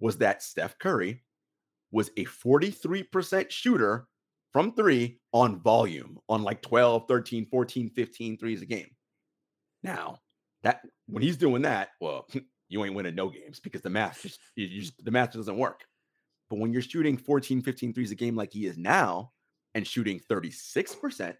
was 0.00 0.16
that 0.18 0.42
Steph 0.42 0.78
Curry 0.78 1.22
was 1.90 2.10
a 2.16 2.24
43% 2.24 3.50
shooter 3.50 4.08
from 4.56 4.72
three 4.72 5.18
on 5.34 5.60
volume, 5.60 6.18
on 6.30 6.42
like 6.42 6.62
12, 6.62 7.04
13, 7.06 7.44
14, 7.44 7.90
15 7.90 8.38
threes 8.38 8.62
a 8.62 8.64
game. 8.64 8.88
Now, 9.82 10.20
that 10.62 10.80
when 11.06 11.22
he's 11.22 11.36
doing 11.36 11.60
that, 11.60 11.90
well, 12.00 12.26
you 12.70 12.82
ain't 12.82 12.94
winning 12.94 13.14
no 13.14 13.28
games 13.28 13.60
because 13.60 13.82
the 13.82 13.90
math 13.90 14.22
just, 14.22 14.40
just 14.56 15.04
the 15.04 15.10
math 15.10 15.34
doesn't 15.34 15.58
work. 15.58 15.82
But 16.48 16.58
when 16.58 16.72
you're 16.72 16.80
shooting 16.80 17.18
14, 17.18 17.60
15 17.60 17.92
threes 17.92 18.10
a 18.12 18.14
game 18.14 18.34
like 18.34 18.50
he 18.50 18.64
is 18.64 18.78
now 18.78 19.32
and 19.74 19.86
shooting 19.86 20.22
36%, 20.30 21.34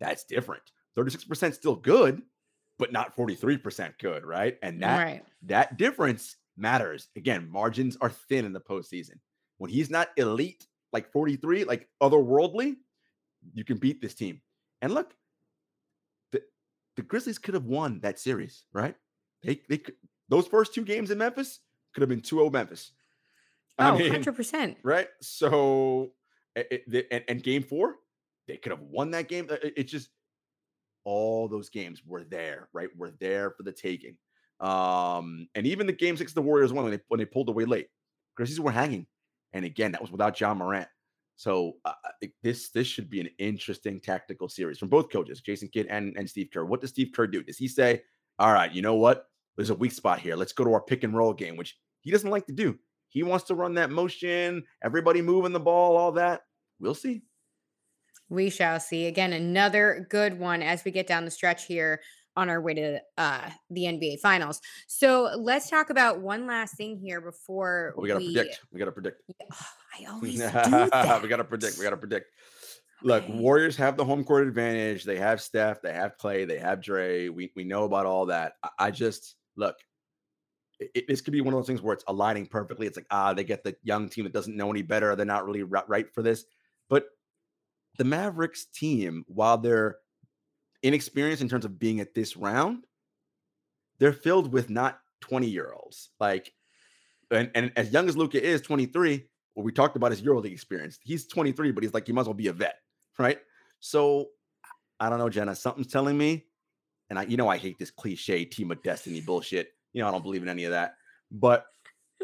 that's 0.00 0.24
different. 0.24 0.62
36% 0.96 1.52
still 1.52 1.76
good, 1.76 2.22
but 2.78 2.90
not 2.90 3.14
43% 3.14 3.98
good, 4.00 4.24
right? 4.24 4.56
And 4.62 4.82
that 4.82 5.04
right. 5.04 5.22
that 5.42 5.76
difference 5.76 6.36
matters. 6.56 7.08
Again, 7.16 7.50
margins 7.50 7.98
are 8.00 8.08
thin 8.08 8.46
in 8.46 8.54
the 8.54 8.60
postseason. 8.60 9.18
When 9.58 9.70
he's 9.70 9.90
not 9.90 10.08
elite, 10.16 10.66
like 10.92 11.10
43, 11.12 11.64
like 11.64 11.88
otherworldly, 12.02 12.76
you 13.54 13.64
can 13.64 13.76
beat 13.78 14.00
this 14.00 14.14
team. 14.14 14.40
And 14.82 14.92
look, 14.94 15.14
the, 16.32 16.42
the 16.96 17.02
Grizzlies 17.02 17.38
could 17.38 17.54
have 17.54 17.64
won 17.66 18.00
that 18.00 18.18
series, 18.18 18.64
right? 18.72 18.94
They, 19.42 19.60
they 19.68 19.78
could, 19.78 19.94
those 20.28 20.46
first 20.46 20.74
two 20.74 20.84
games 20.84 21.10
in 21.10 21.18
Memphis 21.18 21.60
could 21.94 22.02
have 22.02 22.08
been 22.08 22.20
2-0 22.20 22.52
Memphis. 22.52 22.92
Oh, 23.78 23.84
I 23.94 23.98
mean, 23.98 24.12
100%. 24.12 24.76
right? 24.82 25.08
So, 25.20 26.12
it, 26.54 26.84
it- 26.92 27.06
and, 27.10 27.24
and 27.28 27.42
game 27.42 27.62
four, 27.62 27.96
they 28.48 28.56
could 28.56 28.72
have 28.72 28.80
won 28.80 29.10
that 29.12 29.28
game. 29.28 29.46
It, 29.50 29.74
it's 29.76 29.92
just 29.92 30.08
all 31.04 31.48
those 31.48 31.68
games 31.70 32.02
were 32.04 32.24
there, 32.24 32.68
right? 32.72 32.88
Were 32.96 33.12
there 33.20 33.50
for 33.50 33.62
the 33.62 33.72
taking. 33.72 34.16
Um, 34.60 35.48
and 35.54 35.66
even 35.66 35.86
the 35.86 35.92
game 35.92 36.16
six, 36.16 36.32
the 36.32 36.42
Warriors 36.42 36.72
won 36.72 36.84
when 36.84 36.92
they 36.92 37.00
when 37.08 37.18
they 37.18 37.26
pulled 37.26 37.48
away 37.48 37.64
late. 37.66 37.88
Grizzlies 38.36 38.58
were 38.60 38.70
hanging, 38.72 39.06
and 39.56 39.64
again, 39.64 39.92
that 39.92 40.00
was 40.00 40.12
without 40.12 40.38
Ja 40.38 40.54
Morant. 40.54 40.88
So 41.36 41.76
uh, 41.84 41.92
this 42.42 42.70
this 42.70 42.86
should 42.86 43.10
be 43.10 43.20
an 43.20 43.28
interesting 43.38 44.00
tactical 44.00 44.48
series 44.48 44.78
from 44.78 44.88
both 44.88 45.10
coaches, 45.10 45.40
Jason 45.40 45.68
Kidd 45.68 45.86
and 45.88 46.16
and 46.16 46.28
Steve 46.28 46.48
Kerr. 46.52 46.64
What 46.64 46.80
does 46.80 46.90
Steve 46.90 47.10
Kerr 47.14 47.26
do? 47.26 47.42
Does 47.42 47.58
he 47.58 47.68
say, 47.68 48.02
"All 48.38 48.52
right, 48.52 48.72
you 48.72 48.80
know 48.80 48.94
what? 48.94 49.28
There's 49.56 49.70
a 49.70 49.74
weak 49.74 49.92
spot 49.92 50.20
here. 50.20 50.36
Let's 50.36 50.52
go 50.52 50.64
to 50.64 50.72
our 50.72 50.80
pick 50.80 51.04
and 51.04 51.16
roll 51.16 51.34
game," 51.34 51.56
which 51.56 51.76
he 52.00 52.10
doesn't 52.10 52.30
like 52.30 52.46
to 52.46 52.52
do. 52.52 52.78
He 53.08 53.22
wants 53.22 53.44
to 53.46 53.54
run 53.54 53.74
that 53.74 53.90
motion, 53.90 54.64
everybody 54.82 55.22
moving 55.22 55.52
the 55.52 55.60
ball, 55.60 55.96
all 55.96 56.12
that. 56.12 56.42
We'll 56.80 56.94
see. 56.94 57.22
We 58.28 58.50
shall 58.50 58.80
see. 58.80 59.06
Again, 59.06 59.32
another 59.32 60.06
good 60.10 60.38
one 60.38 60.62
as 60.62 60.84
we 60.84 60.90
get 60.90 61.06
down 61.06 61.24
the 61.24 61.30
stretch 61.30 61.66
here 61.66 62.00
on 62.36 62.50
our 62.50 62.60
way 62.60 62.74
to 62.74 63.00
uh, 63.16 63.50
the 63.70 63.82
NBA 63.82 64.20
Finals. 64.20 64.60
So 64.86 65.30
let's 65.38 65.70
talk 65.70 65.90
about 65.90 66.20
one 66.20 66.46
last 66.46 66.76
thing 66.76 66.98
here 66.98 67.20
before 67.20 67.92
But 67.96 68.02
we 68.02 68.08
gotta 68.08 68.24
predict. 68.24 68.60
We 68.72 68.78
gotta 68.78 68.92
predict. 68.92 69.22
Ugh, 69.40 69.56
I 70.00 70.04
always 70.10 70.32
do 70.32 70.38
that. 70.38 71.22
we 71.22 71.28
gotta 71.28 71.44
predict. 71.44 71.78
We 71.78 71.84
gotta 71.84 71.96
predict. 71.96 72.26
Look, 73.02 73.24
Okay. 73.24 73.32
Warriors 73.34 73.76
have 73.76 73.96
the 73.96 74.04
home 74.04 74.24
court 74.24 74.46
advantage. 74.46 75.04
They 75.04 75.18
have 75.18 75.40
Steph. 75.40 75.82
They 75.82 75.92
have 75.92 76.16
Clay. 76.18 76.44
They 76.44 76.58
have 76.58 76.82
Dray. 76.82 77.28
We 77.28 77.52
we 77.54 77.64
know 77.64 77.84
about 77.84 78.06
all 78.06 78.26
that. 78.26 78.54
I, 78.62 78.68
I 78.78 78.90
just 78.90 79.36
look. 79.56 79.76
It, 80.78 81.06
this 81.08 81.22
could 81.22 81.32
be 81.32 81.40
one 81.40 81.54
of 81.54 81.58
those 81.58 81.66
things 81.66 81.80
where 81.80 81.94
it's 81.94 82.04
aligning 82.06 82.46
perfectly. 82.46 82.86
It's 82.86 82.96
like 82.96 83.06
ah, 83.10 83.32
they 83.32 83.44
get 83.44 83.64
the 83.64 83.76
young 83.82 84.08
team 84.08 84.24
that 84.24 84.32
doesn't 84.32 84.56
know 84.56 84.70
any 84.70 84.82
better. 84.82 85.14
They're 85.16 85.24
not 85.26 85.46
really 85.46 85.62
ri- 85.62 85.80
right 85.88 86.12
for 86.12 86.22
this. 86.22 86.44
But 86.88 87.06
the 87.98 88.04
Mavericks 88.04 88.66
team, 88.66 89.24
while 89.26 89.56
they're 89.58 89.96
inexperienced 90.82 91.42
in 91.42 91.48
terms 91.48 91.64
of 91.64 91.78
being 91.78 92.00
at 92.00 92.14
this 92.14 92.36
round, 92.36 92.86
they're 93.98 94.12
filled 94.12 94.52
with 94.52 94.70
not 94.70 95.00
20 95.20 95.46
year 95.46 95.72
olds. 95.72 96.10
Like, 96.20 96.52
and, 97.30 97.50
and 97.54 97.72
as 97.76 97.92
young 97.92 98.08
as 98.08 98.16
Luka 98.16 98.42
is, 98.42 98.60
23, 98.60 99.24
what 99.54 99.64
we 99.64 99.72
talked 99.72 99.96
about 99.96 100.10
his 100.10 100.22
EuroLeague 100.22 100.52
experience. 100.52 100.98
He's 101.02 101.26
23, 101.26 101.72
but 101.72 101.82
he's 101.82 101.94
like, 101.94 102.06
he 102.06 102.12
might 102.12 102.22
as 102.22 102.26
well 102.26 102.34
be 102.34 102.48
a 102.48 102.52
vet, 102.52 102.76
right? 103.18 103.38
So 103.80 104.28
I 105.00 105.08
don't 105.08 105.18
know, 105.18 105.28
Jenna. 105.28 105.54
Something's 105.54 105.88
telling 105.88 106.16
me, 106.16 106.44
and 107.10 107.18
I, 107.18 107.22
you 107.24 107.36
know, 107.36 107.48
I 107.48 107.56
hate 107.56 107.78
this 107.78 107.90
cliche 107.90 108.44
team 108.44 108.70
of 108.70 108.82
destiny 108.82 109.20
bullshit. 109.20 109.72
You 109.92 110.02
know, 110.02 110.08
I 110.08 110.10
don't 110.10 110.22
believe 110.22 110.42
in 110.42 110.48
any 110.48 110.64
of 110.64 110.72
that. 110.72 110.94
But 111.30 111.64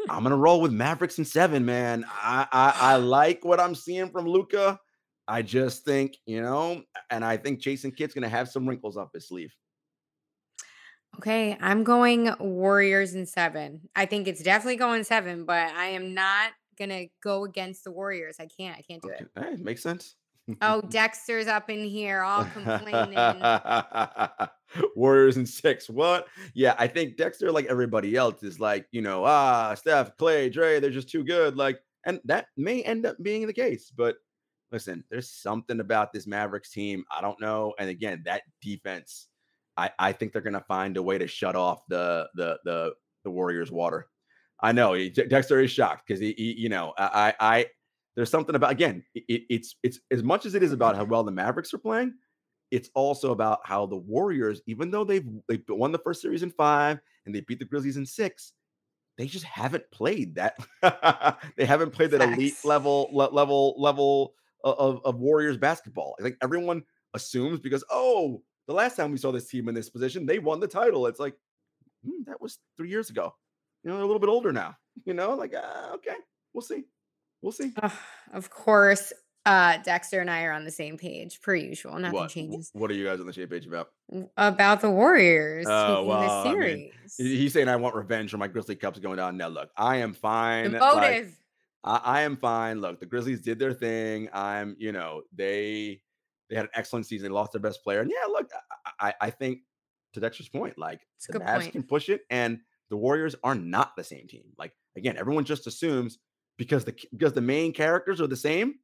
I'm 0.09 0.23
gonna 0.23 0.37
roll 0.37 0.61
with 0.61 0.71
Mavericks 0.71 1.17
and 1.17 1.27
seven, 1.27 1.65
man. 1.65 2.05
I 2.09 2.47
I, 2.51 2.73
I 2.77 2.95
like 2.97 3.43
what 3.43 3.59
I'm 3.59 3.75
seeing 3.75 4.09
from 4.09 4.25
Luka. 4.25 4.79
I 5.27 5.41
just 5.41 5.85
think, 5.85 6.17
you 6.25 6.41
know, 6.41 6.83
and 7.09 7.23
I 7.23 7.37
think 7.37 7.59
Jason 7.59 7.91
Kidd's 7.91 8.13
gonna 8.13 8.29
have 8.29 8.49
some 8.49 8.67
wrinkles 8.67 8.97
up 8.97 9.11
his 9.13 9.27
sleeve. 9.27 9.53
Okay, 11.17 11.57
I'm 11.61 11.83
going 11.83 12.33
Warriors 12.39 13.13
in 13.13 13.25
seven. 13.25 13.81
I 13.95 14.05
think 14.05 14.27
it's 14.27 14.41
definitely 14.41 14.77
going 14.77 15.03
seven, 15.03 15.45
but 15.45 15.71
I 15.75 15.87
am 15.89 16.13
not 16.13 16.51
gonna 16.77 17.05
go 17.23 17.45
against 17.45 17.83
the 17.83 17.91
Warriors. 17.91 18.37
I 18.39 18.47
can't. 18.47 18.77
I 18.77 18.81
can't 18.81 19.01
do 19.01 19.11
Okay. 19.11 19.23
it. 19.35 19.43
Hey, 19.43 19.55
makes 19.61 19.81
sense. 19.83 20.15
Oh, 20.61 20.81
Dexter's 20.89 21.47
up 21.47 21.69
in 21.69 21.85
here, 21.85 22.21
all 22.23 22.43
complaining. 22.45 23.39
Warriors 24.95 25.37
in 25.37 25.45
six. 25.45 25.89
What? 25.89 26.27
Yeah, 26.53 26.75
I 26.79 26.87
think 26.87 27.15
Dexter, 27.15 27.51
like 27.51 27.65
everybody 27.67 28.15
else, 28.15 28.41
is 28.43 28.59
like, 28.59 28.87
you 28.91 29.01
know, 29.01 29.23
ah, 29.23 29.73
Steph, 29.75 30.17
Clay, 30.17 30.49
Dray, 30.49 30.79
they're 30.79 30.89
just 30.89 31.09
too 31.09 31.23
good. 31.23 31.55
Like, 31.55 31.79
and 32.05 32.19
that 32.25 32.47
may 32.57 32.81
end 32.81 33.05
up 33.05 33.15
being 33.21 33.45
the 33.47 33.53
case. 33.53 33.91
But 33.95 34.15
listen, 34.73 35.03
there's 35.09 35.29
something 35.29 35.79
about 35.79 36.11
this 36.11 36.27
Mavericks 36.27 36.71
team. 36.71 37.05
I 37.15 37.21
don't 37.21 37.39
know. 37.39 37.73
And 37.79 37.89
again, 37.89 38.23
that 38.25 38.41
defense, 38.61 39.27
I, 39.77 39.91
I 39.99 40.11
think 40.11 40.33
they're 40.33 40.41
gonna 40.41 40.65
find 40.67 40.97
a 40.97 41.03
way 41.03 41.17
to 41.17 41.27
shut 41.27 41.55
off 41.55 41.83
the 41.87 42.27
the 42.35 42.59
the 42.65 42.93
the 43.23 43.31
Warriors 43.31 43.71
water. 43.71 44.07
I 44.59 44.71
know 44.71 44.97
Dexter 45.09 45.59
is 45.61 45.71
shocked 45.71 46.07
because 46.07 46.19
he, 46.19 46.33
he, 46.37 46.53
you 46.53 46.69
know, 46.69 46.93
I, 46.97 47.33
I, 47.39 47.65
there's 48.15 48.29
something 48.29 48.55
about 48.55 48.71
again, 48.71 49.03
it, 49.13 49.23
it- 49.29 49.43
it's 49.49 49.75
it's 49.83 49.99
as 50.11 50.23
much 50.23 50.45
as 50.45 50.55
it 50.55 50.63
is 50.63 50.73
about 50.73 50.95
how 50.95 51.03
well 51.05 51.23
the 51.23 51.31
Mavericks 51.31 51.73
are 51.73 51.77
playing, 51.79 52.13
it's 52.71 52.89
also 52.95 53.31
about 53.31 53.59
how 53.63 53.85
the 53.85 53.97
Warriors, 53.97 54.61
even 54.67 54.89
though 54.91 55.03
they've 55.03 55.27
they 55.47 55.61
won 55.69 55.91
the 55.91 55.99
first 55.99 56.21
series 56.21 56.43
in 56.43 56.49
five 56.51 56.99
and 57.25 57.35
they 57.35 57.41
beat 57.41 57.59
the 57.59 57.65
Grizzlies 57.65 57.97
in 57.97 58.05
six, 58.05 58.53
they 59.17 59.25
just 59.27 59.45
haven't 59.45 59.83
played 59.91 60.35
that. 60.35 60.57
they 61.57 61.65
haven't 61.65 61.91
played 61.91 62.11
that 62.11 62.21
elite 62.21 62.55
level 62.63 63.09
le- 63.11 63.31
level 63.31 63.75
level 63.77 64.33
of, 64.63 65.01
of 65.05 65.19
Warriors 65.19 65.57
basketball. 65.57 66.15
I 66.19 66.23
think 66.23 66.37
everyone 66.41 66.83
assumes 67.13 67.59
because 67.59 67.83
oh, 67.89 68.41
the 68.67 68.73
last 68.73 68.95
time 68.95 69.11
we 69.11 69.17
saw 69.17 69.31
this 69.31 69.47
team 69.47 69.67
in 69.69 69.75
this 69.75 69.89
position, 69.89 70.25
they 70.25 70.39
won 70.39 70.59
the 70.59 70.67
title. 70.67 71.07
It's 71.07 71.19
like 71.19 71.35
"Hmm, 72.05 72.23
that 72.27 72.41
was 72.41 72.59
three 72.77 72.89
years 72.89 73.09
ago. 73.09 73.33
You 73.83 73.89
know, 73.89 73.97
they're 73.97 74.03
a 74.03 74.07
little 74.07 74.19
bit 74.19 74.29
older 74.29 74.53
now. 74.53 74.75
You 75.05 75.13
know, 75.13 75.33
like 75.35 75.53
uh, 75.53 75.93
okay, 75.95 76.15
we'll 76.53 76.61
see, 76.61 76.85
we'll 77.41 77.51
see. 77.51 77.73
Ugh, 77.81 77.91
of 78.33 78.49
course, 78.49 79.11
uh, 79.45 79.77
Dexter 79.83 80.21
and 80.21 80.29
I 80.29 80.43
are 80.43 80.53
on 80.53 80.63
the 80.63 80.71
same 80.71 80.97
page, 80.97 81.41
per 81.41 81.55
usual. 81.55 81.99
Nothing 81.99 82.19
What? 82.19 82.29
Changes 82.29 82.69
What 82.73 82.89
are 82.89 82.93
you 82.93 83.05
guys 83.05 83.19
on 83.19 83.27
the 83.27 83.33
same 83.33 83.47
page 83.47 83.65
about? 83.65 83.89
About 84.37 84.79
the 84.79 84.89
Warriors 84.89 85.65
Oh, 85.67 85.95
taking 85.95 86.07
well, 86.07 86.43
the 86.43 86.49
I 86.49 86.53
mean, 86.53 86.91
series. 87.07 87.15
He's 87.17 87.53
saying 87.53 87.67
I 87.67 87.75
want 87.75 87.95
revenge 87.95 88.31
for 88.31 88.37
my 88.37 88.47
Grizzly 88.47 88.75
Cups 88.75 88.99
going 88.99 89.17
down. 89.17 89.35
Now, 89.35 89.49
look, 89.49 89.69
I 89.75 89.97
am 89.97 90.13
fine. 90.13 90.71
the 90.71 90.79
like. 90.79 91.27
I, 91.83 92.01
I 92.03 92.21
am 92.21 92.37
fine. 92.37 92.81
Look, 92.81 92.99
the 92.99 93.05
Grizzlies 93.05 93.41
did 93.41 93.59
their 93.59 93.73
thing. 93.73 94.29
I'm, 94.33 94.75
you 94.79 94.91
know, 94.91 95.23
they 95.35 96.01
they 96.49 96.55
had 96.55 96.65
an 96.65 96.71
excellent 96.73 97.05
season. 97.05 97.29
They 97.29 97.33
lost 97.33 97.51
their 97.51 97.61
best 97.61 97.83
player, 97.83 98.01
and 98.01 98.11
yeah, 98.11 98.27
look, 98.27 98.49
I, 98.99 99.07
I, 99.09 99.13
I 99.21 99.29
think 99.29 99.59
to 100.13 100.19
Dexter's 100.19 100.49
point, 100.49 100.77
like 100.77 101.01
It's 101.17 101.29
a 101.29 101.33
the 101.33 101.39
Mavs 101.39 101.61
point. 101.61 101.71
can 101.71 101.83
push 101.83 102.09
it, 102.09 102.21
and 102.29 102.59
the 102.89 102.97
Warriors 102.97 103.35
are 103.43 103.55
not 103.55 103.95
the 103.95 104.03
same 104.03 104.27
team. 104.27 104.43
Like 104.57 104.73
again, 104.95 105.17
everyone 105.17 105.45
just 105.45 105.67
assumes 105.67 106.19
because 106.57 106.85
the 106.85 106.95
because 107.11 107.33
the 107.33 107.41
main 107.41 107.73
characters 107.73 108.21
are 108.21 108.27
the 108.27 108.37
same, 108.37 108.75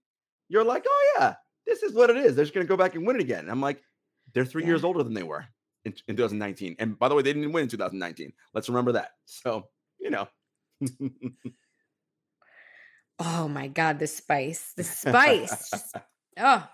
you're 0.47 0.63
like, 0.63 0.85
oh 0.87 1.13
yeah, 1.17 1.35
this 1.65 1.83
is 1.83 1.93
what 1.93 2.09
it 2.09 2.17
is. 2.17 2.35
They're 2.35 2.45
just 2.45 2.53
gonna 2.53 2.65
go 2.65 2.77
back 2.77 2.95
and 2.95 3.05
win 3.05 3.17
it 3.17 3.21
again. 3.21 3.39
And 3.39 3.51
I'm 3.51 3.61
like, 3.61 3.81
they're 4.33 4.45
three 4.45 4.65
years 4.65 4.83
older 4.83 5.03
than 5.03 5.13
they 5.13 5.23
were 5.23 5.45
in, 5.85 5.93
in 6.07 6.15
2019. 6.15 6.75
And 6.79 6.97
by 6.97 7.07
the 7.07 7.15
way, 7.15 7.21
they 7.21 7.33
didn't 7.33 7.51
win 7.51 7.63
in 7.63 7.69
2019. 7.69 8.33
Let's 8.53 8.69
remember 8.69 8.93
that. 8.93 9.11
So 9.25 9.67
you 9.99 10.09
know. 10.09 10.27
Oh 13.19 13.47
my 13.47 13.67
God, 13.67 13.99
the 13.99 14.07
spice, 14.07 14.73
the 14.73 14.83
spice. 14.83 15.69
Just, 15.71 15.95
oh, 16.39 16.67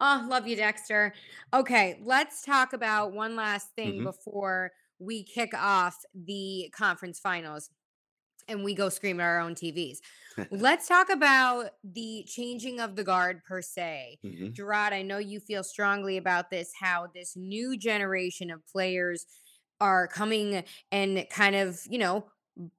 oh, 0.00 0.26
love 0.28 0.46
you, 0.46 0.56
Dexter. 0.56 1.12
Okay, 1.52 2.00
let's 2.02 2.42
talk 2.42 2.72
about 2.72 3.12
one 3.12 3.36
last 3.36 3.68
thing 3.76 4.00
Mhm. 4.00 4.04
before 4.04 4.72
we 4.98 5.24
kick 5.24 5.52
off 5.54 5.96
the 6.14 6.72
conference 6.76 7.18
finals 7.20 7.70
and 8.48 8.64
we 8.64 8.74
go 8.74 8.88
scream 8.88 9.20
at 9.20 9.24
our 9.24 9.40
own 9.40 9.54
TVs. 9.54 10.00
let's 10.50 10.88
talk 10.88 11.10
about 11.10 11.70
the 11.84 12.24
changing 12.26 12.80
of 12.80 12.96
the 12.96 13.04
guard 13.04 13.44
per 13.44 13.62
se. 13.62 14.18
Mhm. 14.24 14.52
Gerard, 14.54 14.92
I 14.92 15.02
know 15.02 15.18
you 15.18 15.40
feel 15.40 15.64
strongly 15.64 16.16
about 16.16 16.50
this, 16.50 16.72
how 16.80 17.08
this 17.14 17.36
new 17.36 17.76
generation 17.78 18.50
of 18.50 18.66
players 18.66 19.26
are 19.80 20.08
coming 20.08 20.64
and 20.92 21.26
kind 21.30 21.56
of, 21.56 21.80
you 21.88 21.98
know, 21.98 22.26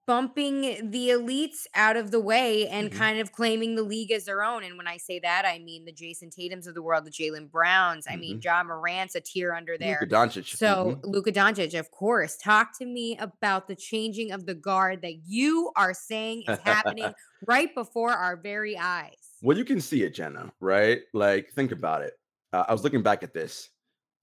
bumping 0.05 0.61
the 0.91 1.09
elites 1.09 1.65
out 1.75 1.95
of 1.97 2.11
the 2.11 2.19
way 2.19 2.67
and 2.67 2.91
Mhm. 2.91 2.95
kind 2.97 3.19
of 3.19 3.31
claiming 3.31 3.75
the 3.75 3.83
league 3.83 4.11
as 4.11 4.25
their 4.25 4.43
own. 4.43 4.63
And 4.63 4.77
when 4.77 4.87
I 4.87 4.97
say 4.97 5.19
that, 5.19 5.45
I 5.45 5.59
mean 5.59 5.85
the 5.85 5.91
Jayson 5.93 6.29
Tatums 6.29 6.67
of 6.67 6.73
the 6.73 6.81
world, 6.81 7.05
the 7.05 7.11
Jaylen 7.11 7.49
Browns. 7.49 8.05
I 8.09 8.15
mean, 8.15 8.39
Ja 8.43 8.63
Morant's 8.63 9.15
a 9.15 9.21
tier 9.21 9.53
under 9.53 9.77
there. 9.77 9.99
Luka 10.01 10.13
Doncic. 10.15 10.55
So 10.57 10.97
Mhm. 11.01 11.05
Luka 11.05 11.31
Doncic, 11.31 11.77
of 11.79 11.89
course, 11.91 12.37
talk 12.37 12.77
to 12.79 12.85
me 12.85 13.17
about 13.17 13.67
the 13.67 13.75
changing 13.75 14.31
of 14.31 14.45
the 14.45 14.55
guard 14.55 15.01
that 15.01 15.15
you 15.25 15.71
are 15.75 15.93
saying 15.93 16.43
is 16.47 16.59
happening 16.59 17.13
right 17.47 17.73
before 17.73 18.11
our 18.11 18.35
very 18.37 18.77
eyes. 18.77 19.15
Well, 19.41 19.57
you 19.57 19.65
can 19.65 19.81
see 19.81 20.03
it, 20.03 20.11
Jenna, 20.13 20.53
right? 20.59 21.01
Like, 21.13 21.51
think 21.53 21.71
about 21.71 22.03
it. 22.03 22.19
Uh, 22.53 22.65
I 22.67 22.71
was 22.73 22.83
looking 22.83 23.01
back 23.01 23.23
at 23.23 23.33
this 23.33 23.69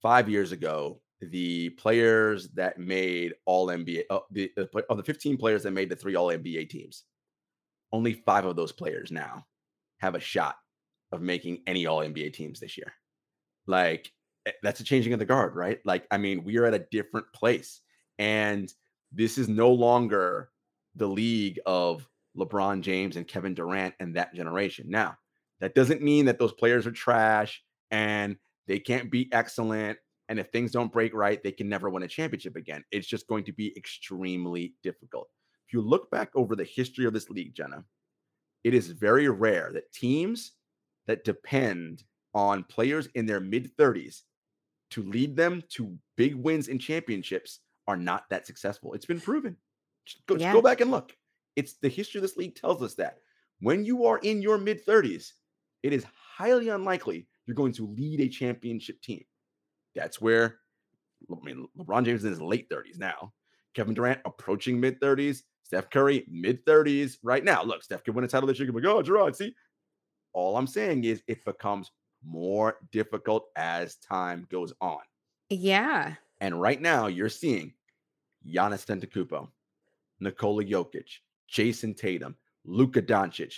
five 0.01 0.29
years 0.29 0.51
ago. 0.51 1.01
The 1.21 1.69
players 1.71 2.49
that 2.49 2.79
made 2.79 3.33
All 3.45 3.67
NBA, 3.67 4.03
uh, 4.09 4.19
the, 4.31 4.51
of 4.89 4.97
the 4.97 5.03
15 5.03 5.37
players 5.37 5.63
that 5.63 5.71
made 5.71 5.89
the 5.89 5.95
three 5.95 6.15
All 6.15 6.27
NBA 6.27 6.69
teams, 6.69 7.03
only 7.91 8.13
five 8.13 8.45
of 8.45 8.55
those 8.55 8.71
players 8.71 9.11
now 9.11 9.45
have 9.97 10.15
a 10.15 10.19
shot 10.19 10.55
of 11.11 11.21
making 11.21 11.61
any 11.67 11.85
All 11.85 11.99
NBA 11.99 12.33
teams 12.33 12.59
this 12.59 12.77
year. 12.77 12.93
Like, 13.67 14.11
eh, 14.45 14.51
that's 14.63 14.79
a 14.79 14.83
changing 14.85 15.13
of 15.13 15.19
the 15.19 15.25
guard, 15.25 15.55
right? 15.55 15.79
Like, 15.85 16.07
I 16.11 16.17
mean, 16.17 16.43
we 16.43 16.57
are 16.57 16.65
at 16.65 16.73
a 16.73 16.85
different 16.91 17.27
place. 17.33 17.81
And 18.17 18.71
this 19.11 19.37
is 19.37 19.49
no 19.49 19.71
longer 19.71 20.49
the 20.95 21.07
league 21.07 21.59
of 21.65 22.07
LeBron 22.37 22.81
James 22.81 23.15
and 23.15 23.27
Kevin 23.27 23.53
Durant 23.53 23.95
and 23.99 24.15
that 24.15 24.33
generation. 24.33 24.85
Now, 24.89 25.17
that 25.59 25.75
doesn't 25.75 26.01
mean 26.01 26.25
that 26.25 26.39
those 26.39 26.53
players 26.53 26.87
are 26.87 26.91
trash 26.91 27.61
and 27.91 28.37
they 28.67 28.79
can't 28.79 29.11
be 29.11 29.29
excellent. 29.31 29.97
And 30.29 30.39
if 30.39 30.49
things 30.49 30.71
don't 30.71 30.91
break 30.91 31.13
right, 31.13 31.43
they 31.43 31.51
can 31.51 31.67
never 31.67 31.89
win 31.89 32.03
a 32.03 32.07
championship 32.07 32.55
again. 32.55 32.83
It's 32.91 33.07
just 33.07 33.27
going 33.27 33.43
to 33.45 33.51
be 33.51 33.75
extremely 33.75 34.75
difficult. 34.83 35.27
If 35.67 35.73
you 35.73 35.81
look 35.81 36.09
back 36.11 36.29
over 36.35 36.55
the 36.55 36.63
history 36.63 37.05
of 37.05 37.13
this 37.13 37.29
league, 37.29 37.55
Jenna, 37.55 37.83
it 38.63 38.73
is 38.75 38.91
very 38.91 39.27
rare 39.27 39.71
that 39.73 39.91
teams 39.91 40.53
that 41.07 41.23
depend 41.23 42.03
on 42.35 42.63
players 42.63 43.07
in 43.15 43.25
their 43.25 43.39
mid 43.39 43.75
30s 43.75 44.21
to 44.91 45.03
lead 45.03 45.35
them 45.35 45.63
to 45.69 45.97
big 46.15 46.35
wins 46.35 46.67
in 46.67 46.77
championships 46.77 47.61
are 47.87 47.97
not 47.97 48.29
that 48.29 48.45
successful. 48.45 48.93
It's 48.93 49.05
been 49.05 49.19
proven. 49.19 49.57
Just 50.05 50.25
go, 50.27 50.35
just 50.35 50.43
Yeah. 50.43 50.53
go 50.53 50.61
back 50.61 50.81
and 50.81 50.91
look. 50.91 51.17
It's 51.55 51.73
the 51.73 51.89
history 51.89 52.19
of 52.19 52.21
this 52.21 52.37
league 52.37 52.55
tells 52.55 52.83
us 52.83 52.93
that 52.95 53.19
when 53.59 53.83
you 53.83 54.05
are 54.05 54.19
in 54.19 54.41
your 54.41 54.57
mid 54.59 54.85
30s, 54.85 55.33
it 55.81 55.91
is 55.91 56.03
highly 56.03 56.69
unlikely 56.69 57.27
you're 57.45 57.55
going 57.55 57.73
to 57.73 57.87
lead 57.87 58.21
a 58.21 58.29
championship 58.29 59.01
team. 59.01 59.23
That's 59.99 60.21
where 60.21 60.59
I 61.29 61.43
mean 61.43 61.67
LeBron 61.77 62.05
James 62.05 62.21
is 62.21 62.25
in 62.25 62.31
his 62.31 62.41
late 62.41 62.69
30s 62.69 62.97
now. 62.97 63.33
Kevin 63.73 63.93
Durant 63.93 64.21
approaching 64.25 64.79
mid 64.79 64.99
30s. 65.01 65.43
Steph 65.63 65.89
Curry 65.89 66.25
mid 66.29 66.65
30s 66.65 67.17
right 67.21 67.43
now. 67.43 67.61
Look, 67.63 67.83
Steph 67.83 68.03
could 68.03 68.15
win 68.15 68.23
a 68.25 68.27
title 68.27 68.47
this 68.47 68.57
year. 68.57 68.65
Could 68.65 68.75
be 68.75 68.87
like, 68.87 68.95
oh, 68.95 69.01
Gerard, 69.01 69.35
see. 69.35 69.53
All 70.33 70.57
I'm 70.57 70.67
saying 70.67 71.03
is 71.03 71.21
it 71.27 71.43
becomes 71.45 71.91
more 72.25 72.77
difficult 72.91 73.47
as 73.55 73.95
time 73.97 74.47
goes 74.49 74.73
on. 74.81 74.99
Yeah. 75.49 76.15
And 76.41 76.59
right 76.59 76.81
now, 76.81 77.07
you're 77.07 77.29
seeing 77.29 77.73
Giannis 78.47 78.85
Antetokounmpo, 78.85 79.47
Nikola 80.19 80.63
Jokic, 80.63 81.19
Jayson 81.51 81.95
Tatum, 81.95 82.35
Luka 82.65 83.01
Doncic. 83.01 83.53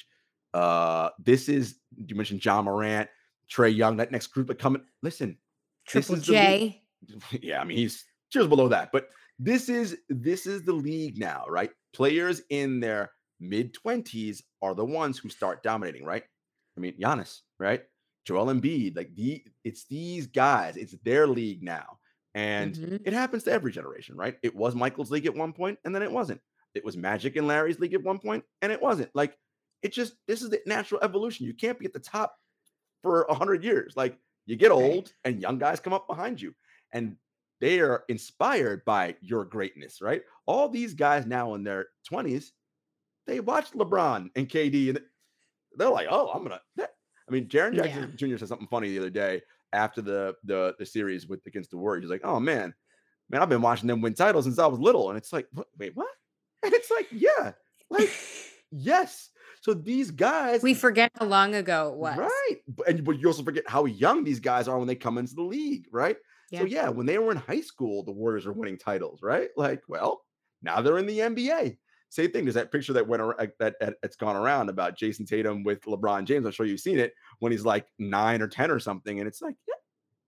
Uh, 0.53 1.09
this 1.19 1.47
is 1.47 1.75
you 2.07 2.15
mentioned 2.15 2.43
Ja 2.43 2.61
Morant, 2.61 3.09
Trae 3.49 3.73
Young. 3.75 3.97
That 3.97 4.11
next 4.11 4.27
group 4.27 4.47
that 4.47 4.59
coming. 4.59 4.83
Listen, 5.01 5.37
Triple. 5.91 6.15
J. 6.17 6.81
yeah, 7.41 7.61
I 7.61 7.63
mean 7.63 7.77
he's 7.77 8.05
just 8.31 8.49
below 8.49 8.67
that, 8.69 8.91
but 8.91 9.09
this 9.39 9.69
is 9.69 9.97
this 10.09 10.45
is 10.45 10.63
the 10.63 10.73
league 10.73 11.17
now, 11.17 11.45
right? 11.47 11.71
Players 11.93 12.41
in 12.49 12.79
their 12.79 13.11
mid 13.39 13.73
twenties 13.73 14.43
are 14.61 14.75
the 14.75 14.85
ones 14.85 15.17
who 15.17 15.29
start 15.29 15.63
dominating, 15.63 16.05
right? 16.05 16.23
I 16.77 16.79
mean 16.79 16.93
Giannis, 16.99 17.41
right? 17.59 17.83
Joel 18.25 18.53
Embiid, 18.53 18.95
like 18.95 19.13
the 19.15 19.43
it's 19.63 19.85
these 19.87 20.27
guys, 20.27 20.77
it's 20.77 20.95
their 21.03 21.25
league 21.27 21.63
now, 21.63 21.97
and 22.35 22.75
Mhm. 22.75 23.01
it 23.03 23.13
happens 23.13 23.43
to 23.45 23.51
every 23.51 23.71
generation, 23.71 24.15
right? 24.15 24.37
It 24.43 24.55
was 24.55 24.75
Michael's 24.75 25.09
league 25.11 25.25
at 25.25 25.35
one 25.35 25.53
point, 25.53 25.79
and 25.85 25.93
then 25.93 26.03
it 26.03 26.11
wasn't. 26.11 26.39
It 26.75 26.85
was 26.85 26.95
Magic 26.95 27.35
and 27.35 27.47
Larry's 27.47 27.79
league 27.79 27.95
at 27.95 28.03
one 28.03 28.19
point, 28.19 28.45
and 28.61 28.71
it 28.71 28.81
wasn't. 28.81 29.09
Like 29.15 29.37
it 29.81 29.91
just 29.91 30.13
this 30.27 30.43
is 30.43 30.51
the 30.51 30.61
natural 30.67 31.01
evolution. 31.03 31.47
You 31.47 31.55
can't 31.55 31.79
be 31.79 31.85
at 31.85 31.93
the 31.93 31.99
top 31.99 32.37
for 33.01 33.23
a 33.23 33.33
hundred 33.33 33.63
years. 33.63 33.95
Like 33.97 34.17
you 34.45 34.55
get 34.55 34.71
old, 34.71 35.13
and 35.23 35.41
young 35.41 35.57
guys 35.57 35.79
come 35.79 35.93
up 35.93 36.07
behind 36.07 36.41
you, 36.41 36.53
and 36.91 37.15
they 37.59 37.79
are 37.79 38.03
inspired 38.09 38.83
by 38.85 39.15
your 39.21 39.45
greatness, 39.45 40.01
right? 40.01 40.23
All 40.45 40.67
these 40.67 40.93
guys 40.93 41.25
now 41.25 41.53
in 41.53 41.63
their 41.63 41.87
twenties, 42.07 42.53
they 43.27 43.39
watch 43.39 43.71
LeBron 43.71 44.29
and 44.35 44.49
KD, 44.49 44.89
and 44.89 44.99
they're 45.77 45.89
like, 45.89 46.07
"Oh, 46.09 46.29
I'm 46.33 46.43
gonna." 46.43 46.61
that-" 46.77 46.95
I 47.27 47.31
mean, 47.31 47.47
Jaren 47.47 47.75
Jackson 47.75 48.13
Jr. 48.15 48.37
said 48.37 48.47
something 48.47 48.67
funny 48.67 48.89
the 48.89 48.99
other 48.99 49.09
day 49.09 49.41
after 49.73 50.01
the 50.01 50.35
the 50.43 50.75
the 50.79 50.85
series 50.85 51.27
with 51.27 51.45
against 51.45 51.71
the 51.71 51.77
Warriors. 51.77 52.03
He's 52.03 52.11
like, 52.11 52.25
"Oh 52.25 52.39
man, 52.39 52.73
man, 53.29 53.41
I've 53.41 53.49
been 53.49 53.61
watching 53.61 53.87
them 53.87 54.01
win 54.01 54.13
titles 54.13 54.45
since 54.45 54.59
I 54.59 54.67
was 54.67 54.79
little," 54.79 55.09
and 55.09 55.17
it's 55.17 55.31
like, 55.31 55.47
"Wait, 55.77 55.95
what?" 55.95 56.07
And 56.63 56.73
it's 56.73 56.91
like, 56.91 57.07
"Yeah, 57.11 57.53
like 57.89 58.09
yes." 58.71 59.29
So 59.61 59.75
these 59.75 60.09
guys, 60.09 60.63
we 60.63 60.73
forget 60.73 61.11
how 61.15 61.25
long 61.25 61.53
ago 61.53 61.91
it 61.93 61.97
was. 61.97 62.17
Right. 62.17 62.57
And, 62.87 63.05
but 63.05 63.19
you 63.19 63.27
also 63.27 63.43
forget 63.43 63.63
how 63.67 63.85
young 63.85 64.23
these 64.23 64.39
guys 64.39 64.67
are 64.67 64.77
when 64.77 64.87
they 64.87 64.95
come 64.95 65.19
into 65.19 65.35
the 65.35 65.43
league, 65.43 65.85
right? 65.91 66.17
Yeah. 66.49 66.59
So, 66.59 66.65
yeah, 66.65 66.89
when 66.89 67.05
they 67.05 67.19
were 67.19 67.31
in 67.31 67.37
high 67.37 67.61
school, 67.61 68.03
the 68.03 68.11
Warriors 68.11 68.47
were 68.47 68.53
winning 68.53 68.77
titles, 68.77 69.21
right? 69.21 69.49
Like, 69.55 69.83
well, 69.87 70.23
now 70.63 70.81
they're 70.81 70.97
in 70.97 71.05
the 71.05 71.19
NBA. 71.19 71.77
Same 72.09 72.31
thing. 72.31 72.43
There's 72.43 72.55
that 72.55 72.71
picture 72.71 72.91
that 72.93 73.07
went 73.07 73.21
around 73.21 73.51
that, 73.59 73.75
that 73.79 73.95
it's 74.03 74.17
gone 74.17 74.35
around 74.35 74.69
about 74.69 74.97
Jayson 74.97 75.25
Tatum 75.27 75.63
with 75.63 75.81
LeBron 75.83 76.25
James. 76.25 76.45
I'm 76.45 76.51
sure 76.51 76.65
you've 76.65 76.81
seen 76.81 76.99
it 76.99 77.13
when 77.39 77.51
he's 77.51 77.63
like 77.63 77.85
nine 77.99 78.41
or 78.41 78.47
10 78.47 78.69
or 78.71 78.79
something. 78.79 79.19
And 79.19 79.27
it's 79.27 79.41
like, 79.41 79.55
yeah, 79.67 79.75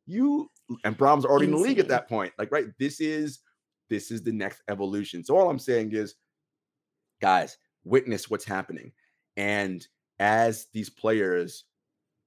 you 0.05 0.49
and 0.85 0.95
Brahms 0.95 1.25
already 1.25 1.45
in 1.45 1.51
the 1.51 1.57
league 1.57 1.79
at 1.79 1.89
that 1.89 2.07
point. 2.07 2.31
Like, 2.37 2.51
right, 2.51 2.67
this 2.79 3.01
is 3.01 3.39
this 3.89 4.11
is 4.11 4.23
the 4.23 4.31
next 4.31 4.61
evolution. 4.69 5.25
So 5.25 5.35
all 5.37 5.49
I'm 5.49 5.59
saying 5.59 5.91
is, 5.93 6.15
guys, 7.19 7.57
witness 7.83 8.29
what's 8.29 8.45
happening. 8.45 8.91
And 9.37 9.85
as 10.19 10.67
these 10.73 10.89
players 10.89 11.65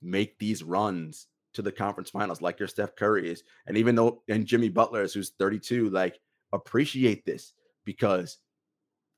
make 0.02 0.38
these 0.38 0.62
runs 0.62 1.28
to 1.54 1.62
the 1.62 1.72
conference 1.72 2.10
finals, 2.10 2.42
like 2.42 2.58
your 2.58 2.68
Steph 2.68 2.96
Curry 2.96 3.30
is, 3.30 3.42
and 3.66 3.76
even 3.76 3.94
though 3.94 4.22
and 4.28 4.46
Jimmy 4.46 4.68
Butler 4.68 5.02
is 5.02 5.14
who's 5.14 5.32
32, 5.38 5.90
like 5.90 6.18
appreciate 6.52 7.24
this 7.24 7.52
because 7.84 8.38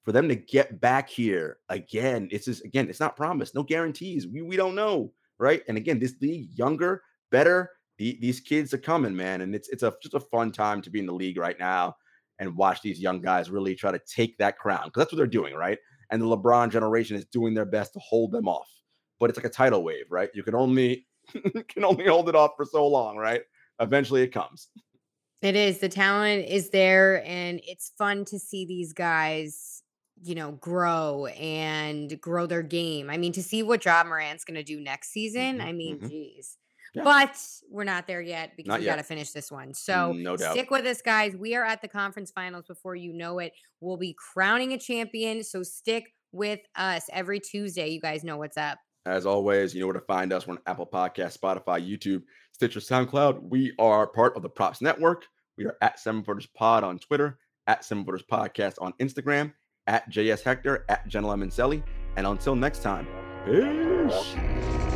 for 0.05 0.13
them 0.13 0.29
to 0.29 0.37
get 0.37 0.81
back 0.81 1.09
here 1.09 1.59
again, 1.69 2.29
it's 2.31 2.47
just 2.47 2.65
again, 2.65 2.89
it's 2.89 3.01
not 3.01 3.17
promised, 3.17 3.55
no 3.55 3.63
guarantees. 3.63 4.27
We 4.27 4.43
we 4.43 4.57
don't 4.57 4.75
know, 4.75 5.13
right? 5.39 5.63
And 5.69 5.77
again, 5.77 5.99
this 5.99 6.15
league 6.21 6.51
younger, 6.57 7.03
better. 7.31 7.71
The, 7.99 8.17
these 8.21 8.39
kids 8.39 8.73
are 8.73 8.79
coming, 8.79 9.17
man, 9.17 9.41
and 9.41 9.55
it's 9.55 9.69
it's 9.69 9.83
a 9.83 9.93
just 10.01 10.15
a 10.15 10.21
fun 10.21 10.53
time 10.53 10.81
to 10.83 10.91
be 10.91 11.01
in 11.01 11.07
the 11.07 11.13
league 11.13 11.37
right 11.37 11.59
now 11.59 11.97
and 12.39 12.57
watch 12.57 12.81
these 12.81 13.01
young 13.01 13.21
guys 13.21 13.51
really 13.51 13.75
try 13.75 13.91
to 13.91 14.01
take 14.07 14.39
that 14.39 14.59
crown 14.59 14.83
because 14.85 15.01
that's 15.01 15.13
what 15.13 15.17
they're 15.17 15.27
doing, 15.27 15.55
right? 15.55 15.79
And 16.11 16.23
the 16.23 16.27
LeBron 16.27 16.71
generation 16.71 17.17
is 17.17 17.25
doing 17.27 17.55
their 17.55 17.67
best 17.67 17.93
to 17.95 17.99
hold 18.01 18.33
them 18.33 18.49
off, 18.49 18.69
but 19.21 19.29
it's 19.31 19.39
like 19.39 19.47
a 19.47 19.51
tidal 19.51 19.83
wave, 19.85 20.07
right? 20.11 20.31
You 20.35 20.43
can 20.43 20.55
only 20.55 21.07
can 21.69 21.85
only 21.85 22.07
hold 22.07 22.29
it 22.29 22.35
off 22.35 22.53
for 22.57 22.65
so 22.65 22.87
long, 22.87 23.17
right? 23.17 23.43
Eventually, 23.81 24.23
it 24.23 24.29
comes. 24.29 24.69
It 25.43 25.55
is. 25.55 25.79
The 25.79 25.89
talent 25.89 26.47
is 26.49 26.71
there, 26.71 27.23
and 27.25 27.61
it's 27.65 27.93
fun 27.97 28.25
to 28.27 28.39
see 28.39 28.65
these 28.67 28.93
guys, 28.93 29.83
you 30.23 30.35
know, 30.35 30.53
grow 30.53 31.27
and 31.27 32.21
grow 32.21 32.47
their 32.47 32.63
game. 32.63 33.09
I 33.09 33.19
mean, 33.19 33.33
to 33.35 33.43
see 33.43 33.63
what 33.63 33.85
Ja 33.85 34.03
Morant's 34.03 34.45
going 34.45 34.57
to 34.57 34.65
do 34.65 34.81
next 34.81 35.11
season, 35.11 35.59
Mhm, 35.59 35.65
I 35.65 35.73
mean, 35.73 36.01
mhm. 36.01 36.09
geez. 36.09 36.57
Yeah. 36.99 37.05
But 37.05 37.37
we're 37.71 37.85
not 37.85 38.07
there 38.07 38.21
yet 38.21 38.53
because 38.57 38.69
Not 38.69 38.81
we 38.81 38.87
got 38.87 38.97
to 38.97 39.03
finish 39.03 39.31
this 39.31 39.51
one. 39.51 39.75
So 39.75 40.13
mm, 40.15 40.23
No 40.23 40.37
doubt. 40.37 40.53
stick 40.53 40.71
with 40.71 40.87
us, 40.87 41.01
guys. 41.03 41.37
We 41.37 41.55
are 41.55 41.65
at 41.65 41.81
the 41.83 41.89
conference 41.89 42.31
finals 42.31 42.65
before 42.67 42.95
you 42.97 43.13
know 43.13 43.39
it. 43.39 43.53
We'll 43.81 43.97
be 43.97 44.15
crowning 44.33 44.73
a 44.73 44.79
champion. 44.79 45.43
So 45.43 45.63
stick 45.63 46.13
with 46.33 46.61
us 46.77 47.05
every 47.13 47.41
Tuesday. 47.41 47.89
You 47.89 48.01
guys 48.01 48.25
know 48.25 48.37
what's 48.37 48.57
up. 48.57 48.79
As 49.07 49.25
always, 49.25 49.75
you 49.75 49.81
know 49.81 49.87
where 49.87 49.95
to 49.95 50.01
find 50.01 50.33
us. 50.33 50.47
We're 50.47 50.55
on 50.55 50.61
Apple 50.67 50.87
Podcast, 50.87 51.39
Spotify, 51.39 51.87
YouTube, 51.87 52.23
Stitcher, 52.53 52.81
SoundCloud. 52.81 53.41
We 53.43 53.73
are 53.79 54.07
part 54.07 54.37
of 54.37 54.43
the 54.43 54.51
Props 54.51 54.83
Network. 54.83 55.25
We 55.57 55.65
are 55.65 55.77
at 55.81 55.99
Seven 55.99 56.23
Footers 56.23 56.47
Pod 56.47 56.85
on 56.85 56.99
Twitter, 56.99 57.39
at 57.67 57.85
Seven 57.85 58.05
Footers 58.05 58.25
Podcast 58.31 58.75
on 58.81 58.93
Instagram, 59.01 59.53
at 59.87 60.11
JS 60.11 60.43
Hector, 60.43 60.85
at 60.89 61.09
Jenna 61.09 61.29
Lemoncelli. 61.29 61.83
And 62.17 62.27
until 62.27 62.55
next 62.55 62.83
time, 62.83 63.07
Peace. 63.47 64.88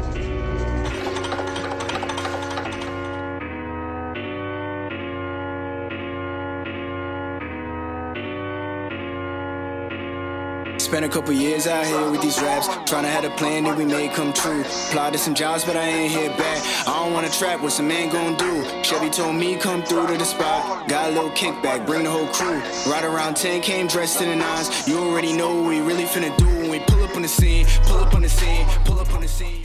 Spent 10.92 11.06
a 11.06 11.08
couple 11.08 11.32
years 11.32 11.66
out 11.66 11.86
here 11.86 12.10
with 12.10 12.20
these 12.20 12.38
raps, 12.42 12.66
trying 12.84 13.04
to 13.04 13.08
have 13.08 13.24
a 13.24 13.30
plan 13.38 13.64
that 13.64 13.78
we 13.78 13.86
made 13.86 14.12
come 14.12 14.30
true. 14.30 14.60
Applied 14.60 15.14
to 15.14 15.18
some 15.18 15.34
jobs, 15.34 15.64
but 15.64 15.74
I 15.74 15.84
ain't 15.88 16.12
hit 16.12 16.36
back. 16.36 16.62
I 16.86 16.92
don't 17.02 17.14
wanna 17.14 17.30
trap, 17.30 17.62
what 17.62 17.72
some 17.72 17.88
man 17.88 18.10
gon' 18.12 18.36
do? 18.36 18.62
Chevy 18.82 19.08
told 19.08 19.36
me 19.36 19.56
come 19.56 19.82
through 19.84 20.08
to 20.08 20.18
the 20.18 20.26
spot. 20.26 20.86
Got 20.88 21.08
a 21.08 21.12
little 21.14 21.30
kickback, 21.30 21.86
bring 21.86 22.04
the 22.04 22.10
whole 22.10 22.26
crew. 22.26 22.60
Right 22.92 23.04
around 23.04 23.36
10, 23.36 23.62
came 23.62 23.86
dressed 23.86 24.20
in 24.20 24.28
the 24.28 24.36
nines. 24.36 24.86
You 24.86 24.98
already 24.98 25.32
know 25.32 25.62
what 25.62 25.70
we 25.70 25.80
really 25.80 26.04
finna 26.04 26.36
do 26.36 26.44
when 26.44 26.68
we 26.68 26.80
pull 26.80 27.02
up 27.02 27.16
on 27.16 27.22
the 27.22 27.28
scene, 27.28 27.64
pull 27.84 27.96
up 27.96 28.14
on 28.14 28.20
the 28.20 28.28
scene, 28.28 28.66
pull 28.84 29.00
up 29.00 29.14
on 29.14 29.22
the 29.22 29.28
scene. 29.28 29.64